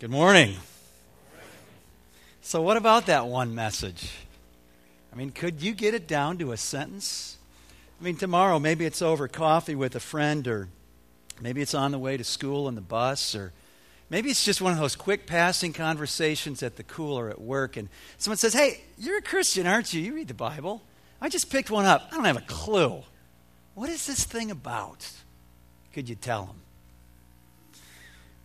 Good 0.00 0.10
morning. 0.10 0.54
So, 2.40 2.62
what 2.62 2.76
about 2.76 3.06
that 3.06 3.26
one 3.26 3.56
message? 3.56 4.12
I 5.12 5.16
mean, 5.16 5.32
could 5.32 5.60
you 5.60 5.74
get 5.74 5.92
it 5.92 6.06
down 6.06 6.38
to 6.38 6.52
a 6.52 6.56
sentence? 6.56 7.36
I 8.00 8.04
mean, 8.04 8.14
tomorrow 8.14 8.60
maybe 8.60 8.84
it's 8.84 9.02
over 9.02 9.26
coffee 9.26 9.74
with 9.74 9.96
a 9.96 10.00
friend, 10.00 10.46
or 10.46 10.68
maybe 11.40 11.62
it's 11.62 11.74
on 11.74 11.90
the 11.90 11.98
way 11.98 12.16
to 12.16 12.22
school 12.22 12.68
in 12.68 12.76
the 12.76 12.80
bus, 12.80 13.34
or 13.34 13.52
maybe 14.08 14.30
it's 14.30 14.44
just 14.44 14.60
one 14.60 14.72
of 14.72 14.78
those 14.78 14.94
quick 14.94 15.26
passing 15.26 15.72
conversations 15.72 16.62
at 16.62 16.76
the 16.76 16.84
cooler 16.84 17.28
at 17.28 17.40
work, 17.40 17.76
and 17.76 17.88
someone 18.18 18.38
says, 18.38 18.54
Hey, 18.54 18.82
you're 18.98 19.18
a 19.18 19.22
Christian, 19.22 19.66
aren't 19.66 19.92
you? 19.92 20.00
You 20.00 20.14
read 20.14 20.28
the 20.28 20.32
Bible. 20.32 20.80
I 21.20 21.28
just 21.28 21.50
picked 21.50 21.72
one 21.72 21.86
up. 21.86 22.06
I 22.12 22.14
don't 22.14 22.24
have 22.24 22.36
a 22.36 22.42
clue. 22.42 23.02
What 23.74 23.90
is 23.90 24.06
this 24.06 24.22
thing 24.22 24.52
about? 24.52 25.10
Could 25.92 26.08
you 26.08 26.14
tell 26.14 26.44
them? 26.44 26.60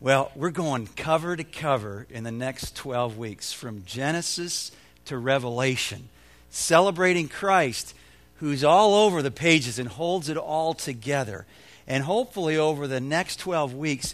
Well, 0.03 0.33
we're 0.35 0.49
going 0.49 0.87
cover 0.97 1.37
to 1.37 1.45
cover 1.45 2.05
in 2.09 2.25
the 2.25 2.31
next 2.31 2.75
12 2.75 3.17
weeks 3.17 3.53
from 3.53 3.85
Genesis 3.85 4.69
to 5.05 5.17
Revelation, 5.17 6.09
celebrating 6.49 7.29
Christ 7.29 7.95
who's 8.39 8.65
all 8.65 8.95
over 8.95 9.21
the 9.21 9.31
pages 9.31 9.79
and 9.79 9.87
holds 9.87 10.27
it 10.27 10.35
all 10.35 10.73
together. 10.73 11.45
And 11.87 12.03
hopefully, 12.03 12.57
over 12.57 12.85
the 12.85 12.99
next 12.99 13.39
12 13.39 13.75
weeks, 13.75 14.13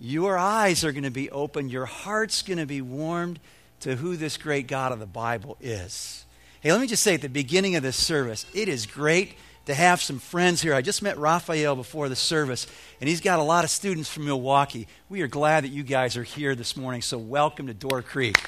your 0.00 0.36
eyes 0.36 0.84
are 0.84 0.90
going 0.90 1.04
to 1.04 1.12
be 1.12 1.30
open, 1.30 1.68
your 1.68 1.86
heart's 1.86 2.42
going 2.42 2.58
to 2.58 2.66
be 2.66 2.82
warmed 2.82 3.38
to 3.82 3.94
who 3.94 4.16
this 4.16 4.36
great 4.36 4.66
God 4.66 4.90
of 4.90 4.98
the 4.98 5.06
Bible 5.06 5.56
is. 5.60 6.24
Hey, 6.60 6.72
let 6.72 6.80
me 6.80 6.88
just 6.88 7.04
say 7.04 7.14
at 7.14 7.22
the 7.22 7.28
beginning 7.28 7.76
of 7.76 7.84
this 7.84 7.96
service, 7.96 8.46
it 8.52 8.68
is 8.68 8.84
great 8.84 9.34
to 9.70 9.74
have 9.76 10.02
some 10.02 10.18
friends 10.18 10.60
here. 10.60 10.74
I 10.74 10.82
just 10.82 11.00
met 11.00 11.16
Raphael 11.16 11.76
before 11.76 12.08
the 12.08 12.16
service, 12.16 12.66
and 13.00 13.08
he's 13.08 13.20
got 13.20 13.38
a 13.38 13.42
lot 13.42 13.62
of 13.62 13.70
students 13.70 14.10
from 14.10 14.24
Milwaukee. 14.24 14.88
We 15.08 15.22
are 15.22 15.28
glad 15.28 15.62
that 15.62 15.68
you 15.68 15.84
guys 15.84 16.16
are 16.16 16.24
here 16.24 16.56
this 16.56 16.76
morning, 16.76 17.02
so 17.02 17.18
welcome 17.18 17.68
to 17.68 17.74
Door 17.74 18.02
Creek. 18.02 18.36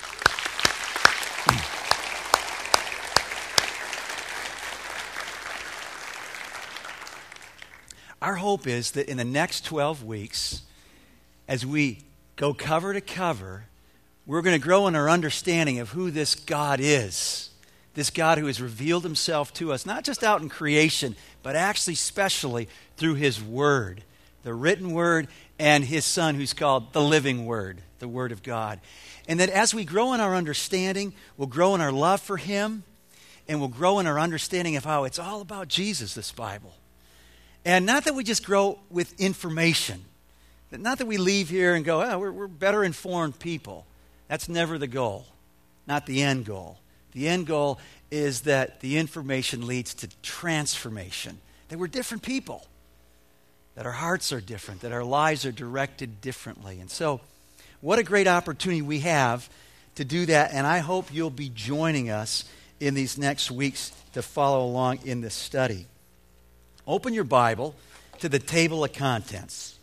Our 8.20 8.34
hope 8.34 8.66
is 8.66 8.90
that 8.90 9.08
in 9.08 9.16
the 9.16 9.24
next 9.24 9.64
12 9.64 10.02
weeks, 10.02 10.62
as 11.46 11.64
we 11.64 12.00
go 12.34 12.52
cover 12.52 12.92
to 12.92 13.00
cover, 13.00 13.66
we're 14.26 14.42
going 14.42 14.60
to 14.60 14.64
grow 14.64 14.88
in 14.88 14.96
our 14.96 15.08
understanding 15.08 15.78
of 15.78 15.90
who 15.90 16.10
this 16.10 16.34
God 16.34 16.80
is 16.80 17.50
this 17.94 18.10
God 18.10 18.38
who 18.38 18.46
has 18.46 18.60
revealed 18.60 19.04
himself 19.04 19.52
to 19.54 19.72
us, 19.72 19.84
not 19.84 20.04
just 20.04 20.24
out 20.24 20.40
in 20.40 20.48
creation, 20.48 21.14
but 21.42 21.56
actually, 21.56 21.94
specially 21.94 22.68
through 22.96 23.14
his 23.14 23.42
word, 23.42 24.02
the 24.42 24.54
written 24.54 24.92
word, 24.92 25.28
and 25.58 25.84
his 25.84 26.04
son 26.04 26.34
who's 26.34 26.54
called 26.54 26.92
the 26.92 27.02
living 27.02 27.46
word, 27.46 27.82
the 27.98 28.08
word 28.08 28.32
of 28.32 28.42
God. 28.42 28.80
And 29.28 29.38
that 29.40 29.50
as 29.50 29.74
we 29.74 29.84
grow 29.84 30.12
in 30.14 30.20
our 30.20 30.34
understanding, 30.34 31.12
we'll 31.36 31.48
grow 31.48 31.74
in 31.74 31.80
our 31.80 31.92
love 31.92 32.20
for 32.20 32.36
him, 32.36 32.82
and 33.46 33.60
we'll 33.60 33.68
grow 33.68 33.98
in 33.98 34.06
our 34.06 34.18
understanding 34.18 34.76
of 34.76 34.84
how 34.84 35.04
it's 35.04 35.18
all 35.18 35.40
about 35.40 35.68
Jesus, 35.68 36.14
this 36.14 36.32
Bible. 36.32 36.74
And 37.64 37.86
not 37.86 38.04
that 38.04 38.14
we 38.14 38.24
just 38.24 38.44
grow 38.44 38.78
with 38.90 39.20
information, 39.20 40.04
not 40.70 40.98
that 40.98 41.06
we 41.06 41.18
leave 41.18 41.50
here 41.50 41.74
and 41.74 41.84
go, 41.84 42.02
oh, 42.02 42.18
we're, 42.18 42.32
we're 42.32 42.46
better 42.48 42.82
informed 42.82 43.38
people. 43.38 43.86
That's 44.28 44.48
never 44.48 44.78
the 44.78 44.86
goal, 44.86 45.26
not 45.86 46.06
the 46.06 46.22
end 46.22 46.46
goal. 46.46 46.78
The 47.12 47.28
end 47.28 47.46
goal 47.46 47.78
is 48.10 48.42
that 48.42 48.80
the 48.80 48.98
information 48.98 49.66
leads 49.66 49.94
to 49.94 50.08
transformation, 50.22 51.40
that 51.68 51.78
we're 51.78 51.86
different 51.86 52.22
people, 52.22 52.66
that 53.74 53.86
our 53.86 53.92
hearts 53.92 54.32
are 54.32 54.40
different, 54.40 54.80
that 54.82 54.92
our 54.92 55.04
lives 55.04 55.46
are 55.46 55.52
directed 55.52 56.20
differently. 56.20 56.80
And 56.80 56.90
so, 56.90 57.20
what 57.80 57.98
a 57.98 58.02
great 58.02 58.28
opportunity 58.28 58.82
we 58.82 59.00
have 59.00 59.48
to 59.96 60.04
do 60.04 60.26
that. 60.26 60.52
And 60.52 60.66
I 60.66 60.78
hope 60.78 61.12
you'll 61.12 61.30
be 61.30 61.48
joining 61.48 62.10
us 62.10 62.44
in 62.80 62.94
these 62.94 63.18
next 63.18 63.50
weeks 63.50 63.92
to 64.12 64.22
follow 64.22 64.64
along 64.64 65.00
in 65.04 65.20
this 65.20 65.34
study. 65.34 65.86
Open 66.86 67.14
your 67.14 67.24
Bible 67.24 67.74
to 68.20 68.28
the 68.28 68.38
table 68.38 68.84
of 68.84 68.92
contents. 68.92 69.78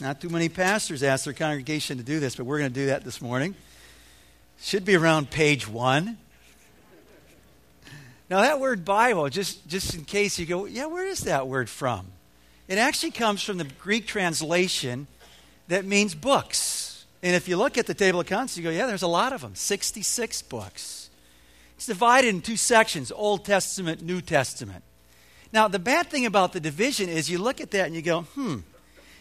Not 0.00 0.20
too 0.20 0.28
many 0.28 0.48
pastors 0.48 1.02
ask 1.02 1.24
their 1.24 1.34
congregation 1.34 1.98
to 1.98 2.04
do 2.04 2.20
this, 2.20 2.36
but 2.36 2.46
we're 2.46 2.58
going 2.58 2.70
to 2.70 2.80
do 2.80 2.86
that 2.86 3.04
this 3.04 3.20
morning. 3.20 3.54
Should 4.60 4.84
be 4.84 4.94
around 4.94 5.30
page 5.30 5.68
one. 5.68 6.18
Now, 8.30 8.42
that 8.42 8.60
word 8.60 8.84
Bible, 8.84 9.28
just, 9.28 9.66
just 9.66 9.94
in 9.96 10.04
case 10.04 10.38
you 10.38 10.46
go, 10.46 10.64
yeah, 10.64 10.86
where 10.86 11.06
is 11.06 11.22
that 11.22 11.48
word 11.48 11.68
from? 11.68 12.06
It 12.68 12.78
actually 12.78 13.10
comes 13.10 13.42
from 13.42 13.58
the 13.58 13.64
Greek 13.80 14.06
translation 14.06 15.08
that 15.66 15.84
means 15.84 16.14
books. 16.14 17.04
And 17.24 17.34
if 17.34 17.48
you 17.48 17.56
look 17.56 17.76
at 17.76 17.88
the 17.88 17.94
table 17.94 18.20
of 18.20 18.26
contents, 18.26 18.56
you 18.56 18.62
go, 18.62 18.70
yeah, 18.70 18.86
there's 18.86 19.02
a 19.02 19.08
lot 19.08 19.32
of 19.32 19.40
them 19.40 19.56
66 19.56 20.42
books. 20.42 21.10
It's 21.74 21.86
divided 21.86 22.28
in 22.28 22.40
two 22.40 22.56
sections 22.56 23.10
Old 23.10 23.44
Testament, 23.44 24.00
New 24.00 24.20
Testament. 24.20 24.84
Now, 25.52 25.66
the 25.66 25.80
bad 25.80 26.08
thing 26.08 26.24
about 26.24 26.52
the 26.52 26.60
division 26.60 27.08
is 27.08 27.28
you 27.28 27.38
look 27.38 27.60
at 27.60 27.72
that 27.72 27.86
and 27.86 27.96
you 27.96 28.02
go, 28.02 28.22
hmm, 28.22 28.58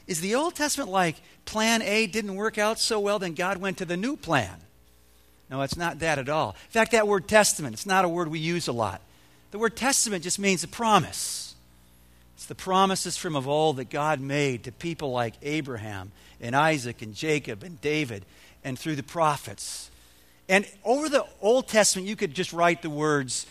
is 0.06 0.22
the 0.22 0.36
Old 0.36 0.54
Testament 0.54 0.92
like 0.92 1.16
plan 1.46 1.82
A 1.82 2.06
didn't 2.06 2.36
work 2.36 2.60
out 2.60 2.78
so 2.78 3.00
well, 3.00 3.18
then 3.18 3.34
God 3.34 3.58
went 3.58 3.80
to 3.80 3.86
the 3.86 3.98
new 3.98 4.16
plan? 4.16 4.62
No, 5.50 5.62
it's 5.62 5.78
not 5.78 6.00
that 6.00 6.20
at 6.20 6.30
all. 6.30 6.52
In 6.52 6.72
fact, 6.72 6.92
that 6.92 7.08
word 7.08 7.28
testament, 7.28 7.74
it's 7.74 7.86
not 7.86 8.06
a 8.06 8.10
word 8.10 8.28
we 8.28 8.40
use 8.40 8.68
a 8.68 8.72
lot. 8.72 9.02
The 9.52 9.58
word 9.58 9.76
testament 9.76 10.24
just 10.24 10.38
means 10.38 10.64
a 10.64 10.68
promise. 10.68 11.56
It's 12.36 12.46
the 12.46 12.56
promises 12.56 13.18
from 13.18 13.36
of 13.36 13.48
old 13.48 13.78
that 13.78 13.90
God 13.90 14.22
made 14.22 14.64
to 14.64 14.72
people 14.72 15.12
like 15.12 15.34
Abraham 15.42 16.12
and 16.40 16.56
Isaac 16.56 17.02
and 17.02 17.16
Jacob 17.16 17.64
and 17.64 17.82
David 17.82 18.26
and 18.64 18.78
through 18.78 18.96
the 18.96 19.04
prophets. 19.04 19.90
And 20.48 20.66
over 20.84 21.10
the 21.10 21.26
Old 21.42 21.68
Testament, 21.68 22.08
you 22.08 22.16
could 22.16 22.34
just 22.34 22.54
write 22.54 22.82
the 22.82 22.90
words, 22.90 23.46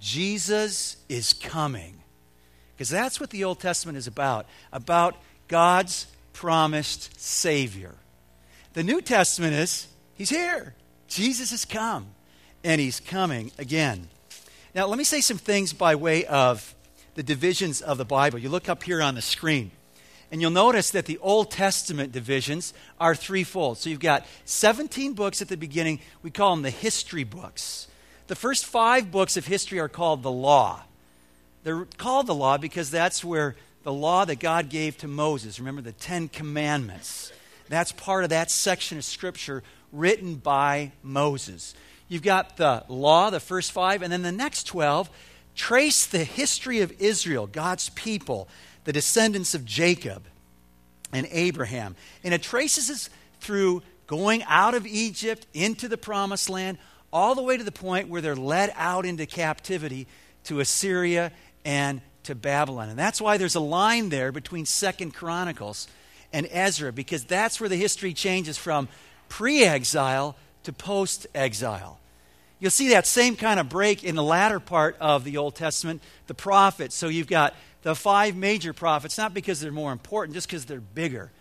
Jesus 0.00 0.96
is 1.08 1.32
coming. 1.32 1.94
Because 2.76 2.88
that's 2.88 3.20
what 3.20 3.30
the 3.30 3.44
Old 3.44 3.60
Testament 3.60 3.96
is 3.96 4.06
about 4.06 4.46
about 4.72 5.16
God's 5.48 6.06
promised 6.32 7.20
Savior. 7.20 7.94
The 8.72 8.82
New 8.82 9.00
Testament 9.00 9.54
is, 9.54 9.86
He's 10.16 10.30
here. 10.30 10.74
Jesus 11.14 11.52
has 11.52 11.64
come, 11.64 12.06
and 12.64 12.80
he's 12.80 12.98
coming 12.98 13.52
again. 13.56 14.08
Now, 14.74 14.86
let 14.86 14.98
me 14.98 15.04
say 15.04 15.20
some 15.20 15.38
things 15.38 15.72
by 15.72 15.94
way 15.94 16.24
of 16.24 16.74
the 17.14 17.22
divisions 17.22 17.80
of 17.80 17.98
the 17.98 18.04
Bible. 18.04 18.40
You 18.40 18.48
look 18.48 18.68
up 18.68 18.82
here 18.82 19.00
on 19.00 19.14
the 19.14 19.22
screen, 19.22 19.70
and 20.32 20.40
you'll 20.40 20.50
notice 20.50 20.90
that 20.90 21.06
the 21.06 21.18
Old 21.18 21.52
Testament 21.52 22.10
divisions 22.10 22.74
are 22.98 23.14
threefold. 23.14 23.78
So 23.78 23.90
you've 23.90 24.00
got 24.00 24.26
17 24.44 25.12
books 25.12 25.40
at 25.40 25.46
the 25.46 25.56
beginning. 25.56 26.00
We 26.24 26.32
call 26.32 26.50
them 26.50 26.62
the 26.62 26.70
history 26.70 27.22
books. 27.22 27.86
The 28.26 28.34
first 28.34 28.66
five 28.66 29.12
books 29.12 29.36
of 29.36 29.46
history 29.46 29.78
are 29.78 29.88
called 29.88 30.24
the 30.24 30.32
law. 30.32 30.82
They're 31.62 31.86
called 31.96 32.26
the 32.26 32.34
law 32.34 32.58
because 32.58 32.90
that's 32.90 33.24
where 33.24 33.54
the 33.84 33.92
law 33.92 34.24
that 34.24 34.40
God 34.40 34.68
gave 34.68 34.98
to 34.98 35.06
Moses, 35.06 35.60
remember 35.60 35.82
the 35.82 35.92
Ten 35.92 36.26
Commandments, 36.26 37.32
that's 37.68 37.92
part 37.92 38.24
of 38.24 38.30
that 38.30 38.50
section 38.50 38.98
of 38.98 39.04
Scripture 39.04 39.62
written 39.94 40.34
by 40.36 40.92
Moses. 41.02 41.74
You've 42.08 42.22
got 42.22 42.56
the 42.56 42.84
law, 42.88 43.30
the 43.30 43.40
first 43.40 43.72
five, 43.72 44.02
and 44.02 44.12
then 44.12 44.22
the 44.22 44.32
next 44.32 44.64
12 44.64 45.08
trace 45.54 46.04
the 46.06 46.24
history 46.24 46.80
of 46.80 46.92
Israel, 47.00 47.46
God's 47.46 47.88
people, 47.90 48.48
the 48.84 48.92
descendants 48.92 49.54
of 49.54 49.64
Jacob 49.64 50.24
and 51.12 51.26
Abraham. 51.30 51.96
And 52.22 52.34
it 52.34 52.42
traces 52.42 52.90
us 52.90 53.08
through 53.40 53.82
going 54.06 54.42
out 54.44 54.74
of 54.74 54.86
Egypt 54.86 55.46
into 55.54 55.88
the 55.88 55.96
promised 55.96 56.50
land, 56.50 56.78
all 57.12 57.34
the 57.34 57.42
way 57.42 57.56
to 57.56 57.64
the 57.64 57.72
point 57.72 58.08
where 58.08 58.20
they're 58.20 58.36
led 58.36 58.72
out 58.74 59.06
into 59.06 59.24
captivity 59.26 60.06
to 60.44 60.60
Assyria 60.60 61.32
and 61.64 62.00
to 62.24 62.34
Babylon. 62.34 62.88
And 62.88 62.98
that's 62.98 63.20
why 63.20 63.38
there's 63.38 63.54
a 63.54 63.60
line 63.60 64.08
there 64.08 64.32
between 64.32 64.66
Second 64.66 65.14
Chronicles 65.14 65.88
and 66.32 66.48
Ezra, 66.50 66.92
because 66.92 67.24
that's 67.24 67.60
where 67.60 67.68
the 67.68 67.76
history 67.76 68.12
changes 68.12 68.58
from 68.58 68.88
pre 69.34 69.64
exile 69.64 70.36
to 70.62 70.72
post 70.72 71.26
exile. 71.34 71.98
You'll 72.60 72.70
see 72.70 72.90
that 72.90 73.04
same 73.04 73.34
kind 73.34 73.58
of 73.58 73.68
break 73.68 74.04
in 74.04 74.14
the 74.14 74.22
latter 74.22 74.60
part 74.60 74.96
of 75.00 75.24
the 75.24 75.38
Old 75.38 75.56
Testament, 75.56 76.02
the 76.28 76.34
prophets. 76.34 76.94
So 76.94 77.08
you've 77.08 77.26
got 77.26 77.52
the 77.82 77.96
five 77.96 78.36
major 78.36 78.72
prophets, 78.72 79.18
not 79.18 79.34
because 79.34 79.60
they're 79.60 79.72
more 79.72 79.90
important, 79.90 80.34
just 80.36 80.46
because 80.46 80.66
they're 80.66 80.78
bigger. 80.78 81.32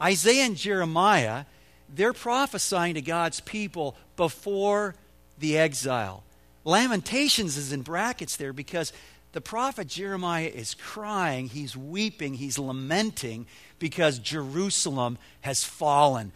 Isaiah 0.00 0.44
and 0.44 0.56
Jeremiah, 0.56 1.44
they're 1.92 2.12
prophesying 2.12 2.94
to 2.94 3.02
God's 3.02 3.40
people 3.40 3.96
before 4.14 4.94
the 5.36 5.58
exile. 5.58 6.22
Lamentations 6.62 7.56
is 7.56 7.72
in 7.72 7.82
brackets 7.82 8.36
there 8.36 8.52
because 8.52 8.92
the 9.32 9.40
prophet 9.40 9.88
Jeremiah 9.88 10.46
is 10.54 10.74
crying, 10.74 11.48
he's 11.48 11.76
weeping, 11.76 12.34
he's 12.34 12.60
lamenting 12.60 13.46
because 13.80 14.20
Jerusalem 14.20 15.18
has 15.40 15.64
fallen 15.64 16.30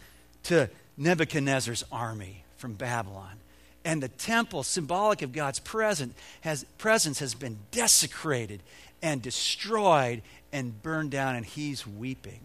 to 0.44 0.69
Nebuchadnezzar's 0.96 1.85
army 1.91 2.44
from 2.56 2.75
Babylon. 2.75 3.37
And 3.85 4.02
the 4.02 4.08
temple, 4.08 4.62
symbolic 4.62 5.23
of 5.23 5.32
God's 5.32 5.58
presence, 5.58 6.14
has, 6.41 6.64
presence, 6.79 7.19
has 7.19 7.35
been 7.35 7.58
desecrated 7.70 8.61
and 9.02 9.20
destroyed 9.20 10.23
and 10.52 10.82
burned 10.82 11.11
down, 11.11 11.37
and 11.37 11.44
he's 11.44 11.87
weeping. 11.87 12.41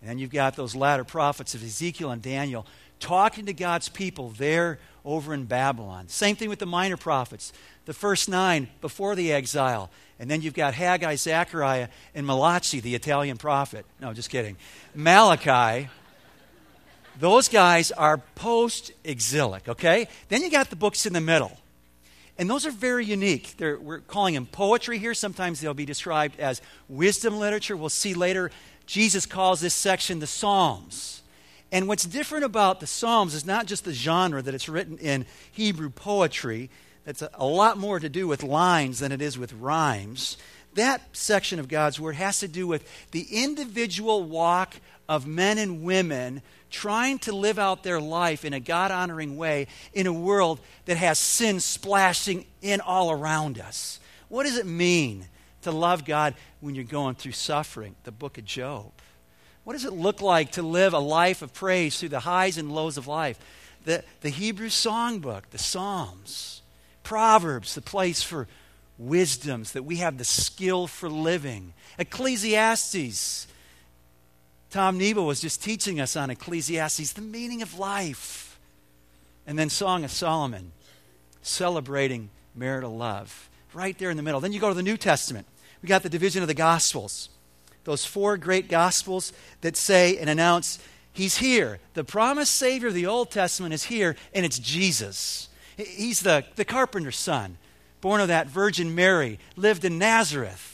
And 0.00 0.08
then 0.08 0.18
you've 0.18 0.30
got 0.30 0.56
those 0.56 0.76
latter 0.76 1.04
prophets 1.04 1.54
of 1.54 1.64
Ezekiel 1.64 2.10
and 2.10 2.22
Daniel 2.22 2.66
talking 3.00 3.46
to 3.46 3.52
God's 3.52 3.88
people 3.88 4.30
there 4.30 4.78
over 5.04 5.34
in 5.34 5.44
Babylon. 5.44 6.08
Same 6.08 6.36
thing 6.36 6.48
with 6.48 6.58
the 6.58 6.66
minor 6.66 6.96
prophets. 6.96 7.52
The 7.86 7.94
first 7.94 8.28
nine 8.28 8.68
before 8.80 9.14
the 9.14 9.32
exile. 9.32 9.90
And 10.18 10.30
then 10.30 10.42
you've 10.42 10.54
got 10.54 10.74
Haggai, 10.74 11.16
Zechariah, 11.16 11.88
and 12.14 12.26
Malachi, 12.26 12.80
the 12.80 12.94
Italian 12.94 13.38
prophet. 13.38 13.86
No, 14.00 14.12
just 14.12 14.30
kidding. 14.30 14.56
Malachi. 14.94 15.88
Those 17.20 17.48
guys 17.48 17.92
are 17.92 18.18
post 18.34 18.92
exilic, 19.04 19.68
okay? 19.68 20.08
Then 20.30 20.42
you 20.42 20.50
got 20.50 20.70
the 20.70 20.76
books 20.76 21.04
in 21.04 21.12
the 21.12 21.20
middle. 21.20 21.56
And 22.38 22.48
those 22.48 22.64
are 22.64 22.70
very 22.70 23.04
unique. 23.04 23.56
They're, 23.58 23.78
we're 23.78 23.98
calling 23.98 24.32
them 24.32 24.46
poetry 24.46 24.98
here. 24.98 25.12
Sometimes 25.12 25.60
they'll 25.60 25.74
be 25.74 25.84
described 25.84 26.40
as 26.40 26.62
wisdom 26.88 27.38
literature. 27.38 27.76
We'll 27.76 27.90
see 27.90 28.14
later, 28.14 28.50
Jesus 28.86 29.26
calls 29.26 29.60
this 29.60 29.74
section 29.74 30.18
the 30.18 30.26
Psalms. 30.26 31.22
And 31.70 31.86
what's 31.86 32.04
different 32.04 32.46
about 32.46 32.80
the 32.80 32.86
Psalms 32.86 33.34
is 33.34 33.44
not 33.44 33.66
just 33.66 33.84
the 33.84 33.92
genre 33.92 34.40
that 34.40 34.54
it's 34.54 34.70
written 34.70 34.96
in 34.96 35.26
Hebrew 35.52 35.90
poetry, 35.90 36.70
that's 37.04 37.20
a, 37.20 37.28
a 37.34 37.44
lot 37.44 37.76
more 37.76 38.00
to 38.00 38.08
do 38.08 38.26
with 38.26 38.42
lines 38.42 39.00
than 39.00 39.12
it 39.12 39.20
is 39.20 39.38
with 39.38 39.52
rhymes. 39.52 40.38
That 40.74 41.02
section 41.12 41.58
of 41.58 41.68
God's 41.68 42.00
Word 42.00 42.14
has 42.14 42.40
to 42.40 42.48
do 42.48 42.66
with 42.66 42.88
the 43.10 43.26
individual 43.30 44.22
walk 44.22 44.76
of 45.10 45.26
men 45.26 45.58
and 45.58 45.82
women 45.82 46.40
trying 46.70 47.18
to 47.18 47.32
live 47.32 47.58
out 47.58 47.82
their 47.82 48.00
life 48.00 48.44
in 48.44 48.54
a 48.54 48.60
God 48.60 48.92
honoring 48.92 49.36
way 49.36 49.66
in 49.92 50.06
a 50.06 50.12
world 50.12 50.60
that 50.84 50.96
has 50.96 51.18
sin 51.18 51.58
splashing 51.58 52.46
in 52.62 52.80
all 52.80 53.10
around 53.10 53.58
us. 53.58 53.98
What 54.28 54.44
does 54.44 54.56
it 54.56 54.66
mean 54.66 55.26
to 55.62 55.72
love 55.72 56.04
God 56.04 56.34
when 56.60 56.76
you're 56.76 56.84
going 56.84 57.16
through 57.16 57.32
suffering? 57.32 57.96
The 58.04 58.12
book 58.12 58.38
of 58.38 58.44
Job. 58.44 58.92
What 59.64 59.72
does 59.72 59.84
it 59.84 59.92
look 59.92 60.22
like 60.22 60.52
to 60.52 60.62
live 60.62 60.94
a 60.94 61.00
life 61.00 61.42
of 61.42 61.52
praise 61.52 61.98
through 61.98 62.10
the 62.10 62.20
highs 62.20 62.56
and 62.56 62.72
lows 62.72 62.96
of 62.96 63.08
life? 63.08 63.38
The, 63.84 64.04
the 64.20 64.28
Hebrew 64.28 64.68
songbook, 64.68 65.42
the 65.50 65.58
Psalms, 65.58 66.62
Proverbs, 67.02 67.74
the 67.74 67.82
place 67.82 68.22
for 68.22 68.46
wisdoms, 68.96 69.72
that 69.72 69.82
we 69.82 69.96
have 69.96 70.18
the 70.18 70.24
skill 70.24 70.86
for 70.86 71.08
living. 71.10 71.72
Ecclesiastes. 71.98 73.48
Tom 74.70 74.98
Nebo 74.98 75.22
was 75.22 75.40
just 75.40 75.62
teaching 75.62 76.00
us 76.00 76.16
on 76.16 76.30
Ecclesiastes, 76.30 77.12
the 77.12 77.20
meaning 77.20 77.62
of 77.62 77.78
life. 77.78 78.58
And 79.46 79.58
then 79.58 79.68
Song 79.68 80.04
of 80.04 80.10
Solomon, 80.10 80.72
celebrating 81.42 82.30
marital 82.54 82.96
love, 82.96 83.48
right 83.72 83.98
there 83.98 84.10
in 84.10 84.16
the 84.16 84.22
middle. 84.22 84.40
Then 84.40 84.52
you 84.52 84.60
go 84.60 84.68
to 84.68 84.74
the 84.74 84.82
New 84.82 84.96
Testament. 84.96 85.46
We 85.82 85.88
got 85.88 86.02
the 86.02 86.08
division 86.08 86.42
of 86.42 86.48
the 86.48 86.54
Gospels 86.54 87.30
those 87.84 88.04
four 88.04 88.36
great 88.36 88.68
gospels 88.68 89.32
that 89.62 89.76
say 89.76 90.16
and 90.18 90.28
announce 90.28 90.78
he's 91.12 91.38
here. 91.38 91.80
The 91.94 92.04
promised 92.04 92.52
Savior 92.52 92.88
of 92.88 92.94
the 92.94 93.06
Old 93.06 93.30
Testament 93.30 93.74
is 93.74 93.84
here, 93.84 94.16
and 94.34 94.44
it's 94.44 94.58
Jesus. 94.58 95.48
He's 95.76 96.20
the, 96.20 96.44
the 96.56 96.64
carpenter's 96.64 97.18
son, 97.18 97.56
born 98.00 98.20
of 98.20 98.28
that 98.28 98.48
Virgin 98.48 98.94
Mary, 98.94 99.38
lived 99.56 99.84
in 99.84 99.98
Nazareth, 99.98 100.69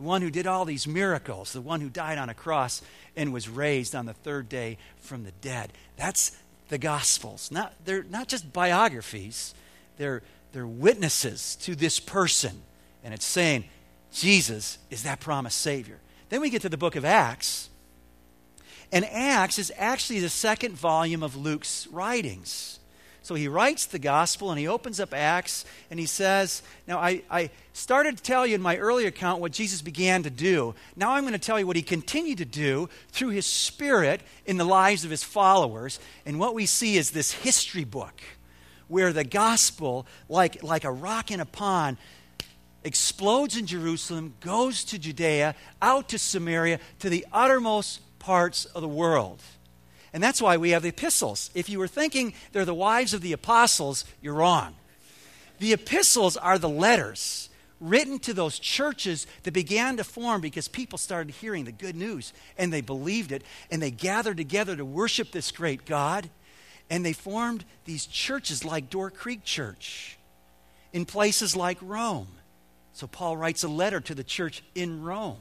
the 0.00 0.06
one 0.06 0.22
who 0.22 0.30
did 0.30 0.46
all 0.46 0.64
these 0.64 0.86
miracles, 0.88 1.52
the 1.52 1.60
one 1.60 1.82
who 1.82 1.90
died 1.90 2.16
on 2.16 2.30
a 2.30 2.34
cross 2.34 2.80
and 3.16 3.34
was 3.34 3.50
raised 3.50 3.94
on 3.94 4.06
the 4.06 4.14
third 4.14 4.48
day 4.48 4.78
from 4.96 5.24
the 5.24 5.32
dead. 5.42 5.74
That's 5.98 6.38
the 6.70 6.78
Gospels. 6.78 7.50
Not, 7.50 7.74
they're 7.84 8.04
not 8.04 8.26
just 8.26 8.50
biographies, 8.50 9.54
they're, 9.98 10.22
they're 10.52 10.66
witnesses 10.66 11.54
to 11.56 11.74
this 11.74 12.00
person. 12.00 12.62
And 13.04 13.12
it's 13.12 13.26
saying, 13.26 13.64
Jesus 14.10 14.78
is 14.88 15.02
that 15.02 15.20
promised 15.20 15.60
Savior. 15.60 15.98
Then 16.30 16.40
we 16.40 16.48
get 16.48 16.62
to 16.62 16.70
the 16.70 16.78
book 16.78 16.96
of 16.96 17.04
Acts. 17.04 17.68
And 18.90 19.04
Acts 19.04 19.58
is 19.58 19.70
actually 19.76 20.20
the 20.20 20.30
second 20.30 20.76
volume 20.76 21.22
of 21.22 21.36
Luke's 21.36 21.86
writings. 21.88 22.79
So 23.30 23.36
he 23.36 23.46
writes 23.46 23.86
the 23.86 24.00
gospel 24.00 24.50
and 24.50 24.58
he 24.58 24.66
opens 24.66 24.98
up 24.98 25.14
Acts 25.14 25.64
and 25.88 26.00
he 26.00 26.06
says, 26.06 26.64
Now, 26.88 26.98
I, 26.98 27.22
I 27.30 27.50
started 27.72 28.16
to 28.16 28.22
tell 28.24 28.44
you 28.44 28.56
in 28.56 28.60
my 28.60 28.76
earlier 28.76 29.06
account 29.06 29.40
what 29.40 29.52
Jesus 29.52 29.82
began 29.82 30.24
to 30.24 30.30
do. 30.30 30.74
Now 30.96 31.12
I'm 31.12 31.22
going 31.22 31.34
to 31.34 31.38
tell 31.38 31.56
you 31.56 31.64
what 31.64 31.76
he 31.76 31.82
continued 31.82 32.38
to 32.38 32.44
do 32.44 32.88
through 33.12 33.28
his 33.28 33.46
spirit 33.46 34.22
in 34.46 34.56
the 34.56 34.64
lives 34.64 35.04
of 35.04 35.12
his 35.12 35.22
followers. 35.22 36.00
And 36.26 36.40
what 36.40 36.54
we 36.54 36.66
see 36.66 36.96
is 36.96 37.12
this 37.12 37.30
history 37.30 37.84
book 37.84 38.20
where 38.88 39.12
the 39.12 39.22
gospel, 39.22 40.08
like, 40.28 40.64
like 40.64 40.82
a 40.82 40.90
rock 40.90 41.30
in 41.30 41.38
a 41.38 41.46
pond, 41.46 41.98
explodes 42.82 43.56
in 43.56 43.64
Jerusalem, 43.64 44.34
goes 44.40 44.82
to 44.86 44.98
Judea, 44.98 45.54
out 45.80 46.08
to 46.08 46.18
Samaria, 46.18 46.80
to 46.98 47.08
the 47.08 47.24
uttermost 47.32 48.00
parts 48.18 48.64
of 48.64 48.82
the 48.82 48.88
world. 48.88 49.40
And 50.12 50.22
that's 50.22 50.42
why 50.42 50.56
we 50.56 50.70
have 50.70 50.82
the 50.82 50.88
epistles. 50.88 51.50
If 51.54 51.68
you 51.68 51.78
were 51.78 51.88
thinking 51.88 52.34
they're 52.52 52.64
the 52.64 52.74
wives 52.74 53.14
of 53.14 53.20
the 53.20 53.32
apostles, 53.32 54.04
you're 54.20 54.34
wrong. 54.34 54.74
The 55.58 55.72
epistles 55.72 56.36
are 56.36 56.58
the 56.58 56.68
letters 56.68 57.48
written 57.80 58.18
to 58.20 58.34
those 58.34 58.58
churches 58.58 59.26
that 59.44 59.52
began 59.52 59.96
to 59.96 60.04
form 60.04 60.40
because 60.40 60.68
people 60.68 60.98
started 60.98 61.34
hearing 61.34 61.64
the 61.64 61.72
good 61.72 61.96
news 61.96 62.32
and 62.58 62.72
they 62.72 62.80
believed 62.80 63.32
it 63.32 63.42
and 63.70 63.80
they 63.80 63.90
gathered 63.90 64.36
together 64.36 64.76
to 64.76 64.84
worship 64.84 65.30
this 65.30 65.50
great 65.50 65.86
God. 65.86 66.28
And 66.88 67.04
they 67.04 67.12
formed 67.12 67.64
these 67.84 68.06
churches 68.06 68.64
like 68.64 68.90
Door 68.90 69.12
Creek 69.12 69.44
Church 69.44 70.18
in 70.92 71.04
places 71.04 71.54
like 71.54 71.78
Rome 71.80 72.26
so 73.00 73.06
Paul 73.06 73.36
writes 73.38 73.64
a 73.64 73.68
letter 73.68 73.98
to 74.00 74.14
the 74.14 74.22
church 74.22 74.62
in 74.74 75.02
Rome 75.02 75.40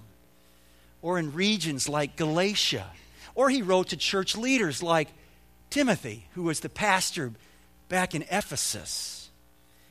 or 1.02 1.20
in 1.20 1.34
regions 1.34 1.90
like 1.90 2.16
Galatia. 2.16 2.86
Or 3.36 3.50
he 3.50 3.62
wrote 3.62 3.90
to 3.90 3.98
church 3.98 4.36
leaders 4.36 4.84
like 4.84 5.10
Timothy, 5.70 6.28
who 6.34 6.44
was 6.44 6.60
the 6.60 6.70
pastor 6.70 7.34
back 7.88 8.16
in 8.16 8.24
Ephesus. 8.24 9.30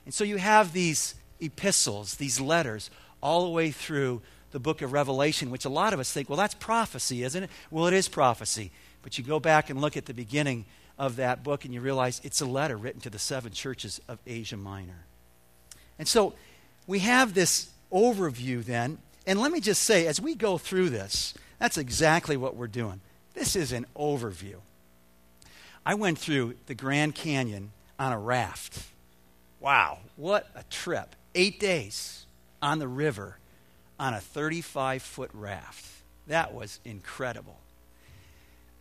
And 0.05 0.15
so 0.15 0.25
you 0.25 0.39
have 0.39 0.73
these 0.73 1.15
epistles, 1.41 2.17
these 2.17 2.41
letters, 2.41 2.91
all 3.23 3.45
the 3.45 3.51
way 3.51 3.71
through 3.71 4.23
the 4.51 4.59
book 4.59 4.81
of 4.83 4.93
Revelation, 4.93 5.51
which 5.51 5.65
a 5.65 5.71
lot 5.71 5.93
of 5.93 6.01
us 6.01 6.13
think, 6.13 6.29
well, 6.29 6.39
that's 6.39 6.55
prophecy, 6.55 7.23
isn't 7.23 7.45
it? 7.45 7.51
Well, 7.71 7.87
it 7.87 7.95
is 7.95 8.09
prophecy. 8.09 8.71
But 9.03 9.19
you 9.19 9.25
go 9.25 9.39
back 9.39 9.71
and 9.71 9.81
look 9.81 9.97
at 9.97 10.07
the 10.07 10.15
beginning 10.15 10.65
of 10.99 11.17
that 11.17 11.45
book 11.45 11.65
and 11.65 11.73
you 11.73 11.81
realize 11.81 12.21
it's 12.25 12.41
a 12.41 12.47
letter 12.47 12.77
written 12.77 13.01
to 13.03 13.11
the 13.11 13.19
seven 13.19 13.53
churches 13.53 14.01
of 14.09 14.19
Asia 14.27 14.57
Minor. 14.57 15.05
And 15.99 16.09
so 16.09 16.35
we 16.87 17.01
have 17.01 17.35
this 17.35 17.71
overview 17.93 18.65
then. 18.65 18.99
And 19.27 19.41
let 19.41 19.53
me 19.53 19.61
just 19.61 19.83
say, 19.83 20.07
as 20.07 20.21
we 20.21 20.35
go 20.35 20.59
through 20.59 20.91
this, 20.91 21.35
that's 21.59 21.77
exactly 21.77 22.37
what 22.37 22.57
we're 22.57 22.67
doing. 22.67 23.01
This 23.39 23.55
is 23.55 23.71
an 23.71 23.87
overview. 23.95 24.57
I 25.87 25.95
went 25.95 26.19
through 26.19 26.57
the 26.67 26.75
Grand 26.75 27.15
Canyon 27.15 27.71
on 27.97 28.13
a 28.13 28.19
raft. 28.19 28.83
Wow, 29.61 29.99
what 30.17 30.51
a 30.57 30.65
trip. 30.65 31.15
Eight 31.37 31.61
days 31.61 32.27
on 32.61 32.81
the 32.81 32.89
river 32.89 33.39
on 33.97 34.13
a 34.13 34.21
35 34.21 35.03
foot 35.03 35.31
raft. 35.33 35.87
That 36.27 36.53
was 36.53 36.81
incredible. 36.85 37.61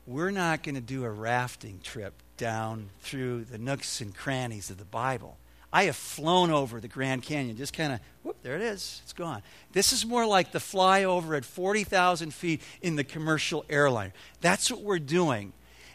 We're 0.08 0.32
not 0.32 0.64
going 0.64 0.74
to 0.74 0.82
do 0.82 1.04
a 1.04 1.12
rafting 1.12 1.80
trip 1.84 2.16
down 2.38 2.90
through 3.02 3.44
the 3.44 3.60
nooks 3.60 4.02
and 4.02 4.16
crannies 4.16 4.72
of 4.72 4.80
the 4.80 4.86
Bible. 4.86 5.38
I 5.72 5.84
have 5.84 5.96
flown 5.96 6.50
over 6.50 6.80
the 6.80 6.88
Grand 6.88 7.24
Canyon, 7.24 7.58
just 7.58 7.74
kind 7.74 7.94
of, 7.94 8.00
whoop, 8.24 8.38
there 8.42 8.56
it 8.56 8.62
is, 8.62 9.02
it's 9.04 9.14
gone. 9.14 9.44
This 9.74 9.92
is 9.92 10.06
more 10.06 10.26
like 10.26 10.52
the 10.52 10.60
flyover 10.60 11.36
at 11.36 11.44
40,000 11.44 12.34
feet 12.34 12.62
in 12.82 12.96
the 12.96 13.04
commercial 13.04 13.66
airliner. 13.70 14.14
That's 14.40 14.72
what 14.72 14.82
we're 14.82 15.00
doing. 15.00 15.52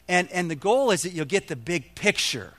And, 0.08 0.30
and 0.30 0.50
the 0.50 0.56
goal 0.56 0.90
is 0.90 1.02
that 1.02 1.12
you'll 1.12 1.24
get 1.24 1.48
the 1.48 1.56
big 1.56 1.94
picture. 1.94 2.52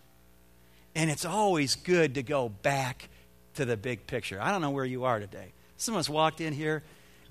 And 0.95 1.09
it's 1.09 1.25
always 1.25 1.75
good 1.75 2.15
to 2.15 2.23
go 2.23 2.49
back 2.49 3.09
to 3.55 3.65
the 3.65 3.77
big 3.77 4.07
picture. 4.07 4.41
I 4.41 4.51
don't 4.51 4.61
know 4.61 4.71
where 4.71 4.85
you 4.85 5.03
are 5.03 5.19
today. 5.19 5.53
Some 5.77 5.93
of 5.93 5.99
us 5.99 6.09
walked 6.09 6.41
in 6.41 6.53
here, 6.53 6.81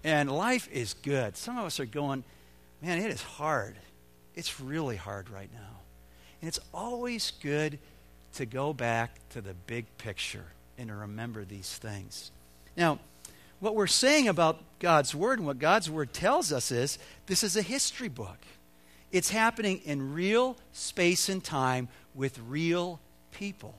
and 0.05 0.31
life 0.31 0.69
is 0.71 0.95
good. 0.95 1.37
Some 1.37 1.59
of 1.59 1.65
us 1.65 1.81
are 1.81 1.87
going, 1.87 2.23
man, 2.81 2.99
it 2.99 3.11
is 3.11 3.23
hard. 3.23 3.77
It's 4.35 4.61
really 4.61 4.97
hard 4.97 5.29
right 5.29 5.51
now. 5.53 5.81
And 6.41 6.49
it's 6.49 6.61
always 6.73 7.33
good 7.43 7.79
to 8.35 8.47
go 8.47 8.73
back 8.73 9.17
to 9.31 9.41
the 9.41 9.55
big 9.55 9.87
picture 9.99 10.47
and 10.79 10.89
to 10.89 10.95
remember 10.95 11.45
these 11.45 11.77
things. 11.77 12.31
Now, 12.77 12.99
what 13.61 13.75
we're 13.77 13.87
saying 13.87 14.29
about 14.29 14.61
God's 14.81 15.15
Word 15.15 15.39
and 15.39 15.47
what 15.47 15.59
God's 15.59 15.89
Word 15.89 16.13
tells 16.13 16.53
us 16.53 16.71
is 16.71 16.99
this 17.27 17.45
is 17.45 17.57
a 17.57 17.63
history 17.63 18.09
book. 18.09 18.39
It's 19.13 19.31
happening 19.31 19.81
in 19.85 20.15
real 20.15 20.57
space 20.73 21.29
and 21.29 21.45
time 21.45 21.89
with 22.15 22.39
real 22.49 22.99
people. 23.31 23.75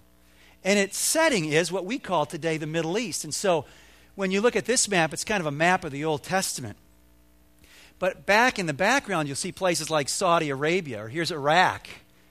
And 0.64 0.80
its 0.80 0.98
setting 0.98 1.46
is 1.46 1.72
what 1.72 1.86
we 1.86 2.00
call 2.00 2.26
today 2.26 2.58
the 2.58 2.68
Middle 2.68 2.98
East. 2.98 3.24
And 3.24 3.34
so 3.34 3.66
when 4.16 4.32
you 4.32 4.40
look 4.40 4.56
at 4.56 4.66
this 4.66 4.88
map, 4.88 5.12
it's 5.12 5.24
kind 5.24 5.42
of 5.42 5.48
a 5.48 5.52
map 5.52 5.84
of 5.84 5.92
the 5.92 6.06
Old 6.06 6.24
Testament. 6.24 6.78
But 8.00 8.26
back 8.26 8.60
in 8.60 8.66
the 8.66 8.74
background, 8.74 9.28
you'll 9.28 9.36
see 9.36 9.52
places 9.52 9.90
like 9.90 10.08
Saudi 10.08 10.50
Arabia, 10.50 11.04
or 11.04 11.10
here's 11.10 11.32
Iraq, 11.32 11.88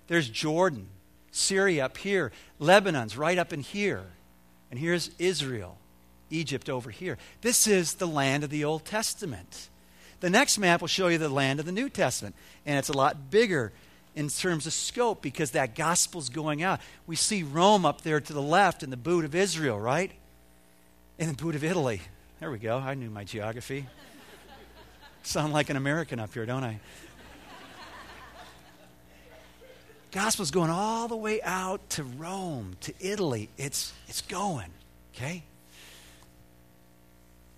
there's 0.07 0.29
Jordan, 0.29 0.89
Syria 1.33 1.87
up 1.87 1.97
here, 1.97 2.31
Lebanon's 2.61 3.17
right 3.17 3.39
up 3.39 3.53
in 3.53 3.61
here. 3.61 4.05
And 4.71 4.79
here's 4.79 5.11
Israel, 5.19 5.79
Egypt 6.31 6.71
over 6.71 6.91
here. 6.91 7.19
This 7.41 7.67
is 7.67 7.95
the 7.95 8.07
land 8.07 8.45
of 8.45 8.51
the 8.51 8.65
Old 8.65 8.85
Testament. 8.85 9.69
The 10.21 10.31
next 10.31 10.57
map 10.59 10.81
will 10.81 10.89
show 10.89 11.09
you 11.09 11.19
the 11.19 11.29
land 11.29 11.59
of 11.59 11.67
the 11.67 11.73
New 11.73 11.89
Testament, 11.89 12.37
and 12.65 12.79
it's 12.79 12.89
a 12.89 12.97
lot 12.97 13.31
bigger 13.31 13.73
in 14.15 14.29
terms 14.29 14.67
of 14.67 14.73
scope 14.73 15.21
because 15.21 15.53
that 15.53 15.75
gospel's 15.75 16.29
going 16.29 16.63
out. 16.63 16.81
We 17.07 17.17
see 17.17 17.43
Rome 17.43 17.85
up 17.85 18.03
there 18.03 18.21
to 18.21 18.33
the 18.33 18.43
left 18.43 18.83
and 18.83 18.93
the 18.93 18.97
boot 18.97 19.25
of 19.25 19.35
Israel, 19.35 19.81
right? 19.81 20.13
And 21.19 21.31
the 21.31 21.43
boot 21.43 21.55
of 21.55 21.65
Italy. 21.65 22.03
There 22.41 22.51
we 22.51 22.59
go. 22.59 22.79
I 22.79 22.95
knew 22.95 23.11
my 23.11 23.25
geography. 23.25 23.87
Sound 25.23 25.53
like 25.53 25.71
an 25.71 25.77
American 25.77 26.21
up 26.21 26.33
here, 26.35 26.47
don't 26.47 26.65
I? 26.65 26.79
Gospel's 30.13 30.51
going 30.51 30.69
all 30.69 31.09
the 31.09 31.17
way 31.17 31.41
out 31.41 31.89
to 31.91 32.05
Rome, 32.05 32.77
to 32.83 32.93
Italy. 33.01 33.49
It's, 33.57 33.95
it's 34.09 34.21
going, 34.21 34.69
okay? 35.15 35.43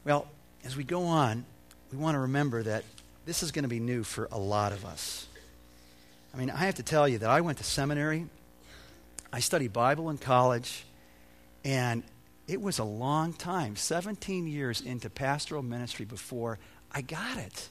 Well, 0.05 0.29
as 0.65 0.77
we 0.77 0.85
go 0.85 1.03
on, 1.03 1.45
we 1.91 1.99
want 1.99 2.15
to 2.15 2.21
remember 2.21 2.63
that 2.63 2.85
this 3.27 3.43
is 3.43 3.51
going 3.51 3.65
to 3.65 3.69
be 3.69 3.81
new 3.81 4.05
for 4.05 4.29
a 4.31 4.39
lot 4.39 4.71
of 4.71 4.85
us. 4.85 5.27
I 6.33 6.37
mean, 6.37 6.49
I 6.49 6.59
have 6.59 6.77
to 6.77 6.85
tell 6.85 7.09
you 7.09 7.19
that 7.19 7.29
I 7.29 7.41
went 7.41 7.59
to 7.59 7.65
seminary, 7.65 8.27
I 9.33 9.41
studied 9.41 9.73
Bible 9.73 10.09
in 10.11 10.19
college, 10.19 10.85
and 11.65 12.05
it 12.47 12.61
was 12.61 12.79
a 12.79 12.85
long 12.85 13.33
time 13.33 13.75
17 13.75 14.47
years 14.47 14.81
into 14.81 15.11
pastoral 15.11 15.63
ministry 15.65 16.05
before 16.05 16.61
I 16.93 17.01
got 17.01 17.37
it. 17.37 17.69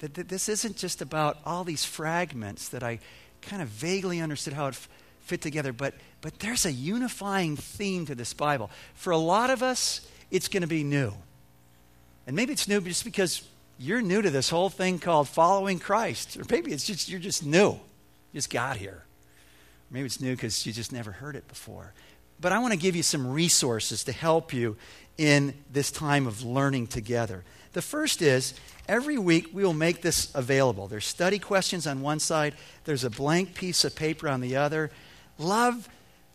That, 0.00 0.14
that 0.14 0.28
this 0.28 0.50
isn't 0.50 0.76
just 0.76 1.00
about 1.00 1.38
all 1.46 1.64
these 1.64 1.84
fragments 1.86 2.68
that 2.68 2.82
I 2.82 2.98
kind 3.42 3.62
of 3.62 3.68
vaguely 3.68 4.20
understood 4.20 4.52
how 4.54 4.66
it 4.66 4.74
f- 4.74 4.88
fit 5.20 5.40
together, 5.40 5.72
but, 5.72 5.94
but 6.20 6.38
there's 6.38 6.66
a 6.66 6.72
unifying 6.72 7.56
theme 7.56 8.06
to 8.06 8.14
this 8.14 8.32
Bible. 8.32 8.70
For 8.94 9.10
a 9.10 9.18
lot 9.18 9.50
of 9.50 9.62
us, 9.62 10.06
it's 10.30 10.48
going 10.48 10.62
to 10.62 10.66
be 10.66 10.84
new. 10.84 11.12
And 12.26 12.36
maybe 12.36 12.52
it's 12.52 12.68
new 12.68 12.80
just 12.80 13.04
because 13.04 13.42
you're 13.78 14.00
new 14.00 14.22
to 14.22 14.30
this 14.30 14.48
whole 14.48 14.70
thing 14.70 14.98
called 14.98 15.28
following 15.28 15.78
Christ. 15.78 16.36
Or 16.36 16.44
maybe 16.48 16.72
it's 16.72 16.86
just 16.86 17.08
you're 17.08 17.20
just 17.20 17.44
new. 17.44 17.70
You 17.70 17.80
just 18.34 18.50
got 18.50 18.76
here. 18.76 19.04
Maybe 19.90 20.06
it's 20.06 20.20
new 20.20 20.34
because 20.34 20.64
you 20.64 20.72
just 20.72 20.92
never 20.92 21.12
heard 21.12 21.36
it 21.36 21.46
before. 21.48 21.92
But 22.40 22.52
I 22.52 22.58
want 22.58 22.72
to 22.72 22.78
give 22.78 22.96
you 22.96 23.02
some 23.02 23.30
resources 23.30 24.04
to 24.04 24.12
help 24.12 24.52
you 24.52 24.76
in 25.18 25.54
this 25.70 25.90
time 25.90 26.26
of 26.26 26.42
learning 26.42 26.86
together. 26.88 27.44
The 27.72 27.82
first 27.82 28.22
is 28.22 28.54
every 28.88 29.18
week 29.18 29.50
we 29.52 29.64
will 29.64 29.72
make 29.72 30.02
this 30.02 30.30
available. 30.34 30.88
There's 30.88 31.06
study 31.06 31.38
questions 31.38 31.86
on 31.86 32.02
one 32.02 32.20
side, 32.20 32.54
there's 32.84 33.04
a 33.04 33.10
blank 33.10 33.54
piece 33.54 33.84
of 33.84 33.94
paper 33.94 34.28
on 34.28 34.40
the 34.40 34.56
other. 34.56 34.90
Love 35.38 35.88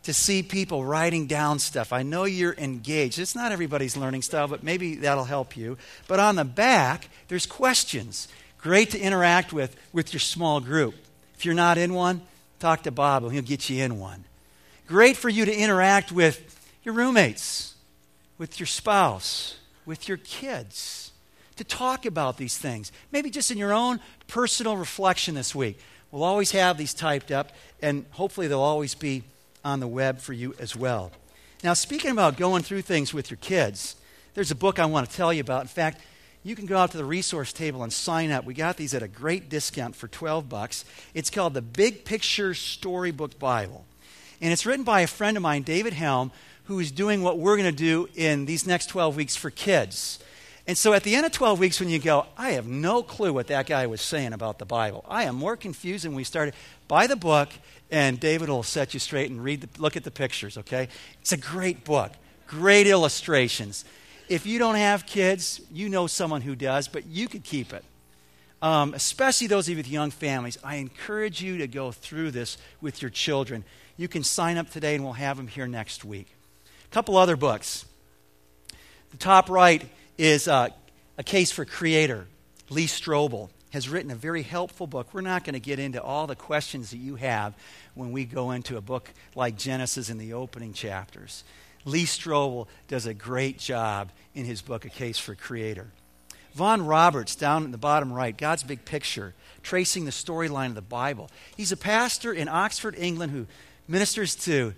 to 0.04 0.14
see 0.14 0.42
people 0.42 0.86
writing 0.86 1.28
down 1.28 1.60
stuff. 1.60 1.92
I 1.92 2.02
know 2.02 2.24
you're 2.24 2.56
engaged. 2.58 3.20
It's 3.20 3.36
not 3.36 3.52
everybody's 3.52 3.98
learning 3.98 4.22
style, 4.22 4.48
but 4.48 4.64
maybe 4.64 4.96
that'll 4.96 5.26
help 5.26 5.58
you. 5.58 5.78
But 6.08 6.20
on 6.20 6.36
the 6.38 6.46
back, 6.46 7.10
there's 7.28 7.46
questions. 7.46 8.28
Great 8.58 8.92
to 8.92 9.00
interact 9.00 9.52
with 9.52 9.76
with 9.94 10.14
your 10.14 10.20
small 10.20 10.62
group. 10.62 10.96
If 11.38 11.46
you're 11.46 11.54
not 11.54 11.78
in 11.78 11.94
one, 11.94 12.22
talk 12.60 12.84
to 12.84 12.92
Bob 12.92 13.24
and 13.24 13.34
he'll 13.34 13.44
get 13.44 13.70
you 13.70 13.84
in 13.84 14.00
one. 14.00 14.24
Great 14.88 15.18
for 15.18 15.30
you 15.30 15.46
to 15.46 15.54
interact 15.54 16.12
with 16.12 16.58
your 16.84 16.94
roommates, 16.94 17.76
with 18.38 18.60
your 18.60 18.68
spouse, 18.68 19.58
with 19.86 20.08
your 20.08 20.18
kids, 20.18 21.07
to 21.58 21.64
talk 21.64 22.06
about 22.06 22.38
these 22.38 22.58
things. 22.58 22.92
Maybe 23.12 23.30
just 23.30 23.52
in 23.52 23.58
your 23.58 23.74
own 23.74 24.00
personal 24.28 24.78
reflection 24.78 25.36
this 25.36 25.54
week. 25.54 25.80
We'll 26.12 26.24
always 26.24 26.52
have 26.52 26.78
these 26.78 26.94
typed 26.94 27.32
up, 27.32 27.52
and 27.82 28.06
hopefully 28.12 28.48
they'll 28.48 28.60
always 28.60 28.96
be 28.96 29.24
on 29.64 29.80
the 29.80 29.88
web 29.88 30.20
for 30.20 30.34
you 30.34 30.56
as 30.60 30.76
well. 30.76 31.12
Now, 31.64 31.74
speaking 31.74 32.12
about 32.12 32.38
going 32.38 32.64
through 32.64 32.84
things 32.84 33.14
with 33.14 33.30
your 33.30 33.38
kids, 33.38 33.96
there's 34.34 34.52
a 34.52 34.56
book 34.56 34.80
I 34.80 34.86
want 34.86 35.10
to 35.10 35.16
tell 35.16 35.34
you 35.34 35.42
about. 35.42 35.62
In 35.62 35.68
fact, 35.68 36.02
you 36.44 36.56
can 36.56 36.66
go 36.66 36.78
out 36.78 36.92
to 36.92 36.98
the 36.98 37.04
resource 37.04 37.52
table 37.52 37.84
and 37.84 37.92
sign 37.92 38.32
up. 38.32 38.46
We 38.46 38.54
got 38.54 38.78
these 38.78 38.94
at 38.94 39.04
a 39.04 39.08
great 39.08 39.50
discount 39.50 39.96
for 39.96 40.08
12 40.08 40.48
bucks. 40.48 40.86
It's 41.14 41.30
called 41.30 41.54
the 41.54 41.62
Big 41.62 42.06
Picture 42.06 42.54
Storybook 42.54 43.38
Bible. 43.38 43.84
And 44.40 44.54
it's 44.54 44.66
written 44.66 44.86
by 44.86 45.02
a 45.02 45.08
friend 45.08 45.36
of 45.36 45.44
mine, 45.44 45.64
David 45.64 45.94
Helm, 45.94 46.32
who 46.66 46.80
is 46.80 46.92
doing 46.92 47.24
what 47.24 47.40
we're 47.40 47.58
going 47.58 47.70
to 47.70 47.76
do 47.76 48.08
in 48.16 48.46
these 48.46 48.68
next 48.68 48.88
12 48.88 49.16
weeks 49.16 49.36
for 49.36 49.50
kids. 49.50 50.20
And 50.68 50.78
so 50.78 50.92
at 50.92 51.04
the 51.04 51.16
end 51.16 51.26
of 51.26 51.32
12 51.32 51.60
weeks, 51.60 51.80
when 51.80 51.88
you 51.88 51.98
go, 51.98 52.26
I 52.38 52.52
have 52.52 52.68
no 52.68 53.02
clue 53.02 53.32
what 53.32 53.48
that 53.48 53.68
guy 53.68 53.88
was 53.88 54.02
saying 54.02 54.34
about 54.34 54.60
the 54.60 54.66
Bible, 54.66 55.06
I 55.08 55.24
am 55.24 55.36
more 55.36 55.56
confused 55.56 56.04
than 56.04 56.14
we 56.14 56.26
started. 56.26 56.54
Buy 56.90 57.08
the 57.08 57.16
book, 57.16 57.50
and 57.90 58.20
David 58.20 58.50
will 58.50 58.64
set 58.64 58.94
you 58.94 59.00
straight 59.00 59.32
and 59.32 59.42
read 59.42 59.62
the, 59.62 59.82
look 59.82 59.96
at 59.96 60.04
the 60.04 60.12
pictures, 60.12 60.58
okay? 60.58 60.90
It's 61.22 61.32
a 61.32 61.38
great 61.38 61.86
book, 61.86 62.12
great 62.48 62.86
illustrations. 62.86 63.86
If 64.28 64.46
you 64.46 64.60
don't 64.60 64.76
have 64.76 65.06
kids, 65.06 65.62
you 65.72 65.88
know 65.88 66.06
someone 66.06 66.42
who 66.42 66.54
does, 66.54 66.90
but 66.90 67.06
you 67.06 67.30
could 67.30 67.46
keep 67.46 67.72
it. 67.72 67.86
Um, 68.62 68.94
especially 68.94 69.48
those 69.48 69.68
of 69.68 69.72
you 69.72 69.78
with 69.78 69.88
young 69.88 70.12
families, 70.12 70.58
I 70.66 70.76
encourage 70.76 71.42
you 71.42 71.60
to 71.60 71.68
go 71.68 71.94
through 71.94 72.32
this 72.32 72.58
with 72.82 73.02
your 73.02 73.12
children. 73.12 73.64
You 73.96 74.10
can 74.10 74.24
sign 74.24 74.58
up 74.58 74.70
today, 74.70 74.96
and 74.96 75.04
we'll 75.06 75.14
have 75.14 75.38
them 75.38 75.48
here 75.48 75.68
next 75.68 76.04
week. 76.04 76.28
A 76.92 76.94
couple 76.94 77.16
other 77.16 77.38
books. 77.38 77.86
The 79.12 79.18
top 79.18 79.50
right 79.50 79.90
is 80.18 80.48
uh, 80.48 80.70
A 81.18 81.24
Case 81.24 81.52
for 81.52 81.66
Creator. 81.66 82.28
Lee 82.70 82.88
Strobel 82.88 83.50
has 83.72 83.90
written 83.90 84.12
a 84.12 84.16
very 84.16 84.44
helpful 84.44 84.88
book. 84.88 85.14
We're 85.14 85.22
not 85.22 85.44
going 85.44 85.54
to 85.54 85.60
get 85.60 85.80
into 85.80 86.02
all 86.02 86.28
the 86.28 86.36
questions 86.36 86.92
that 86.92 86.98
you 86.98 87.16
have 87.16 87.54
when 87.94 88.12
we 88.12 88.26
go 88.26 88.52
into 88.52 88.78
a 88.78 88.82
book 88.82 89.12
like 89.36 89.58
Genesis 89.58 90.10
in 90.10 90.18
the 90.18 90.34
opening 90.34 90.74
chapters. 90.74 91.44
Lee 91.86 92.06
Strobel 92.06 92.68
does 92.88 93.06
a 93.06 93.14
great 93.14 93.60
job 93.60 94.12
in 94.34 94.46
his 94.46 94.62
book, 94.62 94.86
A 94.86 94.90
Case 94.90 95.18
for 95.20 95.36
Creator. 95.36 95.88
Vaughan 96.54 96.86
Roberts, 96.86 97.36
down 97.36 97.66
in 97.66 97.72
the 97.72 97.78
bottom 97.78 98.12
right, 98.12 98.36
God's 98.36 98.64
Big 98.64 98.84
Picture, 98.84 99.36
tracing 99.62 100.06
the 100.06 100.12
storyline 100.12 100.70
of 100.70 100.76
the 100.76 100.82
Bible. 100.82 101.30
He's 101.56 101.72
a 101.72 101.78
pastor 101.78 102.34
in 102.34 102.48
Oxford, 102.48 102.96
England, 102.98 103.32
who 103.32 103.46
ministers 103.88 104.36
to 104.36 104.74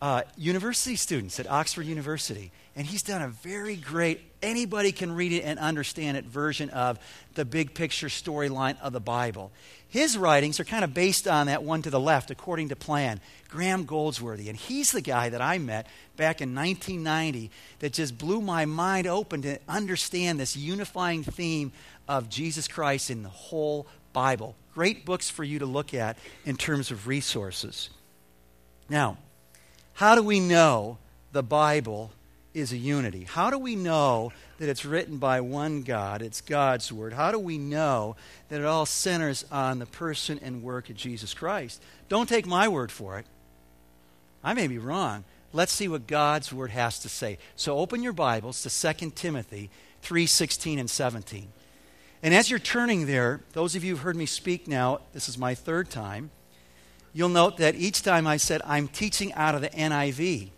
uh, 0.00 0.22
university 0.36 0.94
students 0.94 1.40
at 1.40 1.50
Oxford 1.50 1.86
University. 1.86 2.52
And 2.78 2.86
he's 2.86 3.02
done 3.02 3.22
a 3.22 3.28
very 3.28 3.74
great, 3.74 4.20
anybody 4.40 4.92
can 4.92 5.10
read 5.10 5.32
it 5.32 5.42
and 5.42 5.58
understand 5.58 6.16
it 6.16 6.24
version 6.24 6.70
of 6.70 7.00
the 7.34 7.44
big 7.44 7.74
picture 7.74 8.06
storyline 8.06 8.80
of 8.80 8.92
the 8.92 9.00
Bible. 9.00 9.50
His 9.88 10.16
writings 10.16 10.60
are 10.60 10.64
kind 10.64 10.84
of 10.84 10.94
based 10.94 11.26
on 11.26 11.48
that 11.48 11.64
one 11.64 11.82
to 11.82 11.90
the 11.90 11.98
left, 11.98 12.30
according 12.30 12.68
to 12.68 12.76
plan, 12.76 13.18
Graham 13.48 13.84
Goldsworthy. 13.84 14.48
And 14.48 14.56
he's 14.56 14.92
the 14.92 15.00
guy 15.00 15.28
that 15.28 15.42
I 15.42 15.58
met 15.58 15.88
back 16.16 16.40
in 16.40 16.54
1990 16.54 17.50
that 17.80 17.94
just 17.94 18.16
blew 18.16 18.40
my 18.40 18.64
mind 18.64 19.08
open 19.08 19.42
to 19.42 19.58
understand 19.68 20.38
this 20.38 20.56
unifying 20.56 21.24
theme 21.24 21.72
of 22.06 22.28
Jesus 22.28 22.68
Christ 22.68 23.10
in 23.10 23.24
the 23.24 23.28
whole 23.28 23.88
Bible. 24.12 24.54
Great 24.72 25.04
books 25.04 25.28
for 25.28 25.42
you 25.42 25.58
to 25.58 25.66
look 25.66 25.94
at 25.94 26.16
in 26.44 26.56
terms 26.56 26.92
of 26.92 27.08
resources. 27.08 27.90
Now, 28.88 29.18
how 29.94 30.14
do 30.14 30.22
we 30.22 30.38
know 30.38 30.98
the 31.32 31.42
Bible 31.42 32.12
is 32.54 32.72
a 32.72 32.76
unity. 32.76 33.24
How 33.24 33.50
do 33.50 33.58
we 33.58 33.76
know 33.76 34.32
that 34.58 34.68
it's 34.68 34.84
written 34.84 35.18
by 35.18 35.40
one 35.40 35.82
God? 35.82 36.22
It's 36.22 36.40
God's 36.40 36.92
Word. 36.92 37.12
How 37.12 37.30
do 37.30 37.38
we 37.38 37.58
know 37.58 38.16
that 38.48 38.60
it 38.60 38.66
all 38.66 38.86
centers 38.86 39.44
on 39.50 39.78
the 39.78 39.86
person 39.86 40.40
and 40.42 40.62
work 40.62 40.90
of 40.90 40.96
Jesus 40.96 41.34
Christ? 41.34 41.82
Don't 42.08 42.28
take 42.28 42.46
my 42.46 42.68
word 42.68 42.90
for 42.90 43.18
it. 43.18 43.26
I 44.42 44.54
may 44.54 44.66
be 44.66 44.78
wrong. 44.78 45.24
Let's 45.52 45.72
see 45.72 45.88
what 45.88 46.06
God's 46.06 46.52
Word 46.52 46.70
has 46.70 46.98
to 47.00 47.08
say. 47.08 47.38
So 47.56 47.78
open 47.78 48.02
your 48.02 48.12
Bibles 48.12 48.62
to 48.62 48.70
2 48.70 49.14
Timothy 49.14 49.70
3:16 50.02 50.78
and 50.78 50.90
17. 50.90 51.48
And 52.22 52.34
as 52.34 52.50
you're 52.50 52.58
turning 52.58 53.06
there, 53.06 53.40
those 53.52 53.76
of 53.76 53.84
you 53.84 53.94
who've 53.94 54.02
heard 54.02 54.16
me 54.16 54.26
speak 54.26 54.66
now, 54.66 55.00
this 55.12 55.28
is 55.28 55.38
my 55.38 55.54
third 55.54 55.88
time, 55.88 56.30
you'll 57.12 57.28
note 57.28 57.58
that 57.58 57.76
each 57.76 58.02
time 58.02 58.26
I 58.26 58.36
said, 58.36 58.60
I'm 58.64 58.88
teaching 58.88 59.32
out 59.34 59.54
of 59.54 59.60
the 59.60 59.70
NIV. 59.70 60.50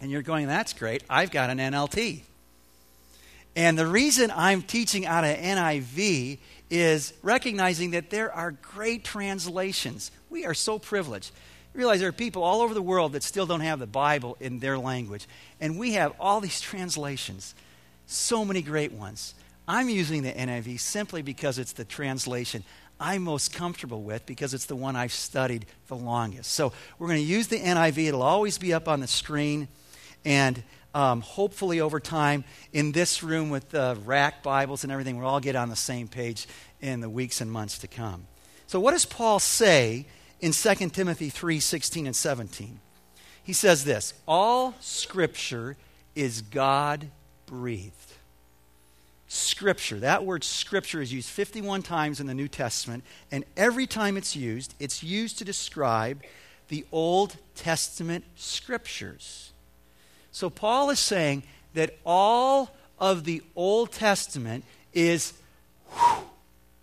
And 0.00 0.10
you're 0.10 0.22
going, 0.22 0.46
that's 0.46 0.72
great. 0.72 1.02
I've 1.10 1.30
got 1.30 1.50
an 1.50 1.58
NLT. 1.58 2.22
And 3.56 3.78
the 3.78 3.86
reason 3.86 4.32
I'm 4.34 4.62
teaching 4.62 5.06
out 5.06 5.24
of 5.24 5.36
NIV 5.36 6.38
is 6.70 7.12
recognizing 7.22 7.90
that 7.92 8.10
there 8.10 8.32
are 8.32 8.52
great 8.52 9.04
translations. 9.04 10.10
We 10.30 10.46
are 10.46 10.54
so 10.54 10.78
privileged. 10.78 11.32
You 11.74 11.78
realize 11.78 12.00
there 12.00 12.08
are 12.08 12.12
people 12.12 12.42
all 12.42 12.62
over 12.62 12.74
the 12.74 12.82
world 12.82 13.12
that 13.12 13.22
still 13.22 13.46
don't 13.46 13.60
have 13.60 13.78
the 13.78 13.86
Bible 13.86 14.36
in 14.40 14.60
their 14.60 14.78
language. 14.78 15.26
And 15.60 15.78
we 15.78 15.92
have 15.92 16.12
all 16.18 16.40
these 16.40 16.60
translations, 16.60 17.54
so 18.06 18.44
many 18.44 18.62
great 18.62 18.92
ones. 18.92 19.34
I'm 19.66 19.88
using 19.88 20.22
the 20.22 20.32
NIV 20.32 20.80
simply 20.80 21.22
because 21.22 21.58
it's 21.58 21.72
the 21.72 21.84
translation 21.84 22.64
I'm 23.00 23.22
most 23.22 23.54
comfortable 23.54 24.02
with 24.02 24.26
because 24.26 24.52
it's 24.52 24.66
the 24.66 24.76
one 24.76 24.94
I've 24.94 25.12
studied 25.12 25.64
the 25.88 25.96
longest. 25.96 26.52
So 26.52 26.72
we're 26.98 27.08
going 27.08 27.20
to 27.20 27.24
use 27.24 27.48
the 27.48 27.58
NIV. 27.58 28.08
It'll 28.08 28.22
always 28.22 28.58
be 28.58 28.74
up 28.74 28.88
on 28.88 29.00
the 29.00 29.06
screen. 29.06 29.68
And 30.24 30.62
um, 30.94 31.20
hopefully, 31.20 31.80
over 31.80 32.00
time, 32.00 32.44
in 32.72 32.92
this 32.92 33.22
room 33.22 33.50
with 33.50 33.70
the 33.70 33.96
rack 34.04 34.42
Bibles 34.42 34.82
and 34.82 34.92
everything, 34.92 35.18
we'll 35.18 35.28
all 35.28 35.40
get 35.40 35.56
on 35.56 35.68
the 35.68 35.76
same 35.76 36.08
page 36.08 36.46
in 36.80 37.00
the 37.00 37.08
weeks 37.08 37.40
and 37.40 37.50
months 37.50 37.78
to 37.78 37.88
come. 37.88 38.26
So, 38.66 38.80
what 38.80 38.92
does 38.92 39.04
Paul 39.04 39.38
say 39.38 40.06
in 40.40 40.52
2 40.52 40.74
Timothy 40.90 41.28
3 41.28 41.60
16 41.60 42.06
and 42.06 42.16
17? 42.16 42.80
He 43.42 43.52
says 43.52 43.84
this 43.84 44.14
All 44.26 44.74
scripture 44.80 45.76
is 46.14 46.42
God 46.42 47.08
breathed. 47.46 47.94
Scripture. 49.28 50.00
That 50.00 50.24
word 50.24 50.42
Scripture 50.42 51.00
is 51.00 51.12
used 51.12 51.28
51 51.28 51.82
times 51.82 52.18
in 52.18 52.26
the 52.26 52.34
New 52.34 52.48
Testament, 52.48 53.04
and 53.30 53.44
every 53.56 53.86
time 53.86 54.16
it's 54.16 54.34
used, 54.34 54.74
it's 54.80 55.04
used 55.04 55.38
to 55.38 55.44
describe 55.44 56.22
the 56.66 56.84
Old 56.90 57.36
Testament 57.54 58.24
Scriptures. 58.34 59.49
So 60.32 60.50
Paul 60.50 60.90
is 60.90 61.00
saying 61.00 61.42
that 61.74 61.98
all 62.04 62.74
of 62.98 63.24
the 63.24 63.42
Old 63.56 63.92
Testament 63.92 64.64
is 64.92 65.32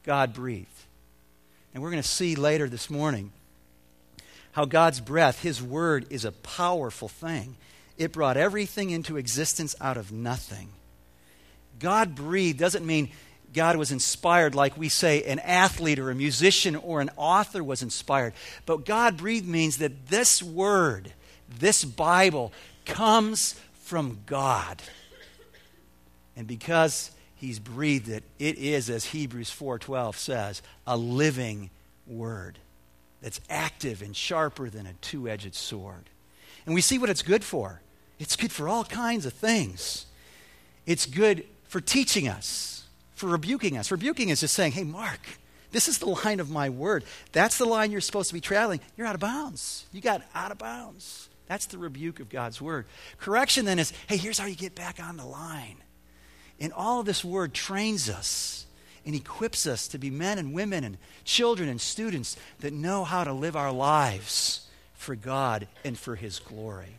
God 0.03 0.33
breathed. 0.33 0.67
And 1.73 1.83
we're 1.83 1.91
going 1.91 2.01
to 2.01 2.07
see 2.07 2.35
later 2.35 2.67
this 2.67 2.89
morning 2.89 3.31
how 4.53 4.65
God's 4.65 4.99
breath, 4.99 5.43
His 5.43 5.61
Word, 5.61 6.07
is 6.09 6.25
a 6.25 6.31
powerful 6.31 7.07
thing. 7.07 7.55
It 7.97 8.11
brought 8.11 8.37
everything 8.37 8.89
into 8.89 9.17
existence 9.17 9.75
out 9.79 9.97
of 9.97 10.11
nothing. 10.11 10.69
God 11.79 12.15
breathed 12.15 12.57
doesn't 12.57 12.85
mean 12.85 13.09
God 13.53 13.75
was 13.75 13.91
inspired 13.91 14.55
like 14.55 14.77
we 14.77 14.89
say 14.89 15.23
an 15.23 15.39
athlete 15.39 15.99
or 15.99 16.09
a 16.09 16.15
musician 16.15 16.75
or 16.75 17.01
an 17.01 17.09
author 17.15 17.63
was 17.63 17.81
inspired. 17.81 18.33
But 18.65 18.85
God 18.85 19.17
breathed 19.17 19.47
means 19.47 19.77
that 19.77 20.07
this 20.07 20.41
word, 20.41 21.13
this 21.59 21.83
Bible, 21.83 22.51
comes 22.87 23.59
from 23.83 24.19
God. 24.25 24.81
And 26.35 26.47
because 26.47 27.11
he's 27.35 27.59
breathed 27.59 28.09
it, 28.09 28.23
it 28.39 28.57
is 28.57 28.89
as 28.89 29.05
Hebrews 29.05 29.49
4:12 29.51 30.15
says, 30.15 30.61
a 30.85 30.97
living 30.97 31.69
word 32.07 32.57
that's 33.21 33.41
active 33.49 34.01
and 34.01 34.15
sharper 34.15 34.69
than 34.69 34.87
a 34.87 34.93
two-edged 35.01 35.55
sword. 35.55 36.09
And 36.65 36.73
we 36.73 36.81
see 36.81 36.97
what 36.97 37.09
it's 37.09 37.21
good 37.21 37.43
for. 37.43 37.81
It's 38.19 38.35
good 38.35 38.51
for 38.51 38.67
all 38.67 38.83
kinds 38.83 39.25
of 39.25 39.33
things. 39.33 40.05
It's 40.85 41.05
good 41.05 41.45
for 41.65 41.81
teaching 41.81 42.27
us, 42.27 42.85
for 43.15 43.27
rebuking 43.27 43.77
us. 43.77 43.91
Rebuking 43.91 44.29
is 44.29 44.41
just 44.41 44.53
saying, 44.53 44.71
hey, 44.71 44.83
Mark, 44.83 45.19
this 45.71 45.87
is 45.87 45.97
the 45.99 46.07
line 46.07 46.39
of 46.39 46.49
my 46.49 46.69
word. 46.69 47.03
That's 47.31 47.57
the 47.57 47.65
line 47.65 47.91
you're 47.91 48.01
supposed 48.01 48.29
to 48.29 48.33
be 48.33 48.41
traveling. 48.41 48.79
You're 48.95 49.07
out 49.07 49.15
of 49.15 49.21
bounds. 49.21 49.85
You 49.91 50.01
got 50.01 50.21
out 50.33 50.51
of 50.51 50.57
bounds. 50.57 51.29
That's 51.47 51.65
the 51.65 51.77
rebuke 51.77 52.19
of 52.19 52.29
God's 52.29 52.61
word. 52.61 52.85
Correction 53.19 53.65
then 53.65 53.79
is, 53.79 53.93
hey, 54.07 54.17
here's 54.17 54.37
how 54.37 54.47
you 54.47 54.55
get 54.55 54.75
back 54.75 54.99
on 55.01 55.17
the 55.17 55.25
line. 55.25 55.77
And 56.59 56.73
all 56.73 56.99
of 56.99 57.05
this 57.05 57.23
word 57.23 57.53
trains 57.53 58.09
us 58.09 58.65
and 59.05 59.15
equips 59.15 59.65
us 59.65 59.87
to 59.89 59.97
be 59.97 60.09
men 60.09 60.37
and 60.37 60.53
women 60.53 60.83
and 60.83 60.97
children 61.23 61.69
and 61.69 61.79
students 61.79 62.35
that 62.59 62.73
know 62.73 63.05
how 63.05 63.23
to 63.23 63.31
live 63.31 63.55
our 63.55 63.71
lives 63.71 64.67
for 64.93 65.15
God 65.15 65.67
and 65.85 65.97
for 65.97 66.15
His 66.15 66.39
glory. 66.39 66.97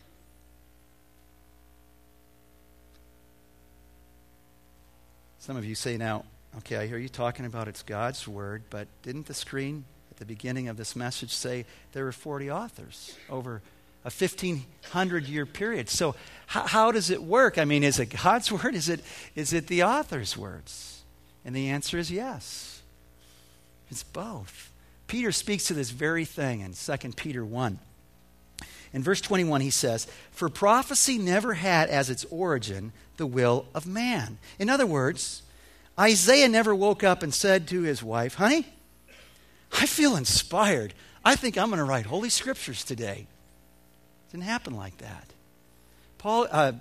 Some 5.39 5.57
of 5.57 5.65
you 5.65 5.75
say 5.75 5.97
now, 5.97 6.25
okay, 6.59 6.77
I 6.77 6.87
hear 6.87 6.99
you 6.99 7.09
talking 7.09 7.45
about 7.45 7.69
it's 7.69 7.83
God's 7.83 8.27
word, 8.27 8.63
but 8.71 8.89
didn't 9.03 9.27
the 9.27 9.35
screen 9.35 9.85
at 10.11 10.17
the 10.19 10.25
beginning 10.25 10.69
of 10.69 10.77
this 10.77 10.97
message 10.97 11.35
say 11.35 11.67
there 11.93 12.05
were 12.05 12.13
40 12.13 12.51
authors 12.51 13.17
over 13.29 13.61
a 14.05 14.11
1500 14.11 15.27
year 15.27 15.47
period? 15.47 15.89
So, 15.89 16.15
how, 16.47 16.67
how 16.67 16.93
does 16.93 17.11
it 17.11 17.23
work? 17.23 17.59
I 17.59 17.65
mean, 17.65 17.85
is 17.85 17.99
it 17.99 18.07
God's 18.07 18.51
word? 18.53 18.75
Is 18.75 18.89
it, 18.89 19.01
is 19.35 19.53
it 19.53 19.67
the 19.67 19.83
author's 19.83 20.37
words? 20.37 21.03
And 21.45 21.55
the 21.55 21.69
answer 21.69 21.99
is 21.99 22.11
yes. 22.11 22.83
It's 23.91 24.03
both. 24.03 24.71
Peter 25.07 25.33
speaks 25.33 25.65
to 25.65 25.75
this 25.75 25.91
very 25.91 26.25
thing 26.25 26.61
in 26.61 26.75
2 26.75 27.13
Peter 27.17 27.45
1. 27.45 27.79
In 28.93 29.03
verse 29.03 29.21
21, 29.21 29.61
he 29.61 29.71
says, 29.71 30.07
For 30.31 30.49
prophecy 30.49 31.19
never 31.19 31.55
had 31.55 31.89
as 31.89 32.11
its 32.11 32.25
origin 32.27 32.93
the 33.17 33.27
will 33.27 33.67
of 33.75 33.87
man. 33.87 34.39
In 34.59 34.69
other 34.71 34.87
words, 34.87 35.43
Isaiah 35.99 36.49
never 36.49 36.75
woke 36.75 37.03
up 37.03 37.23
and 37.23 37.35
said 37.35 37.67
to 37.69 37.83
his 37.83 38.03
wife, 38.03 38.35
Honey, 38.35 38.67
I 39.73 39.87
feel 39.87 40.17
inspired. 40.17 40.95
I 41.25 41.37
think 41.37 41.59
I'm 41.59 41.69
going 41.69 41.79
to 41.79 41.85
write 41.85 42.07
Holy 42.07 42.31
Scriptures 42.31 42.85
today. 42.85 43.27
It 44.29 44.33
didn't 44.33 44.45
happen 44.45 44.77
like 44.77 44.99
that. 44.99 45.33
Paul, 46.19 46.47
uh, 46.51 46.73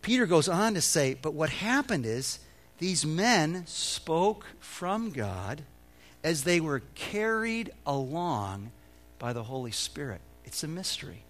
Peter 0.00 0.26
goes 0.26 0.48
on 0.48 0.74
to 0.74 0.80
say, 0.80 1.14
But 1.14 1.34
what 1.34 1.50
happened 1.50 2.04
is 2.04 2.40
these 2.78 3.06
men 3.06 3.64
spoke 3.66 4.44
from 4.58 5.10
God 5.10 5.62
as 6.24 6.42
they 6.42 6.58
were 6.58 6.82
carried 6.96 7.70
along 7.86 8.72
by 9.20 9.32
the 9.32 9.44
Holy 9.44 9.70
Spirit. 9.70 10.20
It's 10.44 10.64
a 10.64 10.68
mystery. 10.68 11.22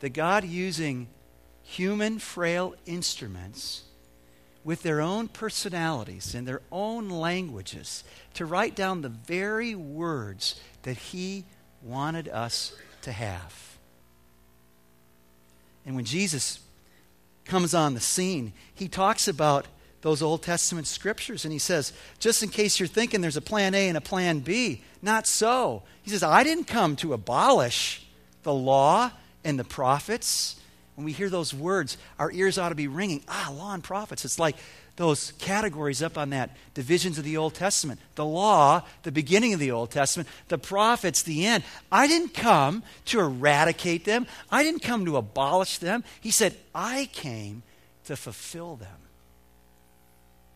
The 0.00 0.08
God 0.08 0.44
using 0.44 1.08
human, 1.62 2.20
frail 2.20 2.76
instruments 2.86 3.82
with 4.62 4.82
their 4.82 5.00
own 5.00 5.26
personalities 5.26 6.34
and 6.34 6.46
their 6.46 6.62
own 6.70 7.08
languages 7.08 8.04
to 8.34 8.46
write 8.46 8.76
down 8.76 9.02
the 9.02 9.08
very 9.08 9.74
words 9.74 10.60
that 10.82 10.96
He 10.96 11.44
wanted 11.82 12.28
us 12.28 12.76
to 13.02 13.12
have. 13.12 13.76
And 15.86 15.96
when 15.96 16.04
Jesus 16.04 16.60
comes 17.44 17.74
on 17.74 17.94
the 17.94 18.00
scene, 18.00 18.52
He 18.74 18.88
talks 18.88 19.28
about 19.28 19.66
those 20.00 20.22
Old 20.22 20.42
Testament 20.42 20.86
scriptures. 20.86 21.44
And 21.44 21.52
he 21.52 21.58
says, 21.58 21.92
just 22.18 22.42
in 22.42 22.48
case 22.48 22.78
you're 22.78 22.86
thinking 22.86 23.20
there's 23.20 23.36
a 23.36 23.42
plan 23.42 23.74
A 23.74 23.88
and 23.88 23.96
a 23.96 24.00
plan 24.00 24.40
B, 24.40 24.82
not 25.02 25.26
so. 25.26 25.82
He 26.02 26.10
says, 26.10 26.22
I 26.22 26.44
didn't 26.44 26.64
come 26.64 26.96
to 26.96 27.12
abolish 27.12 28.06
the 28.42 28.54
law 28.54 29.10
and 29.44 29.58
the 29.58 29.64
prophets. 29.64 30.60
When 30.94 31.04
we 31.04 31.12
hear 31.12 31.30
those 31.30 31.54
words, 31.54 31.96
our 32.18 32.30
ears 32.32 32.58
ought 32.58 32.70
to 32.70 32.74
be 32.74 32.88
ringing. 32.88 33.22
Ah, 33.28 33.52
law 33.56 33.74
and 33.74 33.82
prophets. 33.82 34.24
It's 34.24 34.38
like 34.38 34.56
those 34.98 35.32
categories 35.38 36.02
up 36.02 36.18
on 36.18 36.30
that 36.30 36.56
divisions 36.74 37.18
of 37.18 37.24
the 37.24 37.36
Old 37.36 37.54
Testament. 37.54 38.00
The 38.16 38.24
law, 38.24 38.82
the 39.04 39.12
beginning 39.12 39.54
of 39.54 39.60
the 39.60 39.70
Old 39.70 39.92
Testament, 39.92 40.28
the 40.48 40.58
prophets, 40.58 41.22
the 41.22 41.46
end. 41.46 41.62
I 41.90 42.08
didn't 42.08 42.34
come 42.34 42.82
to 43.06 43.20
eradicate 43.20 44.04
them, 44.04 44.26
I 44.50 44.64
didn't 44.64 44.82
come 44.82 45.06
to 45.06 45.16
abolish 45.16 45.78
them. 45.78 46.02
He 46.20 46.32
said, 46.32 46.56
I 46.74 47.08
came 47.12 47.62
to 48.06 48.16
fulfill 48.16 48.74
them. 48.74 48.88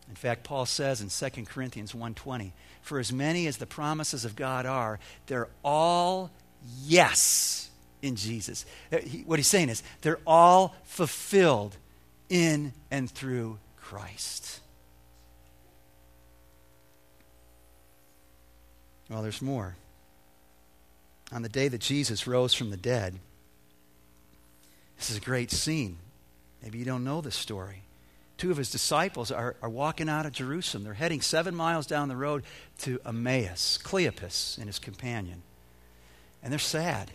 In 0.09 0.15
fact, 0.15 0.43
Paul 0.43 0.65
says 0.65 0.99
in 0.99 1.09
2 1.09 1.45
Corinthians 1.45 1.93
1:20, 1.93 2.51
"For 2.81 2.99
as 2.99 3.13
many 3.13 3.47
as 3.47 3.57
the 3.57 3.65
promises 3.65 4.25
of 4.25 4.35
God 4.35 4.65
are, 4.65 4.99
they're 5.27 5.49
all 5.63 6.31
yes 6.83 7.69
in 8.01 8.17
Jesus." 8.17 8.65
Uh, 8.91 8.97
what 9.25 9.39
he's 9.39 9.47
saying 9.47 9.69
is 9.69 9.81
they're 10.01 10.19
all 10.27 10.75
fulfilled 10.83 11.77
in 12.29 12.73
and 12.91 13.09
through 13.09 13.57
Christ. 13.83 14.59
Well, 19.09 19.21
there's 19.21 19.41
more. 19.41 19.75
On 21.31 21.41
the 21.41 21.49
day 21.49 21.67
that 21.67 21.81
Jesus 21.81 22.25
rose 22.25 22.53
from 22.53 22.69
the 22.69 22.77
dead, 22.77 23.19
this 24.97 25.09
is 25.09 25.17
a 25.17 25.21
great 25.21 25.51
scene. 25.51 25.97
Maybe 26.61 26.79
you 26.79 26.85
don't 26.85 27.03
know 27.03 27.21
this 27.21 27.35
story 27.35 27.83
two 28.43 28.51
of 28.51 28.57
his 28.57 28.71
disciples 28.71 29.31
are, 29.31 29.55
are 29.61 29.69
walking 29.69 30.09
out 30.09 30.25
of 30.25 30.33
Jerusalem. 30.33 30.83
They're 30.83 30.93
heading 30.93 31.21
seven 31.21 31.55
miles 31.55 31.87
down 31.87 32.09
the 32.09 32.15
road 32.17 32.43
to 32.79 32.99
Emmaus, 33.05 33.79
Cleopas 33.81 34.57
and 34.57 34.67
his 34.67 34.79
companion. 34.79 35.43
And 36.43 36.51
they're 36.51 36.59
sad. 36.59 37.11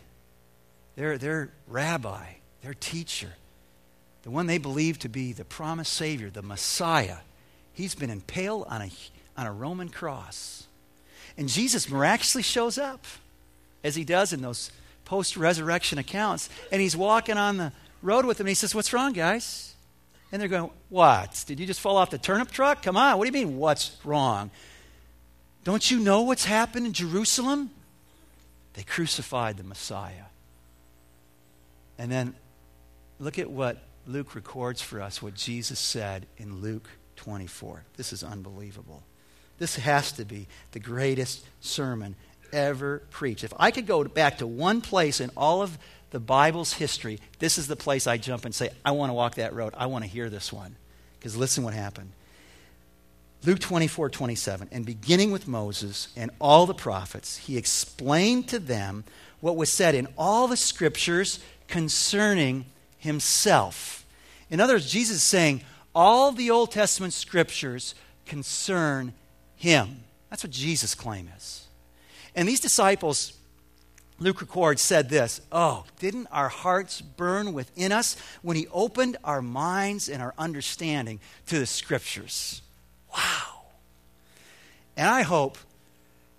Their, 0.96 1.18
their 1.18 1.50
rabbi, 1.66 2.36
their 2.62 2.72
teacher, 2.72 3.34
the 4.28 4.32
one 4.32 4.46
they 4.46 4.58
believe 4.58 4.98
to 4.98 5.08
be 5.08 5.32
the 5.32 5.42
promised 5.42 5.90
Savior, 5.94 6.28
the 6.28 6.42
Messiah, 6.42 7.16
he's 7.72 7.94
been 7.94 8.10
impaled 8.10 8.66
on 8.68 8.82
a, 8.82 8.90
on 9.38 9.46
a 9.46 9.52
Roman 9.52 9.88
cross. 9.88 10.66
And 11.38 11.48
Jesus 11.48 11.88
miraculously 11.88 12.42
shows 12.42 12.76
up, 12.76 13.06
as 13.82 13.96
he 13.96 14.04
does 14.04 14.34
in 14.34 14.42
those 14.42 14.70
post 15.06 15.38
resurrection 15.38 15.98
accounts. 15.98 16.50
And 16.70 16.82
he's 16.82 16.94
walking 16.94 17.38
on 17.38 17.56
the 17.56 17.72
road 18.02 18.26
with 18.26 18.36
them. 18.36 18.44
And 18.44 18.50
he 18.50 18.54
says, 18.54 18.74
What's 18.74 18.92
wrong, 18.92 19.14
guys? 19.14 19.74
And 20.30 20.42
they're 20.42 20.48
going, 20.50 20.70
What? 20.90 21.42
Did 21.46 21.58
you 21.58 21.64
just 21.64 21.80
fall 21.80 21.96
off 21.96 22.10
the 22.10 22.18
turnip 22.18 22.50
truck? 22.50 22.82
Come 22.82 22.98
on. 22.98 23.16
What 23.16 23.26
do 23.26 23.38
you 23.38 23.46
mean, 23.46 23.56
what's 23.56 23.96
wrong? 24.04 24.50
Don't 25.64 25.90
you 25.90 26.00
know 26.00 26.20
what's 26.20 26.44
happened 26.44 26.84
in 26.84 26.92
Jerusalem? 26.92 27.70
They 28.74 28.82
crucified 28.82 29.56
the 29.56 29.64
Messiah. 29.64 30.28
And 31.96 32.12
then 32.12 32.34
look 33.18 33.38
at 33.38 33.50
what 33.50 33.87
Luke 34.08 34.34
records 34.34 34.80
for 34.80 35.02
us, 35.02 35.22
what 35.22 35.34
Jesus 35.34 35.78
said 35.78 36.26
in 36.38 36.62
Luke 36.62 36.88
24. 37.16 37.84
This 37.96 38.12
is 38.12 38.24
unbelievable. 38.24 39.02
This 39.58 39.76
has 39.76 40.12
to 40.12 40.24
be 40.24 40.48
the 40.72 40.80
greatest 40.80 41.44
sermon 41.60 42.16
ever 42.52 43.02
preached. 43.10 43.44
If 43.44 43.52
I 43.58 43.70
could 43.70 43.86
go 43.86 44.02
back 44.04 44.38
to 44.38 44.46
one 44.46 44.80
place 44.80 45.20
in 45.20 45.30
all 45.36 45.60
of 45.60 45.76
the 46.10 46.20
Bible's 46.20 46.72
history, 46.72 47.20
this 47.38 47.58
is 47.58 47.66
the 47.66 47.76
place 47.76 48.06
I 48.06 48.16
jump 48.16 48.46
and 48.46 48.54
say, 48.54 48.70
I 48.82 48.92
want 48.92 49.10
to 49.10 49.14
walk 49.14 49.34
that 49.34 49.52
road. 49.52 49.74
I 49.76 49.86
want 49.86 50.04
to 50.04 50.10
hear 50.10 50.30
this 50.30 50.50
one. 50.50 50.76
Because 51.18 51.36
listen 51.36 51.62
what 51.62 51.74
happened. 51.74 52.12
Luke 53.44 53.58
24, 53.58 54.08
27. 54.08 54.68
And 54.72 54.86
beginning 54.86 55.32
with 55.32 55.46
Moses 55.46 56.08
and 56.16 56.30
all 56.40 56.64
the 56.64 56.74
prophets, 56.74 57.36
he 57.36 57.58
explained 57.58 58.48
to 58.48 58.58
them 58.58 59.04
what 59.40 59.56
was 59.56 59.70
said 59.70 59.94
in 59.94 60.08
all 60.16 60.48
the 60.48 60.56
scriptures 60.56 61.40
concerning 61.66 62.64
himself. 62.98 63.97
In 64.50 64.60
other 64.60 64.74
words, 64.74 64.90
Jesus 64.90 65.16
is 65.16 65.22
saying, 65.22 65.62
All 65.94 66.32
the 66.32 66.50
Old 66.50 66.70
Testament 66.72 67.12
scriptures 67.12 67.94
concern 68.26 69.12
him. 69.56 70.04
That's 70.30 70.44
what 70.44 70.52
Jesus' 70.52 70.94
claim 70.94 71.30
is. 71.36 71.66
And 72.34 72.48
these 72.48 72.60
disciples, 72.60 73.32
Luke 74.18 74.40
records, 74.40 74.82
said 74.82 75.08
this 75.08 75.40
Oh, 75.50 75.84
didn't 75.98 76.28
our 76.30 76.48
hearts 76.48 77.00
burn 77.00 77.52
within 77.52 77.92
us 77.92 78.16
when 78.42 78.56
he 78.56 78.66
opened 78.68 79.16
our 79.24 79.42
minds 79.42 80.08
and 80.08 80.22
our 80.22 80.34
understanding 80.38 81.20
to 81.46 81.58
the 81.58 81.66
scriptures? 81.66 82.62
Wow. 83.12 83.62
And 84.96 85.08
I 85.08 85.22
hope 85.22 85.58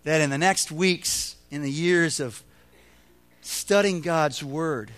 that 0.03 0.21
in 0.21 0.29
the 0.29 0.37
next 0.37 0.71
weeks, 0.71 1.35
in 1.51 1.61
the 1.61 1.71
years 1.71 2.19
of 2.19 2.43
studying 3.41 4.01
God's 4.01 4.43
Word, 4.43 4.91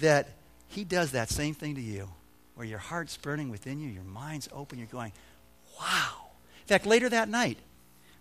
that 0.00 0.28
He 0.68 0.84
does 0.84 1.12
that 1.12 1.30
same 1.30 1.54
thing 1.54 1.74
to 1.76 1.80
you, 1.80 2.08
where 2.56 2.66
your 2.66 2.78
heart's 2.78 3.16
burning 3.16 3.50
within 3.50 3.80
you, 3.80 3.88
your 3.88 4.02
mind's 4.02 4.48
open, 4.52 4.78
you're 4.78 4.88
going, 4.88 5.12
wow. 5.78 6.30
In 6.62 6.66
fact, 6.66 6.86
later 6.86 7.08
that 7.10 7.28
night, 7.28 7.58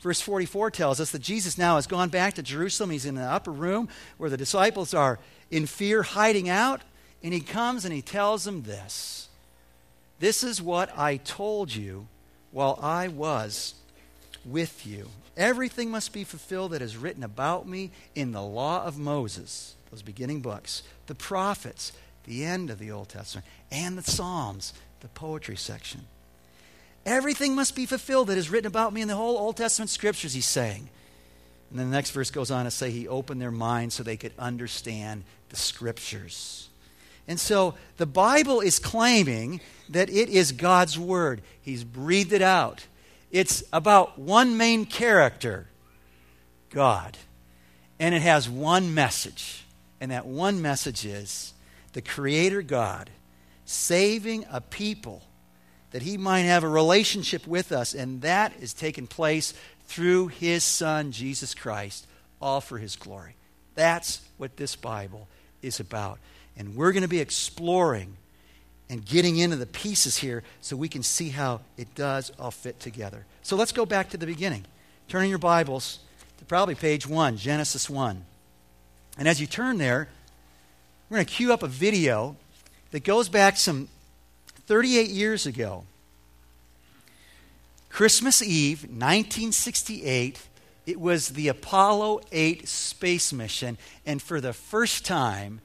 verse 0.01 0.21
44 0.21 0.69
tells 0.71 0.99
us 0.99 1.11
that 1.11 1.21
Jesus 1.21 1.57
now 1.57 1.77
has 1.77 1.87
gone 1.87 2.09
back 2.09 2.35
to 2.35 2.43
Jerusalem. 2.43 2.91
He's 2.91 3.05
in 3.05 3.15
the 3.15 3.23
upper 3.23 3.51
room 3.51 3.87
where 4.17 4.29
the 4.29 4.37
disciples 4.37 4.93
are 4.93 5.19
in 5.49 5.65
fear, 5.65 6.03
hiding 6.03 6.49
out, 6.49 6.81
and 7.23 7.33
He 7.33 7.39
comes 7.39 7.85
and 7.85 7.93
He 7.93 8.01
tells 8.01 8.43
them 8.43 8.63
this 8.63 9.29
This 10.19 10.43
is 10.43 10.61
what 10.61 10.95
I 10.97 11.17
told 11.17 11.73
you 11.73 12.07
while 12.51 12.77
I 12.81 13.07
was 13.07 13.73
with 14.43 14.85
you. 14.85 15.07
Everything 15.37 15.89
must 15.89 16.13
be 16.13 16.23
fulfilled 16.23 16.71
that 16.71 16.81
is 16.81 16.97
written 16.97 17.23
about 17.23 17.67
me 17.67 17.91
in 18.15 18.31
the 18.31 18.43
law 18.43 18.83
of 18.85 18.97
Moses, 18.97 19.75
those 19.91 20.01
beginning 20.01 20.41
books, 20.41 20.83
the 21.07 21.15
prophets, 21.15 21.93
the 22.25 22.43
end 22.43 22.69
of 22.69 22.79
the 22.79 22.91
Old 22.91 23.09
Testament, 23.09 23.47
and 23.71 23.97
the 23.97 24.03
Psalms, 24.03 24.73
the 25.01 25.07
poetry 25.09 25.55
section. 25.55 26.05
Everything 27.05 27.55
must 27.55 27.75
be 27.75 27.85
fulfilled 27.85 28.27
that 28.27 28.37
is 28.37 28.49
written 28.49 28.67
about 28.67 28.93
me 28.93 29.01
in 29.01 29.07
the 29.07 29.15
whole 29.15 29.37
Old 29.37 29.57
Testament 29.57 29.89
scriptures, 29.89 30.33
he's 30.33 30.47
saying. 30.47 30.89
And 31.69 31.79
then 31.79 31.89
the 31.89 31.95
next 31.95 32.11
verse 32.11 32.31
goes 32.31 32.51
on 32.51 32.65
to 32.65 32.71
say 32.71 32.89
he 32.89 33.07
opened 33.07 33.41
their 33.41 33.51
minds 33.51 33.95
so 33.95 34.03
they 34.03 34.17
could 34.17 34.33
understand 34.39 35.23
the 35.49 35.55
scriptures. 35.55 36.69
And 37.27 37.39
so 37.39 37.75
the 37.97 38.05
Bible 38.05 38.61
is 38.61 38.79
claiming 38.79 39.61
that 39.89 40.09
it 40.09 40.29
is 40.29 40.51
God's 40.51 40.97
word. 40.97 41.41
He's 41.61 41.83
breathed 41.83 42.33
it 42.33 42.41
out. 42.41 42.85
It's 43.31 43.63
about 43.73 44.17
one 44.19 44.57
main 44.57 44.85
character, 44.85 45.67
God. 46.69 47.17
And 47.99 48.13
it 48.13 48.21
has 48.21 48.49
one 48.49 48.93
message. 48.93 49.65
And 49.99 50.11
that 50.11 50.25
one 50.25 50.61
message 50.61 51.05
is 51.05 51.53
the 51.95 52.01
Creator 52.01 52.61
God 52.61 53.09
saving 53.63 54.45
a 54.51 54.59
people 54.59 55.23
that 55.91 56.01
He 56.01 56.17
might 56.17 56.41
have 56.41 56.65
a 56.65 56.67
relationship 56.67 57.47
with 57.47 57.71
us. 57.71 57.93
And 57.93 58.21
that 58.21 58.51
is 58.59 58.73
taking 58.73 59.07
place 59.07 59.53
through 59.87 60.27
His 60.27 60.65
Son, 60.65 61.13
Jesus 61.13 61.53
Christ, 61.55 62.05
all 62.41 62.59
for 62.59 62.77
His 62.79 62.97
glory. 62.97 63.37
That's 63.75 64.19
what 64.37 64.57
this 64.57 64.75
Bible 64.75 65.29
is 65.61 65.79
about. 65.79 66.19
And 66.57 66.75
we're 66.75 66.91
going 66.91 67.03
to 67.03 67.07
be 67.07 67.21
exploring 67.21 68.17
and 68.89 69.05
getting 69.05 69.37
into 69.37 69.55
the 69.55 69.65
pieces 69.65 70.17
here 70.17 70.43
so 70.59 70.75
we 70.75 70.89
can 70.89 71.01
see 71.01 71.29
how 71.29 71.61
it 71.77 71.95
does 71.95 72.29
all 72.37 72.51
fit 72.51 72.81
together. 72.81 73.25
So 73.41 73.55
let's 73.55 73.71
go 73.71 73.85
back 73.85 74.09
to 74.09 74.17
the 74.17 74.27
beginning. 74.27 74.65
Turning 75.07 75.29
your 75.29 75.39
Bibles 75.39 75.99
to 76.39 76.45
probably 76.45 76.75
page 76.75 77.07
1, 77.07 77.37
Genesis 77.37 77.89
1. 77.89 78.25
And 79.17 79.29
as 79.29 79.39
you 79.39 79.47
turn 79.47 79.77
there, 79.77 80.09
we're 81.15 81.19
going 81.19 81.27
to 81.27 81.33
cue 81.33 81.53
up 81.53 81.63
a 81.63 81.67
video 81.67 82.35
that 82.91 83.05
goes 83.05 83.29
back 83.29 83.55
some 83.55 83.87
38 84.67 85.09
years 85.09 85.45
ago. 85.45 85.85
Christmas 87.87 88.41
Eve, 88.41 88.81
1968, 88.81 90.41
it 90.85 90.99
was 90.99 91.29
the 91.29 91.47
Apollo 91.47 92.19
8 92.33 92.67
space 92.67 93.31
mission, 93.31 93.77
and 94.05 94.21
for 94.21 94.41
the 94.41 94.51
first 94.51 95.05
time, 95.05 95.61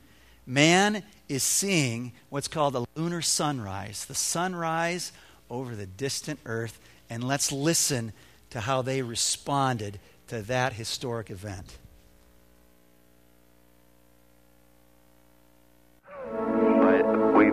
man 0.47 1.03
is 1.29 1.43
seeing 1.43 2.13
what's 2.29 2.47
called 2.47 2.77
a 2.77 2.85
lunar 2.95 3.21
sunrise, 3.21 4.05
the 4.05 4.15
sunrise 4.15 5.11
over 5.51 5.75
the 5.75 5.87
distant 5.87 6.39
Earth. 6.47 6.79
And 7.09 7.25
let's 7.25 7.51
listen 7.51 8.13
to 8.51 8.61
how 8.61 8.83
they 8.83 9.03
responded 9.03 9.99
to 10.29 10.43
that 10.43 10.75
historic 10.75 11.29
event. 11.29 11.77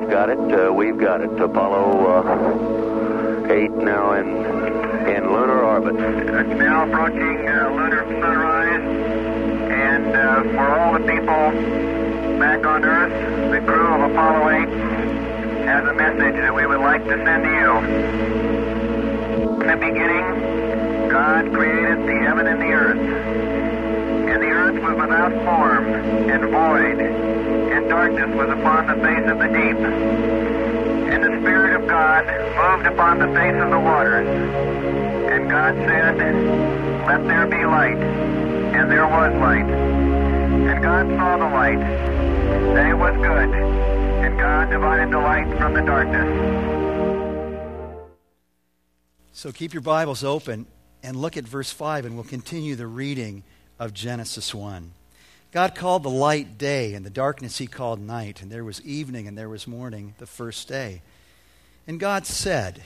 We've 0.08 0.16
got 0.16 0.30
it. 0.30 0.40
Uh, 0.40 0.72
we've 0.72 0.98
got 0.98 1.20
it. 1.20 1.38
Apollo 1.38 3.44
uh, 3.44 3.52
8 3.52 3.72
now 3.72 4.14
in 4.14 4.38
in 5.06 5.34
lunar 5.34 5.66
orbit. 5.66 5.96
It's 5.96 6.58
now 6.58 6.88
approaching 6.88 7.46
uh, 7.46 7.70
lunar 7.76 8.06
sunrise, 8.22 8.86
and 9.70 10.16
uh, 10.16 10.44
for 10.44 10.80
all 10.80 10.94
the 10.94 11.00
people 11.00 11.52
back 12.40 12.66
on 12.66 12.86
Earth, 12.86 13.52
the 13.52 13.60
crew 13.70 13.86
of 13.86 14.10
Apollo 14.10 14.50
8 14.50 14.70
has 15.68 15.86
a 15.90 15.94
message 15.94 16.36
that 16.36 16.56
we 16.56 16.66
would 16.66 16.80
like 16.80 17.04
to 17.04 17.18
send 17.26 17.44
to 17.44 17.50
you. 17.50 17.78
In 19.60 19.68
the 19.68 19.76
beginning, 19.76 21.10
God 21.10 21.52
created 21.52 22.08
the 22.08 22.18
heaven 22.26 22.48
and 22.48 22.62
the 22.62 22.72
earth. 22.72 22.98
And 24.30 24.42
the 24.42 24.52
earth 24.52 24.82
was 24.82 24.96
without 25.02 25.34
form 25.44 25.86
and 26.30 26.50
void, 26.50 27.02
and 27.78 27.90
darkness 27.90 28.36
was 28.36 28.50
upon 28.50 28.88
the 28.88 28.96
face 29.06 29.30
of 29.30 29.38
the 29.38 29.48
deep. 29.54 29.78
And 31.14 31.24
the 31.24 31.40
Spirit 31.42 31.80
of 31.80 31.88
God 31.88 32.26
moved 32.26 32.88
upon 32.88 33.20
the 33.20 33.28
face 33.38 33.54
of 33.54 33.70
the 33.70 33.80
waters. 33.80 34.28
And 34.28 35.48
God 35.48 35.76
said, 35.76 36.18
Let 37.06 37.28
there 37.28 37.46
be 37.46 37.64
light. 37.66 37.98
And 37.98 38.92
there 38.92 39.06
was 39.06 39.32
light. 39.40 39.70
And 39.70 40.82
God 40.82 41.08
saw 41.18 41.38
the 41.38 41.46
light, 41.54 41.80
that 42.74 42.90
it 42.90 42.96
was 42.96 43.16
good, 43.18 43.54
and 43.54 44.40
God 44.40 44.72
divided 44.72 45.12
the 45.12 45.20
light 45.20 45.48
from 45.58 45.76
the 45.76 45.82
darkness. 45.82 46.28
So 49.34 49.52
keep 49.52 49.74
your 49.74 49.82
Bibles 49.82 50.24
open 50.24 50.66
and 51.04 51.16
look 51.16 51.38
at 51.38 51.44
verse 51.44 51.72
5, 51.72 52.06
and 52.06 52.16
we'll 52.16 52.24
continue 52.24 52.76
the 52.76 52.88
reading 52.88 53.44
of 53.78 53.94
Genesis 53.94 54.56
1. 54.56 54.94
God 55.52 55.76
called 55.76 56.04
the 56.04 56.10
light 56.10 56.58
day, 56.58 56.94
and 56.94 57.06
the 57.06 57.10
darkness 57.10 57.58
he 57.58 57.68
called 57.68 58.00
night, 58.00 58.42
and 58.42 58.52
there 58.52 58.64
was 58.64 58.82
evening 58.82 59.28
and 59.28 59.38
there 59.38 59.50
was 59.50 59.66
morning 59.66 60.14
the 60.18 60.28
first 60.28 60.68
day. 60.68 61.02
And 61.88 62.00
God 62.00 62.26
said, 62.26 62.84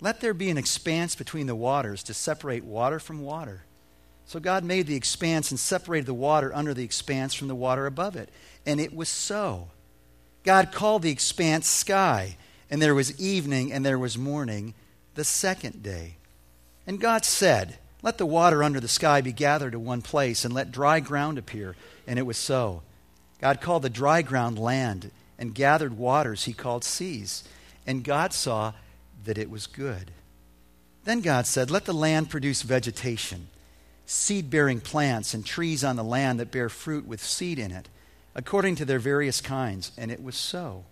Let 0.00 0.20
there 0.20 0.34
be 0.34 0.50
an 0.50 0.58
expanse 0.58 1.14
between 1.14 1.46
the 1.46 1.54
waters 1.54 2.02
to 2.04 2.14
separate 2.14 2.64
water 2.64 2.98
from 2.98 3.22
water. 3.22 3.62
So 4.26 4.40
God 4.40 4.64
made 4.64 4.86
the 4.86 4.96
expanse 4.96 5.50
and 5.50 5.60
separated 5.60 6.06
the 6.06 6.14
water 6.14 6.54
under 6.54 6.74
the 6.74 6.84
expanse 6.84 7.34
from 7.34 7.48
the 7.48 7.54
water 7.54 7.86
above 7.86 8.16
it. 8.16 8.30
And 8.66 8.80
it 8.80 8.94
was 8.94 9.08
so. 9.08 9.68
God 10.44 10.72
called 10.72 11.02
the 11.02 11.10
expanse 11.10 11.68
sky, 11.68 12.36
and 12.70 12.82
there 12.82 12.94
was 12.94 13.20
evening 13.20 13.72
and 13.72 13.84
there 13.84 13.98
was 13.98 14.18
morning 14.18 14.74
the 15.14 15.24
second 15.24 15.82
day. 15.82 16.16
And 16.86 17.00
God 17.00 17.24
said, 17.24 17.78
Let 18.02 18.18
the 18.18 18.26
water 18.26 18.62
under 18.62 18.80
the 18.80 18.88
sky 18.88 19.20
be 19.20 19.32
gathered 19.32 19.72
to 19.72 19.78
one 19.78 20.02
place, 20.02 20.44
and 20.44 20.52
let 20.52 20.72
dry 20.72 21.00
ground 21.00 21.38
appear. 21.38 21.76
And 22.06 22.18
it 22.18 22.26
was 22.26 22.36
so. 22.36 22.82
God 23.40 23.60
called 23.60 23.82
the 23.82 23.90
dry 23.90 24.22
ground 24.22 24.58
land, 24.58 25.10
and 25.38 25.54
gathered 25.54 25.96
waters 25.96 26.44
he 26.44 26.52
called 26.52 26.84
seas. 26.84 27.44
And 27.86 28.04
God 28.04 28.32
saw 28.32 28.72
that 29.24 29.38
it 29.38 29.50
was 29.50 29.66
good. 29.66 30.10
Then 31.04 31.20
God 31.20 31.46
said, 31.46 31.70
Let 31.70 31.84
the 31.84 31.94
land 31.94 32.30
produce 32.30 32.62
vegetation, 32.62 33.48
seed 34.06 34.50
bearing 34.50 34.80
plants, 34.80 35.34
and 35.34 35.44
trees 35.44 35.84
on 35.84 35.96
the 35.96 36.04
land 36.04 36.40
that 36.40 36.50
bear 36.50 36.68
fruit 36.68 37.06
with 37.06 37.22
seed 37.22 37.58
in 37.58 37.70
it 37.70 37.88
according 38.34 38.76
to 38.76 38.84
their 38.84 38.98
various 38.98 39.40
kinds, 39.40 39.92
and 39.96 40.10
it 40.10 40.22
was 40.22 40.36
so. 40.36 40.84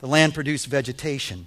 The 0.00 0.08
land 0.08 0.34
produced 0.34 0.66
vegetation, 0.66 1.46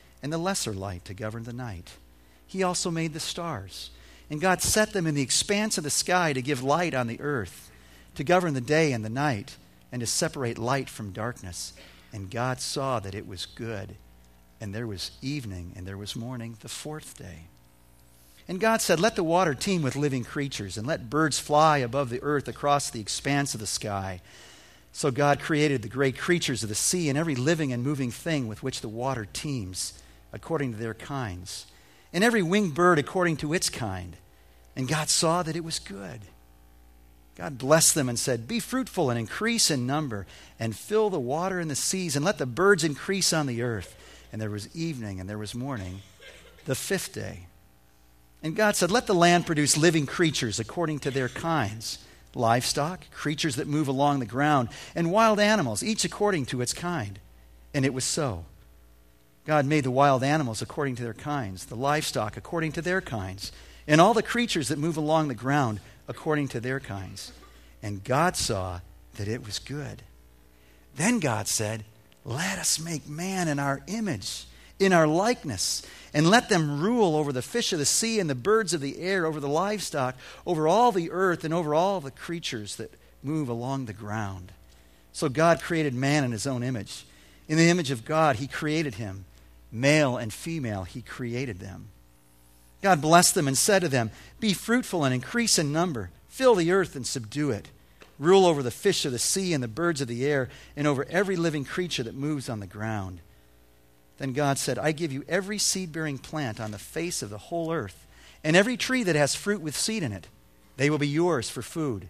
and 0.21 0.31
the 0.31 0.37
lesser 0.37 0.73
light 0.73 1.05
to 1.05 1.13
govern 1.13 1.43
the 1.43 1.53
night. 1.53 1.91
He 2.45 2.63
also 2.63 2.91
made 2.91 3.13
the 3.13 3.19
stars. 3.19 3.91
And 4.29 4.39
God 4.39 4.61
set 4.61 4.93
them 4.93 5.07
in 5.07 5.15
the 5.15 5.21
expanse 5.21 5.77
of 5.77 5.83
the 5.83 5.89
sky 5.89 6.31
to 6.33 6.41
give 6.41 6.63
light 6.63 6.93
on 6.93 7.07
the 7.07 7.19
earth, 7.19 7.69
to 8.15 8.23
govern 8.23 8.53
the 8.53 8.61
day 8.61 8.93
and 8.93 9.03
the 9.03 9.09
night, 9.09 9.57
and 9.91 9.99
to 9.99 10.07
separate 10.07 10.57
light 10.57 10.89
from 10.89 11.11
darkness. 11.11 11.73
And 12.13 12.31
God 12.31 12.61
saw 12.61 12.99
that 12.99 13.15
it 13.15 13.27
was 13.27 13.45
good. 13.45 13.95
and 14.61 14.75
there 14.75 14.85
was 14.85 15.11
evening, 15.23 15.73
and 15.75 15.87
there 15.87 15.97
was 15.97 16.15
morning, 16.15 16.55
the 16.59 16.69
fourth 16.69 17.17
day. 17.17 17.45
And 18.47 18.59
God 18.59 18.79
said, 18.79 18.99
Let 18.99 19.15
the 19.15 19.23
water 19.23 19.55
teem 19.55 19.81
with 19.81 19.95
living 19.95 20.23
creatures, 20.23 20.77
and 20.77 20.85
let 20.85 21.09
birds 21.09 21.39
fly 21.39 21.79
above 21.79 22.11
the 22.11 22.21
earth 22.21 22.47
across 22.47 22.89
the 22.89 23.01
expanse 23.01 23.55
of 23.55 23.59
the 23.59 23.65
sky. 23.65 24.21
So 24.91 25.09
God 25.09 25.39
created 25.39 25.81
the 25.81 25.89
great 25.89 26.17
creatures 26.17 26.61
of 26.61 26.69
the 26.69 26.75
sea 26.75 27.09
and 27.09 27.17
every 27.17 27.33
living 27.33 27.73
and 27.73 27.83
moving 27.83 28.11
thing 28.11 28.47
with 28.47 28.61
which 28.61 28.81
the 28.81 28.89
water 28.89 29.25
teems, 29.33 29.93
according 30.33 30.73
to 30.73 30.77
their 30.77 30.93
kinds, 30.93 31.65
and 32.13 32.23
every 32.23 32.41
winged 32.41 32.73
bird 32.73 32.99
according 32.99 33.37
to 33.37 33.53
its 33.53 33.69
kind. 33.69 34.17
And 34.75 34.87
God 34.87 35.09
saw 35.09 35.43
that 35.43 35.55
it 35.55 35.63
was 35.63 35.79
good. 35.79 36.21
God 37.35 37.57
blessed 37.57 37.95
them 37.95 38.09
and 38.09 38.19
said, 38.19 38.47
Be 38.47 38.59
fruitful 38.59 39.09
and 39.09 39.19
increase 39.19 39.71
in 39.71 39.87
number, 39.87 40.25
and 40.59 40.75
fill 40.75 41.09
the 41.09 41.19
water 41.19 41.59
in 41.59 41.67
the 41.67 41.75
seas, 41.75 42.15
and 42.15 42.23
let 42.23 42.37
the 42.37 42.45
birds 42.45 42.83
increase 42.83 43.33
on 43.33 43.47
the 43.47 43.61
earth. 43.61 43.95
And 44.31 44.41
there 44.41 44.49
was 44.49 44.73
evening 44.75 45.19
and 45.19 45.29
there 45.29 45.37
was 45.37 45.55
morning, 45.55 46.01
the 46.65 46.75
fifth 46.75 47.13
day. 47.13 47.47
And 48.43 48.55
God 48.55 48.75
said, 48.75 48.91
Let 48.91 49.07
the 49.07 49.15
land 49.15 49.45
produce 49.45 49.77
living 49.77 50.05
creatures 50.05 50.59
according 50.59 50.99
to 50.99 51.11
their 51.11 51.29
kinds 51.29 51.99
livestock, 52.33 53.09
creatures 53.11 53.57
that 53.57 53.67
move 53.67 53.87
along 53.87 54.19
the 54.19 54.25
ground, 54.25 54.69
and 54.95 55.11
wild 55.11 55.39
animals, 55.39 55.83
each 55.83 56.05
according 56.05 56.45
to 56.45 56.61
its 56.61 56.73
kind. 56.73 57.19
And 57.73 57.85
it 57.85 57.93
was 57.93 58.05
so. 58.05 58.45
God 59.45 59.65
made 59.65 59.83
the 59.83 59.91
wild 59.91 60.23
animals 60.23 60.61
according 60.61 60.95
to 60.95 61.03
their 61.03 61.13
kinds, 61.13 61.65
the 61.65 61.75
livestock 61.75 62.37
according 62.37 62.73
to 62.73 62.81
their 62.81 63.01
kinds, 63.01 63.51
and 63.87 63.99
all 63.99 64.13
the 64.13 64.21
creatures 64.21 64.67
that 64.67 64.77
move 64.77 64.97
along 64.97 65.27
the 65.27 65.35
ground 65.35 65.79
according 66.07 66.47
to 66.49 66.59
their 66.59 66.79
kinds. 66.79 67.31
And 67.81 68.03
God 68.03 68.35
saw 68.35 68.81
that 69.15 69.27
it 69.27 69.43
was 69.43 69.59
good. 69.59 70.03
Then 70.95 71.19
God 71.19 71.47
said, 71.47 71.83
Let 72.23 72.59
us 72.59 72.79
make 72.79 73.09
man 73.09 73.47
in 73.47 73.57
our 73.57 73.81
image, 73.87 74.45
in 74.79 74.93
our 74.93 75.07
likeness, 75.07 75.81
and 76.13 76.29
let 76.29 76.49
them 76.49 76.81
rule 76.81 77.15
over 77.15 77.33
the 77.33 77.41
fish 77.41 77.73
of 77.73 77.79
the 77.79 77.85
sea 77.85 78.19
and 78.19 78.29
the 78.29 78.35
birds 78.35 78.73
of 78.73 78.81
the 78.81 78.99
air, 78.99 79.25
over 79.25 79.39
the 79.39 79.47
livestock, 79.47 80.15
over 80.45 80.67
all 80.67 80.91
the 80.91 81.09
earth, 81.09 81.43
and 81.43 81.53
over 81.53 81.73
all 81.73 81.99
the 81.99 82.11
creatures 82.11 82.75
that 82.75 82.93
move 83.23 83.49
along 83.49 83.85
the 83.85 83.93
ground. 83.93 84.51
So 85.13 85.29
God 85.29 85.61
created 85.61 85.93
man 85.93 86.23
in 86.23 86.31
his 86.31 86.47
own 86.47 86.63
image. 86.63 87.05
In 87.47 87.57
the 87.57 87.69
image 87.69 87.91
of 87.91 88.05
God, 88.05 88.37
he 88.37 88.47
created 88.47 88.95
him. 88.95 89.25
Male 89.71 90.17
and 90.17 90.33
female, 90.33 90.83
he 90.83 91.01
created 91.01 91.59
them. 91.59 91.89
God 92.81 93.01
blessed 93.01 93.35
them 93.35 93.47
and 93.47 93.57
said 93.57 93.81
to 93.83 93.89
them, 93.89 94.11
Be 94.39 94.53
fruitful 94.53 95.05
and 95.05 95.13
increase 95.13 95.59
in 95.59 95.71
number, 95.71 96.09
fill 96.27 96.55
the 96.55 96.71
earth 96.71 96.95
and 96.95 97.05
subdue 97.05 97.51
it. 97.51 97.69
Rule 98.19 98.45
over 98.45 98.61
the 98.61 98.71
fish 98.71 99.05
of 99.05 99.11
the 99.11 99.19
sea 99.19 99.53
and 99.53 99.63
the 99.63 99.67
birds 99.67 100.01
of 100.01 100.07
the 100.07 100.25
air, 100.25 100.49
and 100.75 100.85
over 100.87 101.05
every 101.09 101.35
living 101.35 101.65
creature 101.65 102.03
that 102.03 102.15
moves 102.15 102.49
on 102.49 102.59
the 102.59 102.67
ground. 102.67 103.19
Then 104.17 104.33
God 104.33 104.59
said, 104.59 104.77
I 104.77 104.91
give 104.91 105.11
you 105.11 105.25
every 105.27 105.57
seed 105.57 105.91
bearing 105.91 106.19
plant 106.19 106.59
on 106.59 106.69
the 106.69 106.77
face 106.77 107.23
of 107.23 107.31
the 107.31 107.39
whole 107.39 107.71
earth, 107.71 108.05
and 108.43 108.55
every 108.55 108.77
tree 108.77 109.01
that 109.03 109.15
has 109.15 109.33
fruit 109.33 109.61
with 109.61 109.75
seed 109.75 110.03
in 110.03 110.11
it. 110.11 110.27
They 110.77 110.89
will 110.89 110.99
be 110.99 111.07
yours 111.07 111.49
for 111.49 111.61
food. 111.61 112.07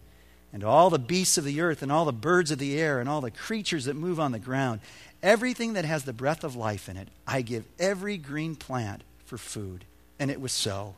And 0.53 0.63
all 0.63 0.89
the 0.89 0.99
beasts 0.99 1.37
of 1.37 1.45
the 1.45 1.61
earth, 1.61 1.81
and 1.81 1.89
all 1.89 2.03
the 2.03 2.11
birds 2.11 2.51
of 2.51 2.57
the 2.59 2.77
air, 2.77 2.99
and 2.99 3.07
all 3.07 3.21
the 3.21 3.31
creatures 3.31 3.85
that 3.85 3.95
move 3.95 4.19
on 4.19 4.33
the 4.33 4.39
ground, 4.39 4.81
everything 5.23 5.73
that 5.73 5.85
has 5.85 6.03
the 6.03 6.13
breath 6.13 6.43
of 6.43 6.55
life 6.55 6.89
in 6.89 6.97
it, 6.97 7.07
I 7.27 7.41
give 7.41 7.65
every 7.79 8.17
green 8.17 8.55
plant 8.55 9.03
for 9.25 9.37
food. 9.37 9.85
And 10.19 10.29
it 10.29 10.41
was 10.41 10.51
so. 10.51 10.95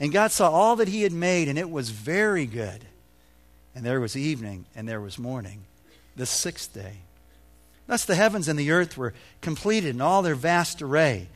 And 0.00 0.12
God 0.12 0.30
saw 0.30 0.50
all 0.50 0.76
that 0.76 0.88
He 0.88 1.02
had 1.02 1.12
made, 1.12 1.48
and 1.48 1.58
it 1.58 1.70
was 1.70 1.90
very 1.90 2.46
good. 2.46 2.84
And 3.74 3.84
there 3.84 4.00
was 4.00 4.16
evening, 4.16 4.66
and 4.74 4.88
there 4.88 5.00
was 5.00 5.18
morning, 5.18 5.62
the 6.16 6.26
sixth 6.26 6.72
day. 6.72 6.98
Thus 7.86 8.04
the 8.04 8.14
heavens 8.14 8.48
and 8.48 8.58
the 8.58 8.70
earth 8.70 8.96
were 8.96 9.14
completed 9.40 9.94
in 9.94 10.00
all 10.00 10.22
their 10.22 10.34
vast 10.34 10.82
array. 10.82 11.28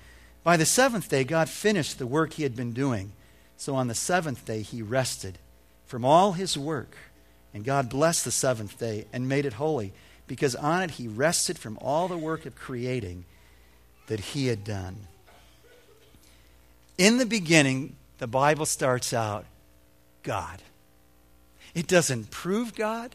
By 0.44 0.56
the 0.56 0.66
seventh 0.66 1.08
day, 1.08 1.24
God 1.24 1.48
finished 1.48 1.98
the 1.98 2.06
work 2.06 2.34
He 2.34 2.42
had 2.42 2.54
been 2.54 2.72
doing. 2.72 3.12
So 3.56 3.74
on 3.74 3.88
the 3.88 3.94
seventh 3.94 4.44
day, 4.44 4.62
He 4.62 4.82
rested 4.82 5.38
from 5.86 6.04
all 6.04 6.32
His 6.32 6.58
work. 6.58 6.96
And 7.54 7.64
God 7.64 7.88
blessed 7.88 8.24
the 8.24 8.30
seventh 8.30 8.78
day 8.78 9.06
and 9.12 9.28
made 9.28 9.46
it 9.46 9.54
holy, 9.54 9.92
because 10.32 10.56
on 10.56 10.80
it 10.80 10.92
He 10.92 11.06
rested 11.06 11.58
from 11.58 11.76
all 11.82 12.08
the 12.08 12.16
work 12.16 12.46
of 12.46 12.56
creating 12.56 13.26
that 14.06 14.18
He 14.18 14.46
had 14.46 14.64
done. 14.64 14.96
In 16.96 17.18
the 17.18 17.26
beginning, 17.26 17.96
the 18.16 18.26
Bible 18.26 18.64
starts 18.64 19.12
out 19.12 19.44
God. 20.22 20.62
It 21.74 21.86
doesn't 21.86 22.30
prove 22.30 22.74
God, 22.74 23.14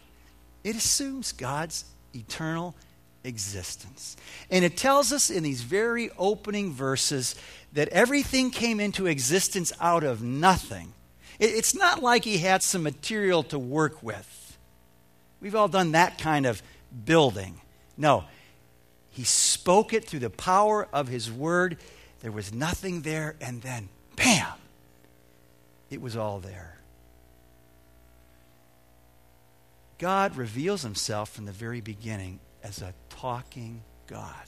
it 0.64 0.76
assumes 0.76 1.32
God's 1.32 1.86
eternal 2.14 2.76
existence. 3.24 4.16
And 4.52 4.64
it 4.64 4.78
tells 4.78 5.12
us 5.12 5.32
in 5.32 5.42
these 5.42 5.64
very 5.64 6.12
opening 6.20 6.72
verses 6.72 7.34
that 7.74 7.88
everything 7.88 8.52
came 8.52 8.80
into 8.80 9.08
existence 9.08 9.74
out 9.82 10.04
of 10.04 10.22
nothing. 10.22 10.94
It's 11.40 11.74
not 11.74 12.04
like 12.04 12.26
he 12.26 12.38
had 12.38 12.62
some 12.62 12.84
material 12.84 13.42
to 13.46 13.58
work 13.58 14.04
with. 14.04 14.60
We've 15.42 15.56
all 15.56 15.68
done 15.68 15.94
that 15.94 16.20
kind 16.20 16.46
of 16.46 16.62
building. 17.06 17.62
No, 17.98 18.26
he 19.10 19.24
spoke 19.24 19.94
it 19.94 20.06
through 20.06 20.20
the 20.20 20.30
power 20.30 20.88
of 20.94 21.08
his 21.08 21.32
word. 21.32 21.78
There 22.22 22.32
was 22.32 22.54
nothing 22.54 23.02
there, 23.02 23.36
and 23.42 23.62
then, 23.62 23.90
bam, 24.16 24.54
it 25.90 26.02
was 26.02 26.16
all 26.16 26.40
there. 26.40 26.78
God 29.98 30.36
reveals 30.36 30.84
himself 30.84 31.30
from 31.32 31.46
the 31.46 31.52
very 31.52 31.82
beginning 31.82 32.40
as 32.64 32.82
a 32.82 32.94
talking 33.10 33.82
God. 34.06 34.46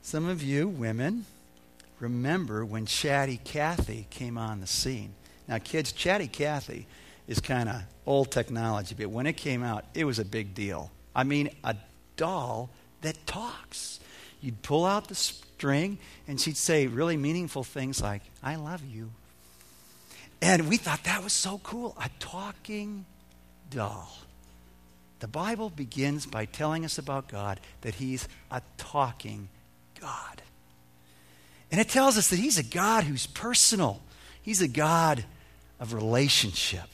Some 0.00 0.28
of 0.28 0.42
you 0.42 0.68
women 0.68 1.26
remember 2.00 2.64
when 2.64 2.86
Chatty 2.86 3.40
Cathy 3.44 4.06
came 4.08 4.38
on 4.38 4.60
the 4.60 4.66
scene. 4.66 5.14
Now, 5.48 5.58
kids, 5.58 5.92
Chatty 5.92 6.28
Cathy 6.28 6.86
is 7.28 7.40
kind 7.40 7.68
of 7.68 7.82
old 8.06 8.30
technology, 8.30 8.94
but 8.96 9.10
when 9.10 9.26
it 9.26 9.36
came 9.36 9.62
out, 9.62 9.84
it 9.94 10.04
was 10.04 10.18
a 10.18 10.24
big 10.24 10.54
deal. 10.54 10.90
I 11.16 11.24
mean, 11.24 11.48
a 11.64 11.74
doll 12.18 12.68
that 13.00 13.26
talks. 13.26 13.98
You'd 14.42 14.62
pull 14.62 14.84
out 14.84 15.08
the 15.08 15.14
string, 15.14 15.98
and 16.28 16.38
she'd 16.38 16.58
say 16.58 16.86
really 16.86 17.16
meaningful 17.16 17.64
things 17.64 18.02
like, 18.02 18.20
I 18.42 18.56
love 18.56 18.84
you. 18.84 19.10
And 20.42 20.68
we 20.68 20.76
thought 20.76 21.04
that 21.04 21.24
was 21.24 21.32
so 21.32 21.58
cool 21.64 21.96
a 21.98 22.10
talking 22.18 23.06
doll. 23.70 24.18
The 25.20 25.26
Bible 25.26 25.70
begins 25.70 26.26
by 26.26 26.44
telling 26.44 26.84
us 26.84 26.98
about 26.98 27.28
God 27.28 27.60
that 27.80 27.94
He's 27.94 28.28
a 28.50 28.60
talking 28.76 29.48
God. 29.98 30.42
And 31.72 31.80
it 31.80 31.88
tells 31.88 32.18
us 32.18 32.28
that 32.28 32.38
He's 32.38 32.58
a 32.58 32.62
God 32.62 33.04
who's 33.04 33.26
personal, 33.26 34.02
He's 34.42 34.60
a 34.60 34.68
God 34.68 35.24
of 35.80 35.94
relationship. 35.94 36.88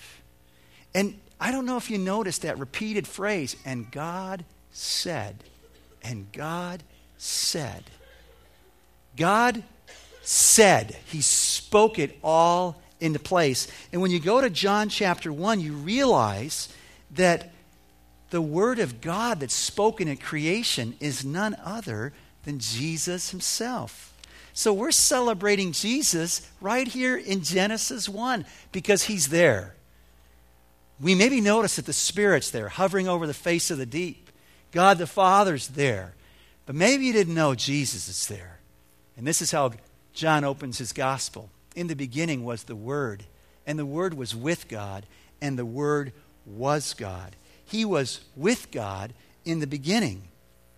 And 0.95 1.19
I 1.43 1.51
don't 1.51 1.67
know 1.67 1.77
if 1.77 1.91
you 1.91 1.99
noticed 1.99 2.43
that 2.43 2.61
repeated 2.61 3.09
phrase, 3.09 3.57
and 3.65 3.91
God 3.91 4.45
said, 4.71 5.43
and 6.01 6.31
God 6.31 6.85
said. 7.19 7.83
God 9.17 9.65
said, 10.23 10.97
He 11.07 11.21
spoke 11.21 11.99
it 11.99 12.17
all 12.23 12.81
into 13.01 13.19
place. 13.19 13.67
And 13.93 14.01
when 14.01 14.13
you 14.13 14.21
go 14.21 14.41
to 14.41 14.51
John 14.51 14.89
chapter 14.89 15.33
1, 15.33 15.59
you 15.59 15.73
realize 15.73 16.73
that 17.11 17.51
the 18.31 18.41
Word 18.41 18.79
of 18.79 19.01
God 19.01 19.41
that's 19.41 19.53
spoken 19.53 20.07
at 20.07 20.21
creation 20.21 20.95
is 21.01 21.25
none 21.25 21.57
other 21.65 22.13
than 22.45 22.61
Jesus 22.61 23.31
Himself. 23.31 24.17
So 24.53 24.73
we're 24.73 24.93
celebrating 24.93 25.73
Jesus 25.73 26.49
right 26.61 26.87
here 26.87 27.17
in 27.17 27.43
Genesis 27.43 28.09
1 28.09 28.47
because 28.71 29.03
He's 29.03 29.31
there. 29.31 29.75
We 31.03 31.17
maybe 31.17 31.41
notice 31.41 31.77
that 31.77 31.87
the 31.87 31.93
Spirit's 31.93 32.51
there, 32.51 32.69
hovering 32.69 33.09
over 33.09 33.27
the 33.27 33.35
face 33.35 33.73
of 33.73 33.79
the 33.79 33.87
deep. 33.87 34.31
God 34.71 34.99
the 34.99 35.07
Father's 35.07 35.69
there. 35.69 36.15
But 36.65 36.77
maybe 36.77 37.05
you 37.05 37.13
didn't 37.13 37.35
know 37.35 37.57
Jesus 37.57 38.09
is 38.09 38.27
there. 38.29 38.61
And 39.17 39.27
this 39.27 39.43
is 39.43 39.51
how 39.51 39.73
John 40.15 40.45
opens 40.45 40.79
his 40.79 40.93
gospel. 40.93 41.51
In 41.75 41.89
the 41.89 41.97
beginning 41.97 42.45
was 42.45 42.65
the 42.65 42.77
Word, 42.77 43.25
and 43.67 43.79
the 43.79 43.87
Word 43.87 44.15
was 44.15 44.37
with 44.37 44.69
God, 44.69 45.05
and 45.41 45.59
the 45.59 45.67
Word 45.67 46.13
was 46.47 46.95
God. 46.95 47.35
He 47.65 47.85
was 47.85 48.21
with 48.37 48.71
God 48.71 49.13
in 49.45 49.59
the 49.59 49.67
beginning. 49.67 50.29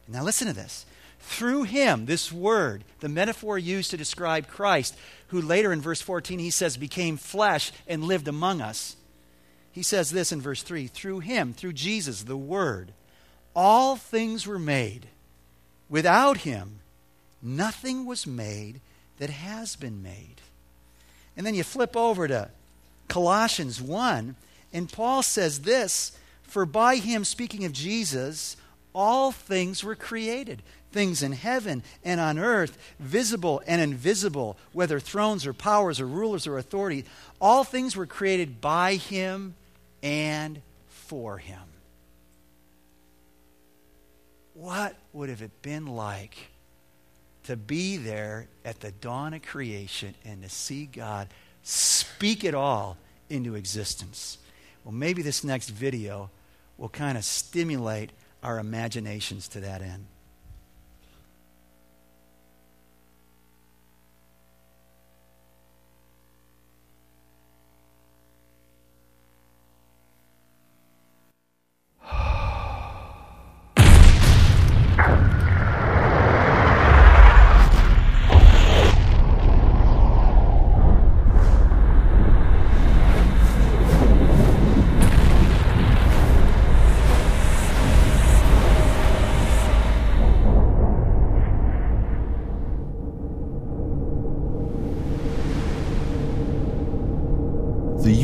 Now, 0.08 0.22
listen 0.22 0.48
to 0.48 0.54
this. 0.54 0.87
Through 1.20 1.64
him, 1.64 2.06
this 2.06 2.30
word, 2.30 2.84
the 3.00 3.08
metaphor 3.08 3.58
used 3.58 3.90
to 3.90 3.96
describe 3.96 4.46
Christ, 4.46 4.94
who 5.28 5.40
later 5.40 5.72
in 5.72 5.80
verse 5.80 6.02
14 6.02 6.38
he 6.38 6.50
says 6.50 6.76
became 6.76 7.16
flesh 7.16 7.72
and 7.87 8.04
lived 8.04 8.28
among 8.28 8.60
us. 8.60 8.96
He 9.74 9.82
says 9.82 10.12
this 10.12 10.30
in 10.30 10.40
verse 10.40 10.62
3 10.62 10.87
through 10.87 11.18
him, 11.20 11.52
through 11.52 11.72
Jesus, 11.72 12.22
the 12.22 12.37
Word, 12.37 12.92
all 13.56 13.96
things 13.96 14.46
were 14.46 14.58
made. 14.58 15.08
Without 15.88 16.38
him, 16.38 16.78
nothing 17.42 18.06
was 18.06 18.24
made 18.24 18.80
that 19.18 19.30
has 19.30 19.74
been 19.74 20.00
made. 20.00 20.40
And 21.37 21.44
then 21.44 21.56
you 21.56 21.64
flip 21.64 21.96
over 21.96 22.28
to 22.28 22.50
Colossians 23.08 23.82
1, 23.82 24.37
and 24.72 24.92
Paul 24.92 25.22
says 25.22 25.62
this 25.62 26.16
for 26.44 26.64
by 26.64 26.96
him, 26.96 27.24
speaking 27.24 27.64
of 27.64 27.72
Jesus, 27.72 28.56
all 28.94 29.32
things 29.32 29.82
were 29.82 29.96
created 29.96 30.62
things 30.92 31.24
in 31.24 31.32
heaven 31.32 31.82
and 32.04 32.20
on 32.20 32.38
earth, 32.38 32.78
visible 33.00 33.60
and 33.66 33.82
invisible, 33.82 34.56
whether 34.72 35.00
thrones 35.00 35.44
or 35.44 35.52
powers 35.52 35.98
or 36.00 36.06
rulers 36.06 36.46
or 36.46 36.56
authority. 36.56 37.04
All 37.40 37.64
things 37.64 37.96
were 37.96 38.06
created 38.06 38.60
by 38.60 38.94
him 38.94 39.56
and 40.04 40.60
for 40.86 41.38
him. 41.38 41.58
What 44.52 44.94
would 45.12 45.30
have 45.30 45.42
it 45.42 45.62
been 45.62 45.86
like 45.86 46.36
to 47.44 47.56
be 47.56 47.96
there 47.96 48.46
at 48.64 48.80
the 48.80 48.92
dawn 48.92 49.34
of 49.34 49.42
creation 49.42 50.14
and 50.24 50.42
to 50.42 50.48
see 50.48 50.86
God 50.86 51.28
speak 51.62 52.44
it 52.44 52.54
all 52.54 52.98
into 53.28 53.56
existence? 53.56 54.38
Well, 54.84 54.92
maybe 54.92 55.22
this 55.22 55.42
next 55.42 55.70
video 55.70 56.30
will 56.76 56.90
kind 56.90 57.16
of 57.16 57.24
stimulate 57.24 58.10
our 58.42 58.58
imaginations 58.58 59.48
to 59.48 59.60
that 59.60 59.80
end. 59.80 60.06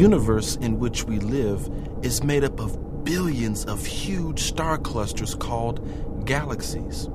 Universe 0.00 0.56
in 0.56 0.78
which 0.78 1.04
we 1.04 1.18
live 1.18 1.70
is 2.02 2.24
made 2.24 2.42
up 2.42 2.58
of 2.58 2.89
billions 3.04 3.64
of 3.64 3.84
huge 3.84 4.40
star 4.40 4.78
clusters 4.78 5.34
called 5.34 6.26
galaxies. 6.26 7.08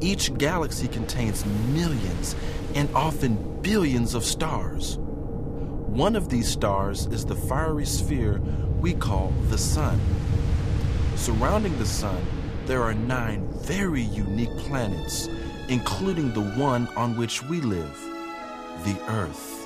Each 0.00 0.36
galaxy 0.36 0.88
contains 0.88 1.46
millions 1.46 2.36
and 2.74 2.88
often 2.94 3.60
billions 3.62 4.14
of 4.14 4.24
stars. 4.24 4.98
One 4.98 6.16
of 6.16 6.28
these 6.28 6.48
stars 6.48 7.06
is 7.06 7.24
the 7.24 7.34
fiery 7.34 7.86
sphere 7.86 8.40
we 8.80 8.92
call 8.92 9.32
the 9.48 9.58
Sun. 9.58 9.98
Surrounding 11.16 11.76
the 11.78 11.86
Sun, 11.86 12.22
there 12.66 12.82
are 12.82 12.94
nine 12.94 13.48
very 13.62 14.02
unique 14.02 14.54
planets, 14.58 15.28
including 15.68 16.32
the 16.34 16.42
one 16.60 16.88
on 16.96 17.16
which 17.16 17.42
we 17.44 17.60
live, 17.62 17.98
the 18.84 19.00
Earth. 19.08 19.65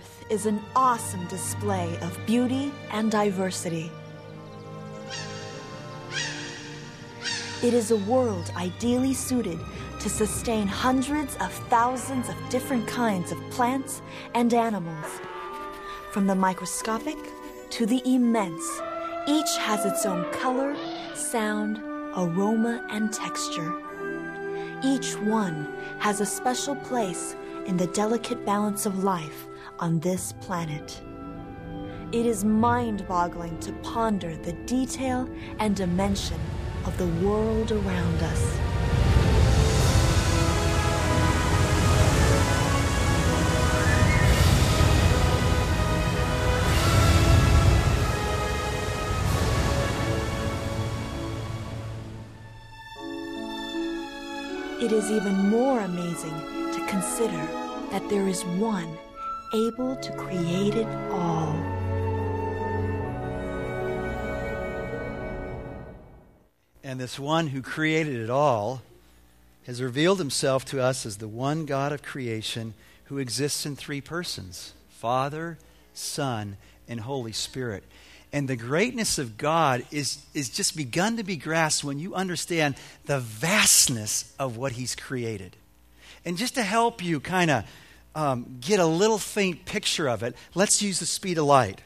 Earth 0.00 0.24
is 0.30 0.46
an 0.46 0.62
awesome 0.74 1.26
display 1.26 1.98
of 2.00 2.18
beauty 2.24 2.72
and 2.90 3.10
diversity. 3.10 3.90
It 7.62 7.74
is 7.74 7.90
a 7.90 7.96
world 7.96 8.50
ideally 8.56 9.12
suited 9.12 9.58
to 9.98 10.08
sustain 10.08 10.66
hundreds 10.66 11.36
of 11.36 11.52
thousands 11.68 12.30
of 12.30 12.36
different 12.48 12.88
kinds 12.88 13.30
of 13.30 13.38
plants 13.50 14.00
and 14.34 14.54
animals. 14.54 15.20
From 16.12 16.26
the 16.26 16.34
microscopic 16.34 17.18
to 17.68 17.84
the 17.84 18.00
immense, 18.06 18.80
each 19.28 19.54
has 19.58 19.84
its 19.84 20.06
own 20.06 20.24
color, 20.32 20.74
sound, 21.14 21.76
aroma, 22.16 22.86
and 22.88 23.12
texture. 23.12 23.70
Each 24.82 25.14
one 25.16 25.68
has 25.98 26.22
a 26.22 26.26
special 26.26 26.76
place 26.76 27.36
in 27.66 27.76
the 27.76 27.88
delicate 27.88 28.46
balance 28.46 28.86
of 28.86 29.04
life 29.04 29.46
on 29.80 29.98
this 30.00 30.34
planet. 30.40 31.00
It 32.12 32.26
is 32.26 32.44
mind 32.44 33.08
boggling 33.08 33.58
to 33.60 33.72
ponder 33.82 34.36
the 34.36 34.52
detail 34.66 35.28
and 35.58 35.74
dimension 35.74 36.38
of 36.84 36.96
the 36.98 37.06
world 37.26 37.72
around 37.72 38.22
us. 38.22 38.56
It 54.82 54.92
is 54.92 55.10
even 55.10 55.48
more 55.48 55.80
amazing 55.80 56.38
to 56.72 56.86
consider 56.88 57.46
that 57.90 58.06
there 58.08 58.28
is 58.28 58.44
one 58.44 58.98
able 59.52 59.96
to 59.96 60.12
create 60.12 60.74
it 60.74 60.86
all. 61.10 61.54
And 66.82 67.00
this 67.00 67.18
one 67.18 67.48
who 67.48 67.62
created 67.62 68.16
it 68.16 68.30
all 68.30 68.82
has 69.66 69.82
revealed 69.82 70.18
himself 70.18 70.64
to 70.66 70.82
us 70.82 71.04
as 71.04 71.18
the 71.18 71.28
one 71.28 71.66
God 71.66 71.92
of 71.92 72.02
creation 72.02 72.74
who 73.04 73.18
exists 73.18 73.66
in 73.66 73.76
three 73.76 74.00
persons 74.00 74.72
Father, 74.88 75.58
Son, 75.94 76.56
and 76.88 77.00
Holy 77.00 77.32
Spirit. 77.32 77.84
And 78.32 78.46
the 78.46 78.56
greatness 78.56 79.18
of 79.18 79.36
God 79.36 79.84
is, 79.90 80.24
is 80.34 80.48
just 80.48 80.76
begun 80.76 81.16
to 81.16 81.24
be 81.24 81.36
grasped 81.36 81.82
when 81.82 81.98
you 81.98 82.14
understand 82.14 82.76
the 83.06 83.18
vastness 83.18 84.32
of 84.38 84.56
what 84.56 84.72
He's 84.72 84.94
created. 84.94 85.56
And 86.24 86.36
just 86.36 86.54
to 86.54 86.62
help 86.62 87.02
you 87.02 87.18
kind 87.18 87.50
of 87.50 87.64
um, 88.14 88.58
get 88.60 88.78
a 88.80 88.86
little 88.86 89.18
faint 89.18 89.64
picture 89.64 90.08
of 90.08 90.22
it, 90.22 90.36
let's 90.54 90.82
use 90.82 90.98
the 90.98 91.06
speed 91.06 91.38
of 91.38 91.44
light. 91.44 91.80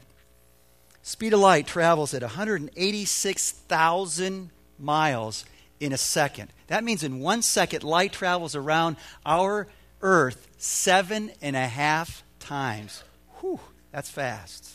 Speed 1.03 1.35
of 1.35 1.41
light 1.41 1.67
travels 1.67 2.15
at 2.15 2.23
186,000 2.23 4.51
miles 4.79 5.45
in 5.79 5.93
a 5.93 5.99
second. 5.99 6.51
That 6.69 6.83
means 6.83 7.03
in 7.03 7.21
one 7.21 7.43
second, 7.43 7.85
light 7.85 8.13
travels 8.13 8.57
around 8.57 8.97
our 9.27 9.67
Earth 10.01 10.49
seven 10.59 11.33
and 11.43 11.57
a 11.57 11.67
half 11.67 12.25
times. 12.39 13.03
Whew, 13.41 13.61
that's 13.93 14.11
fast. 14.11 14.71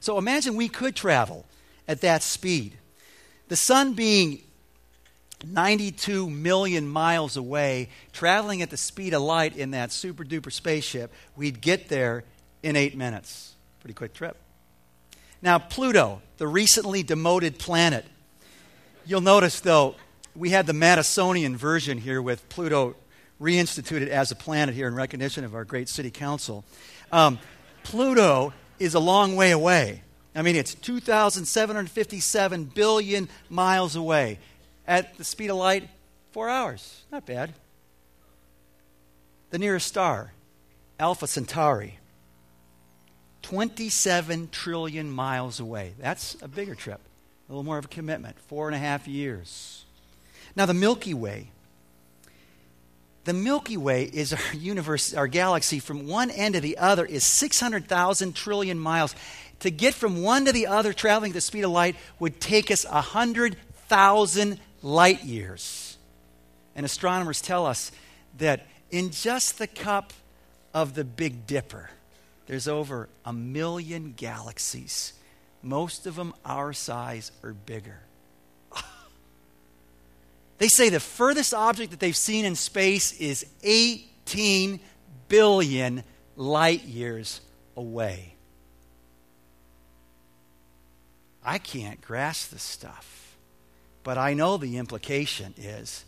So 0.00 0.18
imagine 0.18 0.56
we 0.56 0.68
could 0.68 0.94
travel 0.94 1.46
at 1.88 2.02
that 2.02 2.22
speed. 2.22 2.76
The 3.48 3.56
sun 3.56 3.94
being 3.94 4.42
92 5.46 6.28
million 6.28 6.88
miles 6.88 7.36
away, 7.36 7.88
traveling 8.12 8.62
at 8.62 8.70
the 8.70 8.76
speed 8.76 9.14
of 9.14 9.22
light 9.22 9.56
in 9.56 9.70
that 9.70 9.92
super 9.92 10.24
duper 10.24 10.52
spaceship, 10.52 11.12
we'd 11.36 11.60
get 11.60 11.88
there 11.88 12.24
in 12.62 12.76
eight 12.76 12.96
minutes. 12.96 13.54
Pretty 13.80 13.94
quick 13.94 14.12
trip. 14.12 14.36
Now, 15.42 15.58
Pluto, 15.58 16.22
the 16.38 16.48
recently 16.48 17.02
demoted 17.02 17.58
planet. 17.58 18.04
You'll 19.04 19.20
notice, 19.20 19.60
though, 19.60 19.94
we 20.34 20.50
had 20.50 20.66
the 20.66 20.72
Madisonian 20.72 21.54
version 21.54 21.98
here 21.98 22.20
with 22.20 22.48
Pluto 22.48 22.96
reinstituted 23.40 24.08
as 24.08 24.30
a 24.30 24.34
planet 24.34 24.74
here 24.74 24.88
in 24.88 24.94
recognition 24.94 25.44
of 25.44 25.54
our 25.54 25.64
great 25.64 25.88
city 25.88 26.10
council. 26.10 26.64
Um, 27.12 27.38
Pluto 27.84 28.52
is 28.78 28.94
a 28.94 29.00
long 29.00 29.36
way 29.36 29.52
away. 29.52 30.02
I 30.34 30.42
mean, 30.42 30.56
it's 30.56 30.74
2,757 30.74 32.64
billion 32.64 33.28
miles 33.48 33.96
away 33.96 34.38
at 34.86 35.16
the 35.18 35.24
speed 35.24 35.50
of 35.50 35.56
light, 35.56 35.88
four 36.32 36.48
hours. 36.48 37.02
Not 37.10 37.26
bad. 37.26 37.52
The 39.50 39.58
nearest 39.58 39.86
star, 39.86 40.32
Alpha 40.98 41.26
Centauri, 41.26 41.98
27 43.42 44.48
trillion 44.50 45.10
miles 45.10 45.60
away. 45.60 45.94
That's 46.00 46.36
a 46.42 46.48
bigger 46.48 46.74
trip, 46.74 47.00
a 47.48 47.52
little 47.52 47.62
more 47.62 47.78
of 47.78 47.84
a 47.84 47.88
commitment, 47.88 48.38
four 48.40 48.66
and 48.66 48.74
a 48.74 48.78
half 48.78 49.06
years. 49.06 49.84
Now, 50.56 50.66
the 50.66 50.74
Milky 50.74 51.14
Way. 51.14 51.50
The 53.24 53.32
Milky 53.32 53.76
Way 53.76 54.04
is 54.04 54.32
our 54.32 54.54
universe, 54.54 55.14
our 55.14 55.26
galaxy, 55.26 55.78
from 55.78 56.06
one 56.06 56.30
end 56.30 56.54
to 56.54 56.60
the 56.60 56.78
other 56.78 57.04
is 57.04 57.24
600,000 57.24 58.34
trillion 58.34 58.78
miles. 58.78 59.14
To 59.60 59.70
get 59.70 59.94
from 59.94 60.22
one 60.22 60.44
to 60.46 60.52
the 60.52 60.66
other, 60.66 60.92
traveling 60.92 61.30
at 61.30 61.34
the 61.34 61.40
speed 61.40 61.64
of 61.64 61.70
light, 61.70 61.96
would 62.18 62.40
take 62.40 62.70
us 62.70 62.84
100,000 62.84 64.60
light 64.86 65.24
years. 65.24 65.96
And 66.74 66.84
astronomers 66.86 67.40
tell 67.40 67.66
us 67.66 67.90
that 68.38 68.66
in 68.90 69.10
just 69.10 69.58
the 69.58 69.66
cup 69.66 70.12
of 70.74 70.94
the 70.94 71.04
Big 71.04 71.46
Dipper, 71.46 71.90
there's 72.46 72.68
over 72.68 73.08
a 73.24 73.32
million 73.32 74.12
galaxies 74.16 75.14
most 75.66 76.06
of 76.06 76.14
them 76.14 76.32
our 76.44 76.72
size 76.72 77.32
or 77.42 77.52
bigger. 77.52 78.00
They 80.58 80.68
say 80.68 80.88
the 80.88 81.00
furthest 81.00 81.52
object 81.52 81.90
that 81.90 82.00
they've 82.00 82.16
seen 82.16 82.46
in 82.46 82.54
space 82.54 83.12
is 83.20 83.44
18 83.62 84.80
billion 85.28 86.02
light 86.34 86.84
years 86.84 87.42
away. 87.76 88.36
I 91.44 91.58
can't 91.58 92.00
grasp 92.00 92.52
this 92.52 92.62
stuff, 92.62 93.25
but 94.06 94.18
I 94.18 94.34
know 94.34 94.56
the 94.56 94.76
implication 94.76 95.52
is 95.56 96.04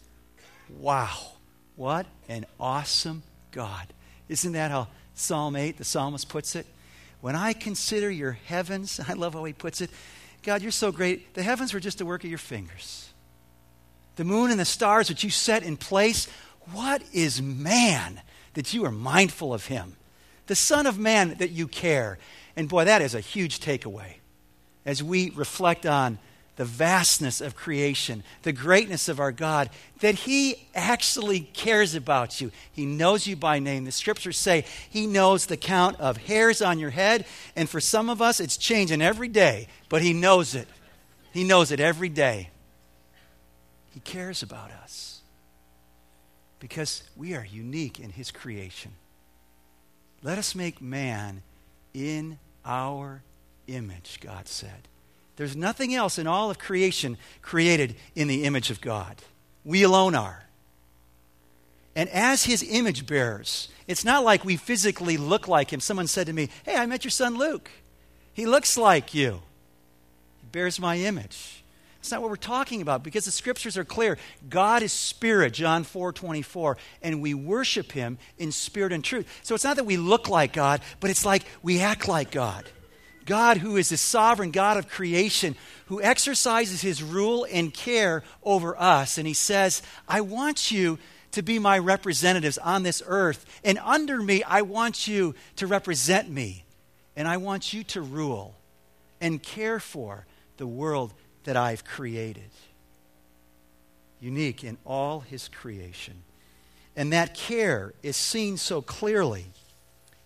wow, 0.79 1.11
what 1.75 2.07
an 2.29 2.47
awesome 2.61 3.25
God. 3.51 3.93
Isn't 4.29 4.53
that 4.53 4.71
how 4.71 4.87
Psalm 5.15 5.57
8, 5.57 5.79
the 5.79 5.85
psalmist 5.85 6.29
puts 6.29 6.55
it? 6.55 6.65
When 7.23 7.35
I 7.35 7.55
consider 7.55 8.09
your 8.09 8.39
heavens, 8.47 9.01
I 9.09 9.15
love 9.15 9.35
how 9.35 9.43
he 9.43 9.53
puts 9.53 9.81
it. 9.81 9.91
God, 10.45 10.63
you're 10.63 10.71
so 10.71 10.93
great. 10.93 11.35
The 11.35 11.43
heavens 11.43 11.75
were 11.75 11.81
just 11.81 12.01
a 12.01 12.07
work 12.07 12.23
of 12.23 12.31
your 12.31 12.39
fingers. 12.39 13.09
The 14.15 14.23
moon 14.23 14.53
and 14.53 14.61
the 14.61 14.65
stars 14.65 15.09
that 15.09 15.25
you 15.25 15.31
set 15.31 15.65
in 15.65 15.77
place. 15.77 16.29
What 16.71 17.03
is 17.13 17.43
man 17.43 18.21
that 18.55 18.73
you 18.73 18.85
are 18.85 18.93
mindful 18.93 19.53
of 19.53 19.67
him? 19.67 19.97
The 20.47 20.55
Son 20.55 20.87
of 20.87 21.01
Man 21.01 21.35
that 21.39 21.51
you 21.51 21.67
care. 21.67 22.19
And 22.55 22.69
boy, 22.69 22.85
that 22.85 23.03
is 23.03 23.17
a 23.17 23.21
huge 23.21 23.59
takeaway 23.59 24.19
as 24.85 25.03
we 25.03 25.31
reflect 25.31 25.85
on 25.85 26.21
the 26.59 26.65
vastness 26.65 27.41
of 27.41 27.55
creation, 27.55 28.25
the 28.43 28.53
greatness 28.53 29.09
of 29.09 29.21
our 29.21 29.31
God, 29.31 29.71
that 30.01 30.17
He 30.17 30.67
actually 30.75 31.41
cares 31.41 31.95
about 31.95 32.41
you. 32.41 32.51
He 32.73 32.85
knows 32.85 33.29
you 33.29 33.37
by 33.37 33.61
name. 33.61 33.85
The 33.85 33.93
scriptures 33.93 34.37
say 34.37 34.65
He 34.91 35.07
knows 35.07 35.47
the 35.47 35.57
count 35.57 36.01
of 36.01 36.17
hairs 36.17 36.61
on 36.61 36.81
your 36.81 36.91
head, 36.91 37.27
and 37.55 37.71
for 37.71 37.81
some 37.81 38.11
of 38.11 38.21
us, 38.21 38.41
it's 38.41 38.57
changing 38.57 39.01
every 39.01 39.29
day, 39.29 39.69
but 39.89 40.03
He 40.03 40.13
knows 40.13 40.57
it. 40.57 40.67
He 41.33 41.45
knows 41.45 41.71
it 41.71 41.79
every 41.79 42.09
day. 42.09 42.51
He 43.95 44.01
cares 44.01 44.43
about 44.43 44.73
us 44.73 45.21
because 46.59 47.05
we 47.17 47.37
are 47.37 47.47
unique 47.49 48.01
in 48.01 48.11
His 48.11 48.33
creation. 48.33 48.91
Let 50.25 50.39
us 50.39 50.57
make 50.57 50.83
man 50.83 51.43
in 51.95 52.41
our 52.65 53.23
image, 53.69 54.19
God 54.21 54.49
said. 54.49 54.89
There's 55.39 55.55
nothing 55.55 55.95
else 55.95 56.19
in 56.19 56.27
all 56.27 56.51
of 56.51 56.59
creation 56.59 57.17
created 57.43 57.95
in 58.17 58.27
the 58.27 58.43
image 58.43 58.73
of 58.73 58.81
God. 58.81 59.23
We 59.65 59.85
alone 59.85 60.17
are. 60.17 60.43
And 61.95 62.09
as 62.09 62.43
his 62.43 62.67
image 62.69 63.07
bearers, 63.07 63.69
it's 63.87 64.05
not 64.05 64.25
like 64.25 64.45
we 64.45 64.57
physically 64.57 65.17
look 65.17 65.47
like 65.47 65.73
him. 65.73 65.79
Someone 65.79 66.09
said 66.09 66.27
to 66.27 66.33
me, 66.33 66.49
Hey, 66.65 66.75
I 66.75 66.87
met 66.87 67.05
your 67.05 67.13
son 67.13 67.39
Luke. 67.39 67.71
He 68.33 68.47
looks 68.47 68.77
like 68.77 69.15
you, 69.15 69.41
he 70.41 70.47
bears 70.51 70.81
my 70.81 70.97
image. 70.99 71.63
It's 72.01 72.11
not 72.11 72.21
what 72.21 72.31
we're 72.31 72.37
talking 72.37 72.83
about 72.83 73.05
because 73.05 73.25
the 73.25 73.31
scriptures 73.31 73.77
are 73.77 73.85
clear. 73.85 74.19
God 74.51 74.83
is 74.83 74.93
spirit, 74.93 75.53
John 75.53 75.85
4 75.85 76.13
24, 76.13 76.77
and 77.01 77.23
we 77.23 77.33
worship 77.35 77.93
him 77.93 78.19
in 78.39 78.51
spirit 78.51 78.93
and 78.93 79.05
truth. 79.05 79.41
So 79.45 79.55
it's 79.55 79.65
not 79.65 79.77
that 79.77 79.85
we 79.85 79.99
look 79.99 80.29
like 80.29 80.53
God, 80.53 80.81
but 80.99 81.11
it's 81.11 81.25
like 81.25 81.45
we 81.63 81.81
act 81.81 82.09
like 82.09 82.33
God. 82.33 82.69
God, 83.29 83.59
who 83.59 83.77
is 83.77 83.91
the 83.91 83.97
sovereign 83.97 84.51
God 84.51 84.77
of 84.77 84.89
creation, 84.89 85.55
who 85.87 86.03
exercises 86.03 86.81
his 86.81 87.03
rule 87.03 87.47
and 87.53 87.73
care 87.73 88.25
over 88.43 88.77
us. 88.77 89.19
And 89.19 89.27
he 89.27 89.35
says, 89.35 89.83
I 90.09 90.23
want 90.23 90.73
you 90.73 90.99
to 91.33 91.43
be 91.43 91.59
my 91.59 91.79
representatives 91.79 92.59
on 92.59 92.83
this 92.83 93.03
earth. 93.07 93.47
And 93.63 93.79
under 93.85 94.21
me, 94.21 94.43
I 94.43 94.63
want 94.63 95.07
you 95.07 95.35
to 95.57 95.67
represent 95.67 96.29
me. 96.29 96.65
And 97.15 97.29
I 97.29 97.37
want 97.37 97.73
you 97.73 97.85
to 97.85 98.01
rule 98.01 98.57
and 99.21 99.43
care 99.43 99.79
for 99.79 100.27
the 100.57 100.67
world 100.67 101.13
that 101.45 101.57
I've 101.57 101.85
created. 101.85 102.51
Unique 104.21 104.65
in 104.65 104.79
all 104.85 105.21
his 105.21 105.49
creation. 105.49 106.23
And 106.97 107.13
that 107.13 107.35
care 107.35 107.93
is 108.03 108.17
seen 108.17 108.57
so 108.57 108.83
clearly 108.83 109.47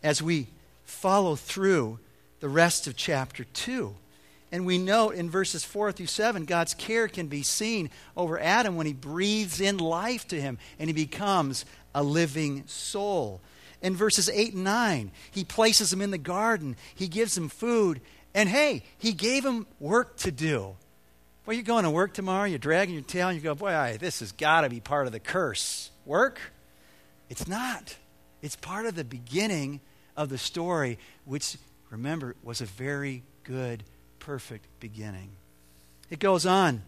as 0.03 0.22
we 0.22 0.46
follow 0.84 1.36
through 1.36 1.98
the 2.43 2.49
rest 2.49 2.88
of 2.88 2.97
chapter 2.97 3.45
2. 3.45 3.95
And 4.51 4.66
we 4.66 4.76
note 4.76 5.14
in 5.14 5.30
verses 5.30 5.64
4 5.64 5.93
through 5.93 6.07
7, 6.07 6.45
God's 6.45 6.74
care 6.74 7.07
can 7.07 7.28
be 7.28 7.45
seen 7.45 7.88
over 8.16 8.38
Adam 8.38 8.74
when 8.74 8.84
he 8.84 8.93
breathes 8.93 9.61
in 9.61 9.78
life 9.78 10.26
to 10.26 10.40
him 10.40 10.59
and 10.80 10.88
he 10.88 10.93
becomes 10.93 11.64
a 11.95 12.03
living 12.03 12.64
soul. 12.66 13.40
In 13.80 13.95
verses 13.95 14.28
8 14.28 14.55
and 14.55 14.64
9, 14.64 15.12
he 15.30 15.45
places 15.45 15.93
him 15.93 16.03
in 16.03 16.11
the 16.11 16.18
garden, 16.18 16.74
he 16.97 17.07
gives 17.07 17.38
him 17.38 17.49
food, 17.49 18.01
and 18.34 18.49
hey, 18.49 18.82
he 18.99 19.12
gave 19.12 19.45
him 19.45 19.64
work 19.78 20.16
to 20.18 20.32
do. 20.32 20.74
Well, 21.47 21.55
you're 21.55 21.62
going 21.62 21.84
to 21.84 21.90
work 21.90 22.12
tomorrow, 22.12 22.47
you're 22.47 22.59
dragging 22.59 22.95
your 22.95 23.05
tail, 23.05 23.28
and 23.28 23.36
you 23.36 23.43
go, 23.43 23.55
boy, 23.55 23.99
this 24.01 24.18
has 24.18 24.32
got 24.32 24.62
to 24.62 24.68
be 24.68 24.80
part 24.80 25.07
of 25.07 25.12
the 25.12 25.20
curse. 25.20 25.93
Work? 26.07 26.40
It's 27.30 27.47
not. 27.47 27.97
It's 28.43 28.57
part 28.57 28.86
of 28.86 28.97
the 28.97 29.05
beginning 29.05 29.80
of 30.16 30.28
the 30.28 30.38
story, 30.38 30.99
which 31.24 31.57
remember, 31.93 32.34
was 32.43 32.61
a 32.61 32.66
very 32.66 33.22
good, 33.45 33.84
perfect 34.18 34.66
beginning. 34.80 35.30
It 36.11 36.18
goes 36.18 36.47
on 36.47 36.82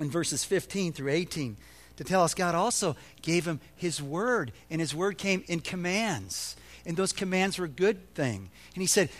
in 0.00 0.10
verses 0.10 0.44
15 0.44 0.92
through 0.92 1.10
18 1.10 1.56
to 1.96 2.04
tell 2.04 2.22
us 2.22 2.34
God 2.34 2.54
also 2.54 2.96
gave 3.20 3.46
him 3.46 3.60
his 3.74 4.00
word, 4.00 4.52
and 4.70 4.80
his 4.80 4.94
word 4.94 5.18
came 5.18 5.42
in 5.48 5.60
commands. 5.60 6.56
And 6.86 6.96
those 6.96 7.12
commands 7.12 7.58
were 7.58 7.64
a 7.64 7.68
good 7.68 8.14
thing. 8.14 8.50
And 8.74 8.80
he 8.80 8.86
said, 8.86 9.10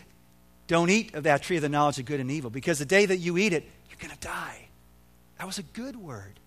Don't 0.69 0.89
eat 0.89 1.15
of 1.15 1.25
that 1.25 1.43
tree 1.43 1.57
of 1.57 1.63
the 1.63 1.69
knowledge 1.69 1.99
of 1.99 2.07
good 2.07 2.21
and 2.21 2.31
evil, 2.31 2.51
because 2.51 2.79
the 2.79 2.87
day 2.87 3.05
that 3.05 3.19
you 3.19 3.37
eat 3.37 3.53
it, 3.53 3.69
you're 3.91 3.99
going 3.99 4.17
to 4.17 4.27
die. 4.27 4.69
That 5.39 5.47
was 5.47 5.59
a 5.59 5.65
good 5.65 5.97
word, 5.97 6.39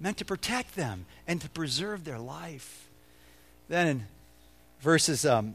meant 0.00 0.16
to 0.18 0.24
protect 0.24 0.74
them 0.74 1.04
and 1.26 1.40
to 1.42 1.50
preserve 1.50 2.04
their 2.04 2.18
life. 2.18 2.88
Then 3.68 3.86
in 3.86 4.06
verses 4.80 5.26
um, 5.26 5.54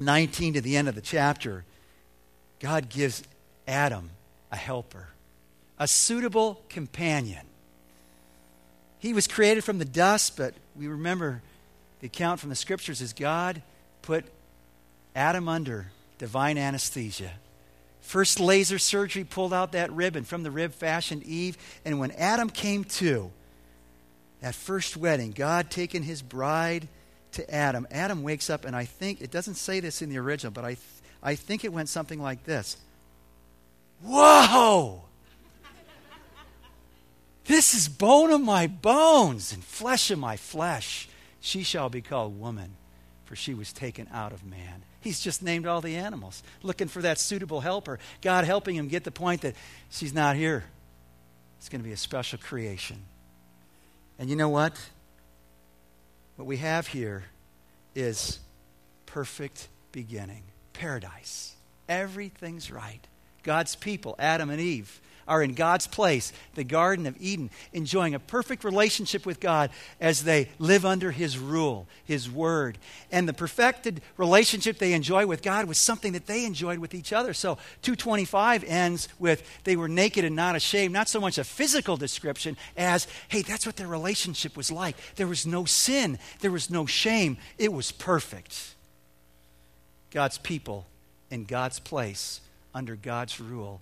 19 0.00 0.54
to 0.54 0.60
the 0.62 0.76
end 0.76 0.88
of 0.88 0.94
the 0.94 1.00
chapter, 1.02 1.64
God 2.62 2.88
gives 2.88 3.24
Adam 3.66 4.10
a 4.52 4.56
helper, 4.56 5.08
a 5.80 5.88
suitable 5.88 6.62
companion. 6.68 7.44
He 9.00 9.12
was 9.12 9.26
created 9.26 9.64
from 9.64 9.78
the 9.78 9.84
dust, 9.84 10.36
but 10.36 10.54
we 10.76 10.86
remember 10.86 11.42
the 11.98 12.06
account 12.06 12.38
from 12.38 12.50
the 12.50 12.56
scriptures 12.56 13.00
is 13.00 13.12
God 13.12 13.62
put 14.02 14.24
Adam 15.16 15.48
under 15.48 15.88
divine 16.18 16.56
anesthesia. 16.56 17.32
First 18.00 18.38
laser 18.38 18.78
surgery 18.78 19.24
pulled 19.24 19.52
out 19.52 19.72
that 19.72 19.92
rib, 19.92 20.14
and 20.14 20.24
from 20.26 20.44
the 20.44 20.50
rib 20.52 20.72
fashioned 20.72 21.24
Eve. 21.24 21.58
And 21.84 21.98
when 21.98 22.12
Adam 22.12 22.48
came 22.48 22.84
to, 22.84 23.32
that 24.40 24.54
first 24.54 24.96
wedding, 24.96 25.32
God 25.32 25.68
taking 25.68 26.04
his 26.04 26.22
bride 26.22 26.86
to 27.32 27.52
Adam, 27.52 27.88
Adam 27.90 28.22
wakes 28.22 28.50
up, 28.50 28.64
and 28.64 28.76
I 28.76 28.84
think, 28.84 29.20
it 29.20 29.32
doesn't 29.32 29.54
say 29.54 29.80
this 29.80 30.00
in 30.00 30.10
the 30.10 30.18
original, 30.18 30.52
but 30.52 30.64
I 30.64 30.76
I 31.22 31.34
think 31.34 31.64
it 31.64 31.72
went 31.72 31.88
something 31.88 32.20
like 32.20 32.44
this 32.44 32.76
Whoa! 34.02 35.02
This 37.44 37.74
is 37.74 37.88
bone 37.88 38.30
of 38.30 38.40
my 38.40 38.66
bones 38.66 39.52
and 39.52 39.62
flesh 39.64 40.10
of 40.10 40.18
my 40.18 40.36
flesh. 40.36 41.08
She 41.40 41.64
shall 41.64 41.88
be 41.88 42.00
called 42.00 42.38
woman, 42.38 42.76
for 43.24 43.34
she 43.34 43.52
was 43.52 43.72
taken 43.72 44.08
out 44.12 44.32
of 44.32 44.44
man. 44.44 44.84
He's 45.00 45.18
just 45.18 45.42
named 45.42 45.66
all 45.66 45.80
the 45.80 45.96
animals, 45.96 46.44
looking 46.62 46.86
for 46.86 47.02
that 47.02 47.18
suitable 47.18 47.60
helper. 47.60 47.98
God 48.20 48.44
helping 48.44 48.76
him 48.76 48.86
get 48.86 49.02
the 49.02 49.10
point 49.10 49.40
that 49.40 49.56
she's 49.90 50.14
not 50.14 50.36
here. 50.36 50.64
It's 51.58 51.68
going 51.68 51.80
to 51.80 51.86
be 51.86 51.92
a 51.92 51.96
special 51.96 52.38
creation. 52.38 53.02
And 54.20 54.30
you 54.30 54.36
know 54.36 54.48
what? 54.48 54.78
What 56.36 56.46
we 56.46 56.58
have 56.58 56.86
here 56.86 57.24
is 57.94 58.38
perfect 59.06 59.68
beginning 59.90 60.44
paradise. 60.82 61.54
Everything's 61.88 62.68
right. 62.68 63.06
God's 63.44 63.76
people, 63.76 64.16
Adam 64.18 64.50
and 64.50 64.60
Eve, 64.60 65.00
are 65.28 65.40
in 65.40 65.54
God's 65.54 65.86
place, 65.86 66.32
the 66.56 66.64
Garden 66.64 67.06
of 67.06 67.16
Eden, 67.20 67.50
enjoying 67.72 68.16
a 68.16 68.18
perfect 68.18 68.64
relationship 68.64 69.24
with 69.24 69.38
God 69.38 69.70
as 70.00 70.24
they 70.24 70.48
live 70.58 70.84
under 70.84 71.12
His 71.12 71.38
rule, 71.38 71.86
His 72.04 72.28
word. 72.28 72.78
And 73.12 73.28
the 73.28 73.32
perfected 73.32 74.02
relationship 74.16 74.78
they 74.78 74.92
enjoy 74.92 75.24
with 75.24 75.40
God 75.40 75.66
was 75.66 75.78
something 75.78 76.14
that 76.14 76.26
they 76.26 76.44
enjoyed 76.44 76.80
with 76.80 76.96
each 76.96 77.12
other. 77.12 77.32
So 77.32 77.58
225 77.82 78.64
ends 78.64 79.08
with 79.20 79.48
they 79.62 79.76
were 79.76 79.86
naked 79.86 80.24
and 80.24 80.34
not 80.34 80.56
ashamed, 80.56 80.92
not 80.92 81.08
so 81.08 81.20
much 81.20 81.38
a 81.38 81.44
physical 81.44 81.96
description 81.96 82.56
as, 82.76 83.06
hey, 83.28 83.42
that's 83.42 83.66
what 83.66 83.76
their 83.76 83.86
relationship 83.86 84.56
was 84.56 84.72
like. 84.72 84.96
There 85.14 85.28
was 85.28 85.46
no 85.46 85.64
sin, 85.64 86.18
there 86.40 86.50
was 86.50 86.70
no 86.70 86.86
shame, 86.86 87.36
it 87.56 87.72
was 87.72 87.92
perfect. 87.92 88.71
God's 90.12 90.38
people 90.38 90.86
in 91.30 91.44
God's 91.44 91.80
place 91.80 92.40
under 92.74 92.96
God's 92.96 93.40
rule, 93.40 93.80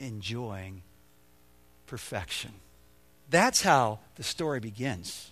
enjoying 0.00 0.82
perfection. 1.86 2.52
That's 3.30 3.62
how 3.62 4.00
the 4.16 4.22
story 4.22 4.60
begins. 4.60 5.30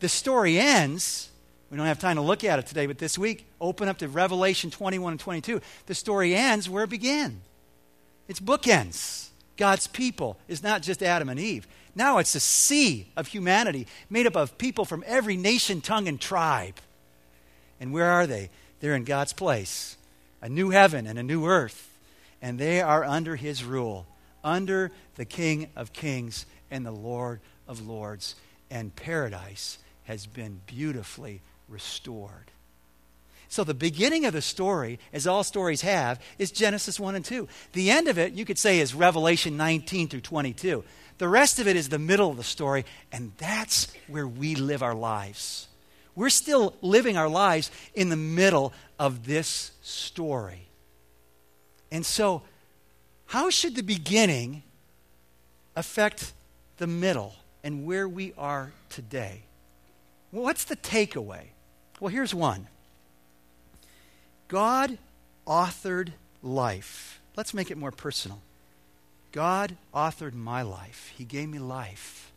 The 0.00 0.08
story 0.08 0.58
ends. 0.58 1.30
We 1.70 1.76
don't 1.76 1.86
have 1.86 1.98
time 1.98 2.16
to 2.16 2.22
look 2.22 2.44
at 2.44 2.58
it 2.58 2.66
today, 2.66 2.86
but 2.86 2.98
this 2.98 3.18
week, 3.18 3.46
open 3.60 3.88
up 3.88 3.98
to 3.98 4.08
Revelation 4.08 4.70
21 4.70 5.12
and 5.12 5.20
22. 5.20 5.60
The 5.86 5.94
story 5.94 6.34
ends 6.34 6.68
where 6.68 6.84
it 6.84 6.90
began. 6.90 7.40
It's 8.26 8.40
bookends. 8.40 9.28
God's 9.56 9.86
people 9.88 10.38
is 10.46 10.62
not 10.62 10.82
just 10.82 11.02
Adam 11.02 11.28
and 11.28 11.38
Eve. 11.38 11.66
Now 11.94 12.18
it's 12.18 12.34
a 12.34 12.40
sea 12.40 13.08
of 13.16 13.26
humanity 13.26 13.86
made 14.08 14.26
up 14.26 14.36
of 14.36 14.56
people 14.56 14.84
from 14.84 15.02
every 15.06 15.36
nation, 15.36 15.80
tongue, 15.80 16.06
and 16.06 16.20
tribe. 16.20 16.76
And 17.80 17.92
where 17.92 18.06
are 18.06 18.26
they? 18.26 18.50
They're 18.80 18.94
in 18.94 19.04
God's 19.04 19.32
place 19.32 19.96
a 20.40 20.48
new 20.48 20.70
heaven 20.70 21.06
and 21.06 21.18
a 21.18 21.22
new 21.22 21.46
earth. 21.46 21.90
And 22.40 22.58
they 22.58 22.80
are 22.80 23.04
under 23.04 23.36
his 23.36 23.64
rule, 23.64 24.06
under 24.44 24.92
the 25.16 25.24
King 25.24 25.68
of 25.74 25.92
kings 25.92 26.46
and 26.70 26.86
the 26.86 26.92
Lord 26.92 27.40
of 27.66 27.86
lords. 27.86 28.36
And 28.70 28.94
paradise 28.94 29.78
has 30.04 30.26
been 30.26 30.60
beautifully 30.66 31.40
restored. 31.68 32.50
So, 33.50 33.64
the 33.64 33.74
beginning 33.74 34.26
of 34.26 34.34
the 34.34 34.42
story, 34.42 34.98
as 35.12 35.26
all 35.26 35.42
stories 35.42 35.80
have, 35.80 36.20
is 36.38 36.50
Genesis 36.50 37.00
1 37.00 37.14
and 37.14 37.24
2. 37.24 37.48
The 37.72 37.90
end 37.90 38.06
of 38.06 38.18
it, 38.18 38.34
you 38.34 38.44
could 38.44 38.58
say, 38.58 38.78
is 38.78 38.94
Revelation 38.94 39.56
19 39.56 40.08
through 40.08 40.20
22. 40.20 40.84
The 41.16 41.28
rest 41.28 41.58
of 41.58 41.66
it 41.66 41.74
is 41.74 41.88
the 41.88 41.98
middle 41.98 42.30
of 42.30 42.36
the 42.36 42.44
story, 42.44 42.84
and 43.10 43.32
that's 43.38 43.90
where 44.06 44.28
we 44.28 44.54
live 44.54 44.82
our 44.82 44.94
lives. 44.94 45.67
We're 46.18 46.30
still 46.30 46.74
living 46.82 47.16
our 47.16 47.28
lives 47.28 47.70
in 47.94 48.08
the 48.08 48.16
middle 48.16 48.72
of 48.98 49.24
this 49.24 49.70
story. 49.82 50.66
And 51.92 52.04
so, 52.04 52.42
how 53.26 53.50
should 53.50 53.76
the 53.76 53.84
beginning 53.84 54.64
affect 55.76 56.32
the 56.78 56.88
middle 56.88 57.36
and 57.62 57.86
where 57.86 58.08
we 58.08 58.32
are 58.36 58.72
today? 58.88 59.42
Well, 60.32 60.42
what's 60.42 60.64
the 60.64 60.74
takeaway? 60.74 61.50
Well, 62.00 62.08
here's 62.08 62.34
one 62.34 62.66
God 64.48 64.98
authored 65.46 66.14
life. 66.42 67.20
Let's 67.36 67.54
make 67.54 67.70
it 67.70 67.78
more 67.78 67.92
personal. 67.92 68.40
God 69.30 69.76
authored 69.94 70.34
my 70.34 70.62
life, 70.62 71.12
He 71.16 71.22
gave 71.22 71.48
me 71.48 71.60
life. 71.60 72.32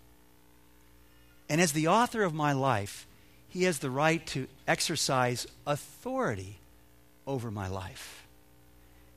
And 1.50 1.60
as 1.60 1.74
the 1.74 1.88
author 1.88 2.22
of 2.22 2.36
my 2.36 2.54
life, 2.54 3.08
He 3.52 3.64
has 3.64 3.80
the 3.80 3.90
right 3.90 4.26
to 4.28 4.48
exercise 4.66 5.46
authority 5.68 6.58
over 7.28 7.52
my 7.52 7.68
life. 7.68 8.26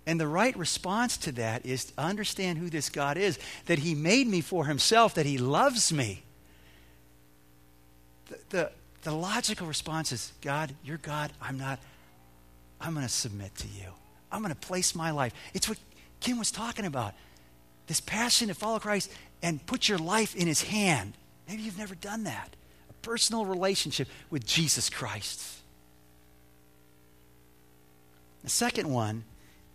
And 0.07 0.21
the 0.21 0.27
right 0.27 0.57
response 0.57 1.17
to 1.19 1.33
that 1.33 1.65
is 1.65 1.87
to 1.87 1.93
understand 1.97 2.59
who 2.59 2.69
this 2.69 2.91
God 2.91 3.17
is, 3.17 3.39
that 3.67 3.79
He 3.79 3.95
made 3.95 4.27
me 4.27 4.41
for 4.41 4.67
Himself, 4.67 5.15
that 5.15 5.25
He 5.25 5.39
loves 5.39 5.93
me. 5.93 6.25
The, 8.27 8.39
the, 8.51 8.73
the 9.03 9.13
logical 9.13 9.69
response 9.69 10.11
is 10.11 10.33
God, 10.43 10.75
you're 10.85 10.99
God, 10.99 11.33
I'm 11.41 11.57
not. 11.57 11.79
I'm 12.81 12.93
going 12.93 13.07
to 13.07 13.13
submit 13.13 13.55
to 13.59 13.69
you. 13.69 13.87
I'm 14.33 14.43
going 14.43 14.53
to 14.53 14.61
place 14.61 14.97
my 14.97 15.13
life. 15.13 15.33
It's 15.55 15.69
what 15.69 15.79
Kim 16.19 16.41
was 16.41 16.51
talking 16.51 16.87
about 16.87 17.15
this 17.87 18.01
passion 18.01 18.49
to 18.49 18.55
follow 18.55 18.81
Christ 18.81 19.13
and 19.43 19.65
put 19.65 19.89
your 19.89 19.99
life 19.99 20.35
in 20.35 20.49
His 20.49 20.63
hand. 20.63 21.15
Maybe 21.49 21.63
you've 21.63 21.79
never 21.79 21.95
done 21.95 22.25
that. 22.25 22.57
Personal 23.05 23.45
relationship 23.45 24.09
with 24.31 24.47
Jesus 24.47 24.89
Christ. 24.89 25.43
The 28.43 28.51
second 28.51 28.91
one 28.91 29.25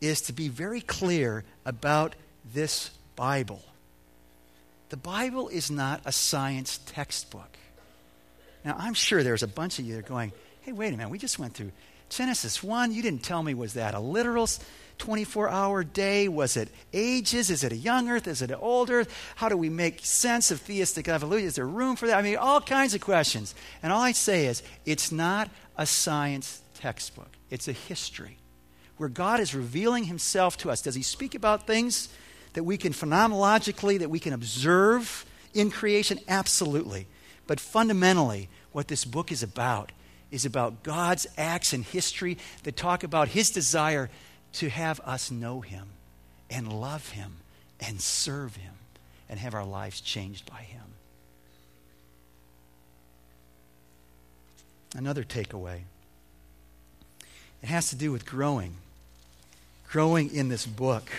is 0.02 0.22
to 0.22 0.34
be 0.34 0.48
very 0.48 0.82
clear 0.82 1.44
about 1.64 2.16
this 2.54 2.90
Bible. 3.16 3.64
The 4.90 4.98
Bible 4.98 5.50
is 5.50 5.70
not 5.70 6.02
a 6.06 6.12
science 6.12 6.80
textbook. 6.88 7.58
Now, 8.66 8.76
I'm 8.78 8.96
sure 8.96 9.22
there's 9.22 9.44
a 9.44 9.48
bunch 9.48 9.78
of 9.78 9.86
you 9.86 9.94
that 9.94 10.00
are 10.00 10.10
going, 10.10 10.32
hey, 10.62 10.72
wait 10.72 10.94
a 10.94 10.98
minute, 10.98 11.10
we 11.10 11.20
just 11.20 11.38
went 11.38 11.54
through 11.54 11.72
Genesis 12.10 12.64
1. 12.64 12.92
You 12.92 13.04
didn't 13.04 13.24
tell 13.24 13.44
me, 13.44 13.54
was 13.54 13.74
that 13.74 13.94
a 13.94 14.00
literal 14.00 14.50
24 15.00 15.50
hour 15.50 15.84
day? 15.84 16.28
Was 16.28 16.56
it 16.56 16.70
ages? 16.94 17.50
Is 17.50 17.64
it 17.64 17.72
a 17.72 17.78
young 17.78 18.10
earth? 18.10 18.28
Is 18.28 18.42
it 18.42 18.52
an 18.52 18.60
old 18.62 18.90
earth? 18.90 19.14
How 19.36 19.50
do 19.50 19.58
we 19.58 19.70
make 19.70 20.06
sense 20.06 20.52
of 20.52 20.62
theistic 20.62 21.08
evolution? 21.08 21.48
Is 21.48 21.56
there 21.56 21.68
room 21.68 21.96
for 21.96 22.08
that? 22.08 22.18
I 22.18 22.22
mean, 22.22 22.38
all 22.38 22.62
kinds 22.62 22.94
of 22.94 23.02
questions. 23.02 23.56
And 23.82 23.92
all 23.92 24.02
I 24.02 24.12
say 24.12 24.46
is, 24.46 24.62
it's 24.86 25.12
not 25.12 25.50
a 25.78 25.86
science 25.86 26.62
textbook, 26.76 27.30
it's 27.50 27.68
a 27.68 27.74
history 27.74 28.38
where 28.98 29.10
God 29.10 29.40
is 29.40 29.56
revealing 29.56 30.04
himself 30.04 30.58
to 30.58 30.70
us. 30.70 30.82
Does 30.82 30.96
he 30.96 31.02
speak 31.02 31.34
about 31.34 31.66
things 31.66 32.10
that 32.54 32.64
we 32.64 32.78
can 32.78 32.92
phenomenologically, 32.92 33.98
that 34.00 34.10
we 34.10 34.20
can 34.20 34.34
observe 34.34 35.26
in 35.54 35.72
creation? 35.72 36.20
Absolutely. 36.28 37.08
But 37.48 37.62
fundamentally, 37.62 38.50
what 38.74 38.90
this 38.90 39.06
book 39.06 39.32
is 39.32 39.42
about 39.42 39.94
is 40.32 40.46
about 40.46 40.84
God's 40.84 41.28
acts 41.38 41.74
in 41.74 41.84
history 41.84 42.38
that 42.64 42.76
talk 42.76 43.04
about 43.04 43.30
his 43.30 43.50
desire 43.50 44.10
to 44.54 44.70
have 44.70 45.00
us 45.02 45.32
know 45.32 45.62
him 45.62 45.88
and 46.50 46.72
love 46.72 47.10
him 47.10 47.38
and 47.80 48.02
serve 48.02 48.56
him 48.56 48.74
and 49.30 49.40
have 49.40 49.54
our 49.54 49.66
lives 49.66 50.02
changed 50.02 50.50
by 50.50 50.62
him. 50.62 50.84
Another 54.96 55.24
takeaway 55.24 55.82
it 57.62 57.68
has 57.68 57.90
to 57.90 57.96
do 57.96 58.12
with 58.12 58.26
growing 58.26 58.76
growing 59.90 60.34
in 60.34 60.50
this 60.50 60.66
book. 60.66 61.10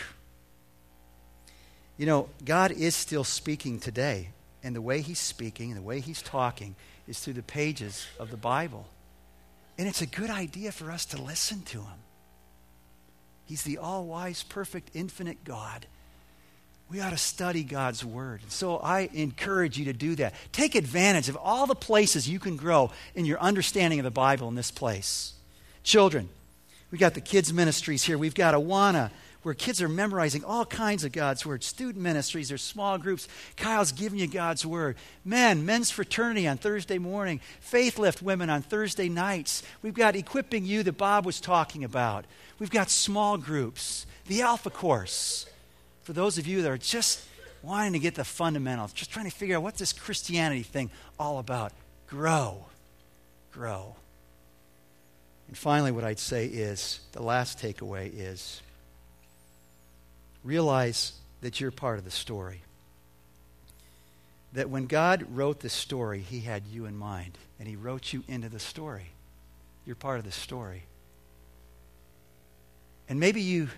You 1.98 2.06
know, 2.06 2.28
God 2.44 2.70
is 2.70 2.94
still 2.94 3.24
speaking 3.24 3.78
today, 3.78 4.28
and 4.62 4.74
the 4.74 4.80
way 4.80 5.00
He's 5.00 5.18
speaking 5.18 5.70
and 5.70 5.78
the 5.78 5.82
way 5.82 6.00
He's 6.00 6.22
talking 6.22 6.76
is 7.08 7.18
through 7.20 7.34
the 7.34 7.42
pages 7.42 8.06
of 8.18 8.30
the 8.30 8.36
Bible. 8.36 8.86
And 9.76 9.88
it's 9.88 10.02
a 10.02 10.06
good 10.06 10.30
idea 10.30 10.72
for 10.72 10.90
us 10.90 11.04
to 11.06 11.20
listen 11.20 11.62
to 11.62 11.78
Him. 11.78 11.98
He's 13.50 13.64
the 13.64 13.78
all 13.78 14.04
wise, 14.04 14.44
perfect, 14.44 14.90
infinite 14.94 15.42
God. 15.42 15.84
We 16.88 17.00
ought 17.00 17.10
to 17.10 17.18
study 17.18 17.64
God's 17.64 18.04
Word. 18.04 18.42
So 18.46 18.76
I 18.76 19.10
encourage 19.12 19.76
you 19.76 19.86
to 19.86 19.92
do 19.92 20.14
that. 20.14 20.34
Take 20.52 20.76
advantage 20.76 21.28
of 21.28 21.36
all 21.36 21.66
the 21.66 21.74
places 21.74 22.28
you 22.28 22.38
can 22.38 22.54
grow 22.54 22.92
in 23.16 23.24
your 23.24 23.40
understanding 23.40 23.98
of 23.98 24.04
the 24.04 24.10
Bible 24.12 24.46
in 24.46 24.54
this 24.54 24.70
place. 24.70 25.32
Children, 25.82 26.28
we've 26.92 27.00
got 27.00 27.14
the 27.14 27.20
kids' 27.20 27.52
ministries 27.52 28.04
here. 28.04 28.16
We've 28.16 28.36
got 28.36 28.54
Awana, 28.54 29.10
where 29.42 29.54
kids 29.54 29.80
are 29.80 29.88
memorizing 29.88 30.44
all 30.44 30.66
kinds 30.66 31.04
of 31.04 31.12
God's 31.12 31.46
Word. 31.46 31.64
Student 31.64 32.02
ministries, 32.02 32.48
there's 32.48 32.62
small 32.62 32.98
groups. 32.98 33.26
Kyle's 33.56 33.92
giving 33.92 34.18
you 34.18 34.26
God's 34.26 34.66
Word. 34.66 34.96
Men, 35.24 35.64
men's 35.64 35.90
fraternity 35.90 36.46
on 36.46 36.58
Thursday 36.58 36.98
morning. 36.98 37.40
Faith 37.60 37.98
Lift 37.98 38.22
women 38.22 38.50
on 38.50 38.62
Thursday 38.62 39.08
nights. 39.08 39.62
We've 39.82 39.94
got 39.94 40.16
equipping 40.16 40.64
you 40.64 40.82
that 40.82 40.98
Bob 40.98 41.24
was 41.24 41.40
talking 41.40 41.84
about. 41.84 42.26
We've 42.58 42.70
got 42.70 42.90
small 42.90 43.38
groups. 43.38 44.06
The 44.26 44.42
Alpha 44.42 44.70
Course. 44.70 45.46
For 46.02 46.12
those 46.12 46.38
of 46.38 46.46
you 46.46 46.62
that 46.62 46.70
are 46.70 46.78
just 46.78 47.24
wanting 47.62 47.92
to 47.94 47.98
get 47.98 48.14
the 48.14 48.24
fundamentals, 48.24 48.92
just 48.92 49.10
trying 49.10 49.28
to 49.28 49.36
figure 49.36 49.56
out 49.56 49.62
what's 49.62 49.78
this 49.78 49.92
Christianity 49.92 50.62
thing 50.62 50.90
all 51.18 51.38
about. 51.38 51.72
Grow. 52.06 52.66
Grow. 53.52 53.96
And 55.48 55.56
finally, 55.56 55.92
what 55.92 56.04
I'd 56.04 56.18
say 56.18 56.46
is 56.46 57.00
the 57.12 57.22
last 57.22 57.58
takeaway 57.58 58.12
is 58.14 58.62
realize 60.44 61.12
that 61.40 61.60
you're 61.60 61.70
part 61.70 61.98
of 61.98 62.04
the 62.04 62.10
story. 62.10 62.62
That 64.52 64.68
when 64.68 64.86
God 64.86 65.26
wrote 65.30 65.60
this 65.60 65.72
story, 65.72 66.20
He 66.20 66.40
had 66.40 66.64
you 66.66 66.86
in 66.86 66.96
mind, 66.96 67.38
and 67.58 67.68
He 67.68 67.76
wrote 67.76 68.12
you 68.12 68.24
into 68.28 68.48
the 68.48 68.58
story. 68.58 69.10
You're 69.86 69.96
part 69.96 70.18
of 70.18 70.24
the 70.24 70.32
story. 70.32 70.84
And 73.08 73.18
maybe 73.18 73.40
you 73.40 73.68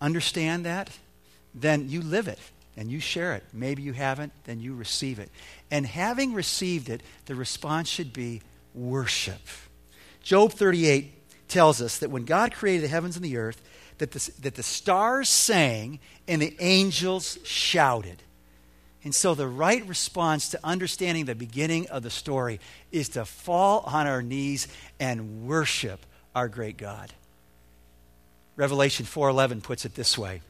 understand 0.00 0.64
that, 0.64 0.90
then 1.54 1.88
you 1.88 2.00
live 2.00 2.28
it 2.28 2.38
and 2.76 2.90
you 2.90 3.00
share 3.00 3.34
it. 3.34 3.44
Maybe 3.52 3.82
you 3.82 3.92
haven't, 3.92 4.32
then 4.44 4.60
you 4.60 4.74
receive 4.74 5.18
it. 5.18 5.30
And 5.70 5.86
having 5.86 6.32
received 6.32 6.88
it, 6.88 7.02
the 7.26 7.34
response 7.34 7.88
should 7.88 8.12
be 8.12 8.40
worship. 8.74 9.40
Job 10.22 10.52
38 10.52 11.12
tells 11.50 11.82
us 11.82 11.98
that 11.98 12.10
when 12.10 12.24
God 12.24 12.52
created 12.52 12.84
the 12.84 12.88
heavens 12.88 13.16
and 13.16 13.24
the 13.24 13.36
earth, 13.36 13.60
that 13.98 14.12
the, 14.12 14.30
that 14.40 14.54
the 14.54 14.62
stars 14.62 15.28
sang 15.28 16.00
and 16.26 16.40
the 16.40 16.56
angels 16.58 17.38
shouted. 17.44 18.22
And 19.04 19.14
so, 19.14 19.34
the 19.34 19.48
right 19.48 19.86
response 19.86 20.50
to 20.50 20.60
understanding 20.62 21.24
the 21.24 21.34
beginning 21.34 21.88
of 21.88 22.02
the 22.02 22.10
story 22.10 22.60
is 22.92 23.10
to 23.10 23.24
fall 23.24 23.80
on 23.86 24.06
our 24.06 24.22
knees 24.22 24.68
and 24.98 25.46
worship 25.46 26.04
our 26.34 26.48
great 26.48 26.76
God. 26.76 27.12
Revelation 28.56 29.06
4:11 29.06 29.62
puts 29.62 29.84
it 29.86 29.94
this 29.94 30.18
way: 30.18 30.42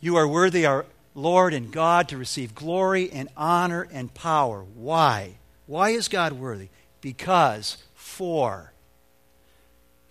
You 0.00 0.16
are 0.16 0.26
worthy, 0.26 0.64
our 0.64 0.86
Lord 1.14 1.52
and 1.52 1.70
God, 1.70 2.08
to 2.08 2.16
receive 2.16 2.54
glory 2.54 3.10
and 3.10 3.28
honor 3.36 3.86
and 3.92 4.12
power. 4.14 4.62
Why? 4.62 5.34
Why 5.66 5.90
is 5.90 6.08
God 6.08 6.32
worthy? 6.32 6.68
Because 7.02 7.76
for. 7.94 8.72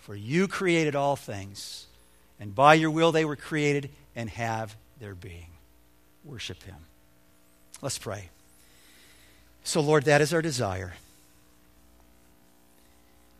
For 0.08 0.16
you 0.16 0.47
created 0.47 0.95
all 0.95 1.18
things, 1.18 1.86
and 2.39 2.55
by 2.55 2.76
your 2.76 2.89
will 2.89 3.12
they 3.12 3.26
were 3.26 3.36
created 3.36 3.89
and 4.16 4.30
have 4.30 4.78
their 5.01 5.14
being. 5.14 5.49
Worship 6.24 6.64
Him. 6.64 6.78
Let's 7.82 7.97
pray. 7.97 8.30
So, 9.66 9.82
Lord, 9.82 10.05
that 10.05 10.22
is 10.22 10.34
our 10.34 10.41
desire. 10.41 10.93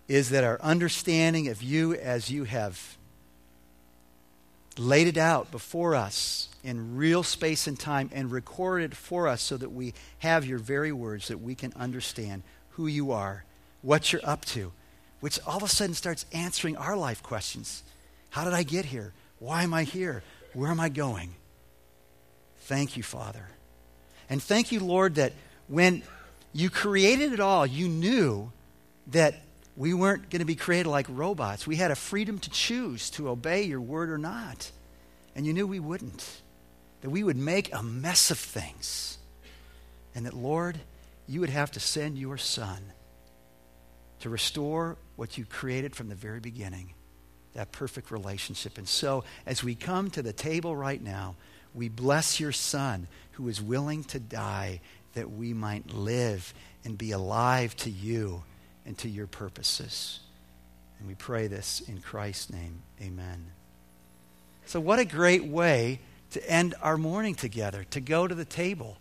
Is 0.10 0.30
that 0.32 0.44
our 0.44 0.60
understanding 0.62 1.48
of 1.48 1.64
you 1.64 1.94
as 1.94 2.30
you 2.30 2.44
have 2.44 2.98
laid 4.78 5.08
it 5.08 5.18
out 5.18 5.52
before 5.52 5.96
us 5.96 6.50
in 6.66 6.98
real 6.98 7.24
space 7.24 7.66
and 7.66 7.80
time 7.80 8.10
and 8.14 8.30
recorded 8.30 8.98
for 8.98 9.30
us 9.30 9.42
so 9.42 9.56
that 9.56 9.72
we 9.72 9.94
have 10.20 10.46
your 10.46 10.60
very 10.60 10.92
words 10.92 11.30
that 11.30 11.40
we 11.40 11.56
can 11.56 11.72
understand 11.78 12.44
who 12.72 12.88
you 12.88 13.14
are, 13.14 13.46
what 13.82 14.12
you're 14.12 14.22
up 14.26 14.44
to, 14.44 14.74
which 15.20 15.40
all 15.46 15.58
of 15.58 15.64
a 15.64 15.68
sudden 15.68 15.96
starts 15.96 16.26
answering 16.32 16.78
our 16.78 16.96
life 16.96 17.24
questions. 17.24 17.84
How 18.30 18.44
did 18.44 18.54
I 18.54 18.64
get 18.64 18.86
here? 18.86 19.14
Why 19.40 19.64
am 19.64 19.74
I 19.74 19.84
here? 19.84 20.24
Where 20.54 20.70
am 20.70 20.80
I 20.80 20.90
going? 20.90 21.36
Thank 22.62 22.98
you, 22.98 23.04
Father. 23.04 23.48
And 24.30 24.42
thank 24.42 24.72
you, 24.72 24.80
Lord, 24.80 25.16
that 25.16 25.34
when 25.68 26.04
you 26.54 26.70
created 26.70 27.34
it 27.34 27.40
all, 27.40 27.66
you 27.66 27.88
knew 27.88 28.52
that 29.08 29.36
we 29.76 29.94
weren't 29.94 30.30
going 30.30 30.40
to 30.40 30.46
be 30.46 30.56
created 30.56 30.90
like 30.90 31.06
robots. 31.10 31.68
We 31.68 31.76
had 31.76 31.92
a 31.92 31.96
freedom 31.96 32.40
to 32.40 32.50
choose 32.50 33.10
to 33.12 33.30
obey 33.30 33.64
your 33.64 33.80
word 33.80 34.10
or 34.10 34.18
not. 34.18 34.72
And 35.36 35.46
you 35.46 35.54
knew 35.54 35.68
we 35.68 35.80
wouldn't. 35.80 36.42
That 37.02 37.12
we 37.12 37.24
would 37.24 37.38
make 37.38 37.74
a 37.74 37.84
mess 37.84 38.32
of 38.32 38.40
things. 38.40 39.20
And 40.16 40.26
that, 40.26 40.34
Lord, 40.34 40.80
you 41.28 41.42
would 41.42 41.52
have 41.52 41.72
to 41.72 41.80
send 41.80 42.18
your 42.18 42.38
son 42.38 42.92
to 44.28 44.32
restore 44.32 44.98
what 45.16 45.38
you 45.38 45.46
created 45.46 45.96
from 45.96 46.10
the 46.10 46.16
very 46.16 46.42
beginning 46.42 46.94
that 47.54 47.72
perfect 47.72 48.12
relationship. 48.12 48.78
And 48.78 48.88
so, 48.88 49.24
as 49.48 49.64
we 49.64 49.74
come 49.74 50.12
to 50.12 50.22
the 50.22 50.34
table 50.34 50.76
right 50.76 51.02
now, 51.02 51.36
we 51.74 51.90
bless 51.90 52.40
your 52.40 52.52
son 52.52 53.08
who 53.32 53.48
is 53.48 53.60
willing 53.60 54.04
to 54.06 54.20
die 54.20 54.80
that 55.14 55.32
we 55.32 55.54
might 55.54 55.92
live 55.92 56.54
and 56.86 56.98
be 56.98 57.12
alive 57.12 57.76
to 57.78 57.90
you 57.90 58.44
and 58.86 58.96
to 59.00 59.10
your 59.10 59.26
purposes. 59.26 60.20
And 61.00 61.08
we 61.08 61.16
pray 61.16 61.48
this 61.48 61.82
in 61.88 62.00
Christ's 62.00 62.52
name. 62.52 62.84
Amen. 63.02 63.48
So, 64.68 64.80
what 64.80 65.00
a 65.00 65.06
great 65.06 65.46
way 65.46 66.00
to 66.32 66.50
end 66.50 66.76
our 66.84 66.98
morning 66.98 67.34
together, 67.34 67.86
to 67.92 68.00
go 68.00 68.28
to 68.28 68.36
the 68.36 68.46
table. 68.46 68.98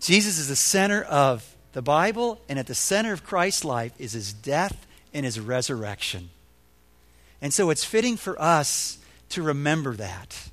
Jesus 0.00 0.38
is 0.38 0.48
the 0.48 0.56
center 0.56 1.02
of 1.02 1.44
the 1.72 1.82
Bible, 1.82 2.40
and 2.48 2.58
at 2.58 2.66
the 2.66 2.74
center 2.74 3.12
of 3.12 3.24
Christ's 3.24 3.64
life 3.64 3.92
is 3.98 4.12
his 4.12 4.32
death 4.32 4.86
and 5.14 5.24
his 5.24 5.38
resurrection. 5.38 6.30
And 7.40 7.54
so 7.54 7.70
it's 7.70 7.84
fitting 7.84 8.16
for 8.16 8.40
us 8.40 8.98
to 9.30 9.42
remember 9.42 9.94
that, 9.94 10.50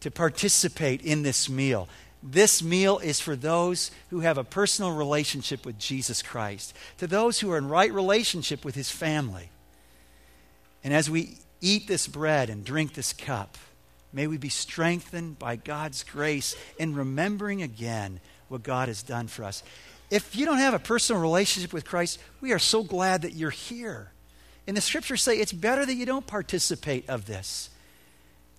to 0.00 0.10
participate 0.10 1.02
in 1.02 1.22
this 1.22 1.48
meal. 1.48 1.88
This 2.22 2.62
meal 2.62 2.98
is 2.98 3.18
for 3.20 3.34
those 3.34 3.90
who 4.10 4.20
have 4.20 4.38
a 4.38 4.44
personal 4.44 4.92
relationship 4.92 5.66
with 5.66 5.78
Jesus 5.78 6.22
Christ, 6.22 6.74
to 6.98 7.06
those 7.06 7.40
who 7.40 7.50
are 7.50 7.58
in 7.58 7.68
right 7.68 7.92
relationship 7.92 8.64
with 8.64 8.74
his 8.74 8.90
family. 8.90 9.50
And 10.84 10.94
as 10.94 11.10
we 11.10 11.38
eat 11.60 11.88
this 11.88 12.06
bread 12.06 12.50
and 12.50 12.64
drink 12.64 12.94
this 12.94 13.12
cup, 13.12 13.56
may 14.12 14.26
we 14.26 14.36
be 14.36 14.48
strengthened 14.48 15.38
by 15.38 15.56
God's 15.56 16.04
grace 16.04 16.54
in 16.78 16.94
remembering 16.94 17.62
again 17.62 18.20
what 18.48 18.62
God 18.62 18.88
has 18.88 19.02
done 19.02 19.26
for 19.26 19.44
us. 19.44 19.62
If 20.12 20.36
you 20.36 20.44
don't 20.44 20.58
have 20.58 20.74
a 20.74 20.78
personal 20.78 21.22
relationship 21.22 21.72
with 21.72 21.86
Christ, 21.86 22.20
we 22.42 22.52
are 22.52 22.58
so 22.58 22.82
glad 22.82 23.22
that 23.22 23.32
you're 23.32 23.48
here. 23.48 24.12
And 24.66 24.76
the 24.76 24.82
scriptures 24.82 25.22
say 25.22 25.38
it's 25.38 25.54
better 25.54 25.86
that 25.86 25.94
you 25.94 26.04
don't 26.04 26.26
participate 26.26 27.08
of 27.08 27.24
this. 27.24 27.70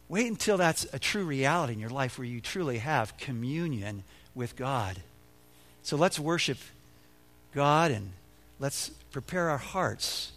Wait 0.10 0.26
until 0.26 0.58
that's 0.58 0.88
a 0.94 0.98
true 0.98 1.26
reality 1.26 1.74
in 1.74 1.80
your 1.80 1.92
life 1.92 2.18
where 2.18 2.26
you 2.26 2.42
truly 2.42 2.80
have 2.80 3.18
communion 3.18 4.04
with 4.34 4.56
God. 4.56 4.98
So 5.84 5.96
let's 5.96 6.20
worship 6.20 6.58
God 7.54 7.92
and 7.92 8.14
let's 8.60 8.90
prepare 9.12 9.52
our 9.52 9.60
hearts. 9.60 10.32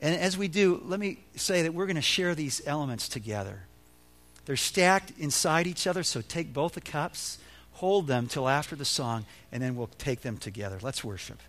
And 0.00 0.20
as 0.20 0.36
we 0.36 0.48
do, 0.48 0.82
let 0.86 0.98
me 0.98 1.20
say 1.36 1.62
that 1.62 1.72
we're 1.72 1.86
going 1.86 1.94
to 1.94 2.02
share 2.02 2.34
these 2.34 2.60
elements 2.66 3.08
together. 3.08 3.60
They're 4.44 4.56
stacked 4.56 5.12
inside 5.20 5.68
each 5.68 5.86
other, 5.86 6.02
so 6.02 6.20
take 6.20 6.52
both 6.52 6.72
the 6.72 6.80
cups, 6.80 7.38
hold 7.72 8.06
them 8.06 8.26
till 8.26 8.48
after 8.48 8.76
the 8.76 8.84
song, 8.84 9.26
and 9.52 9.62
then 9.62 9.76
we'll 9.76 9.90
take 9.98 10.20
them 10.20 10.36
together. 10.36 10.78
Let's 10.82 11.02
worship. 11.04 11.40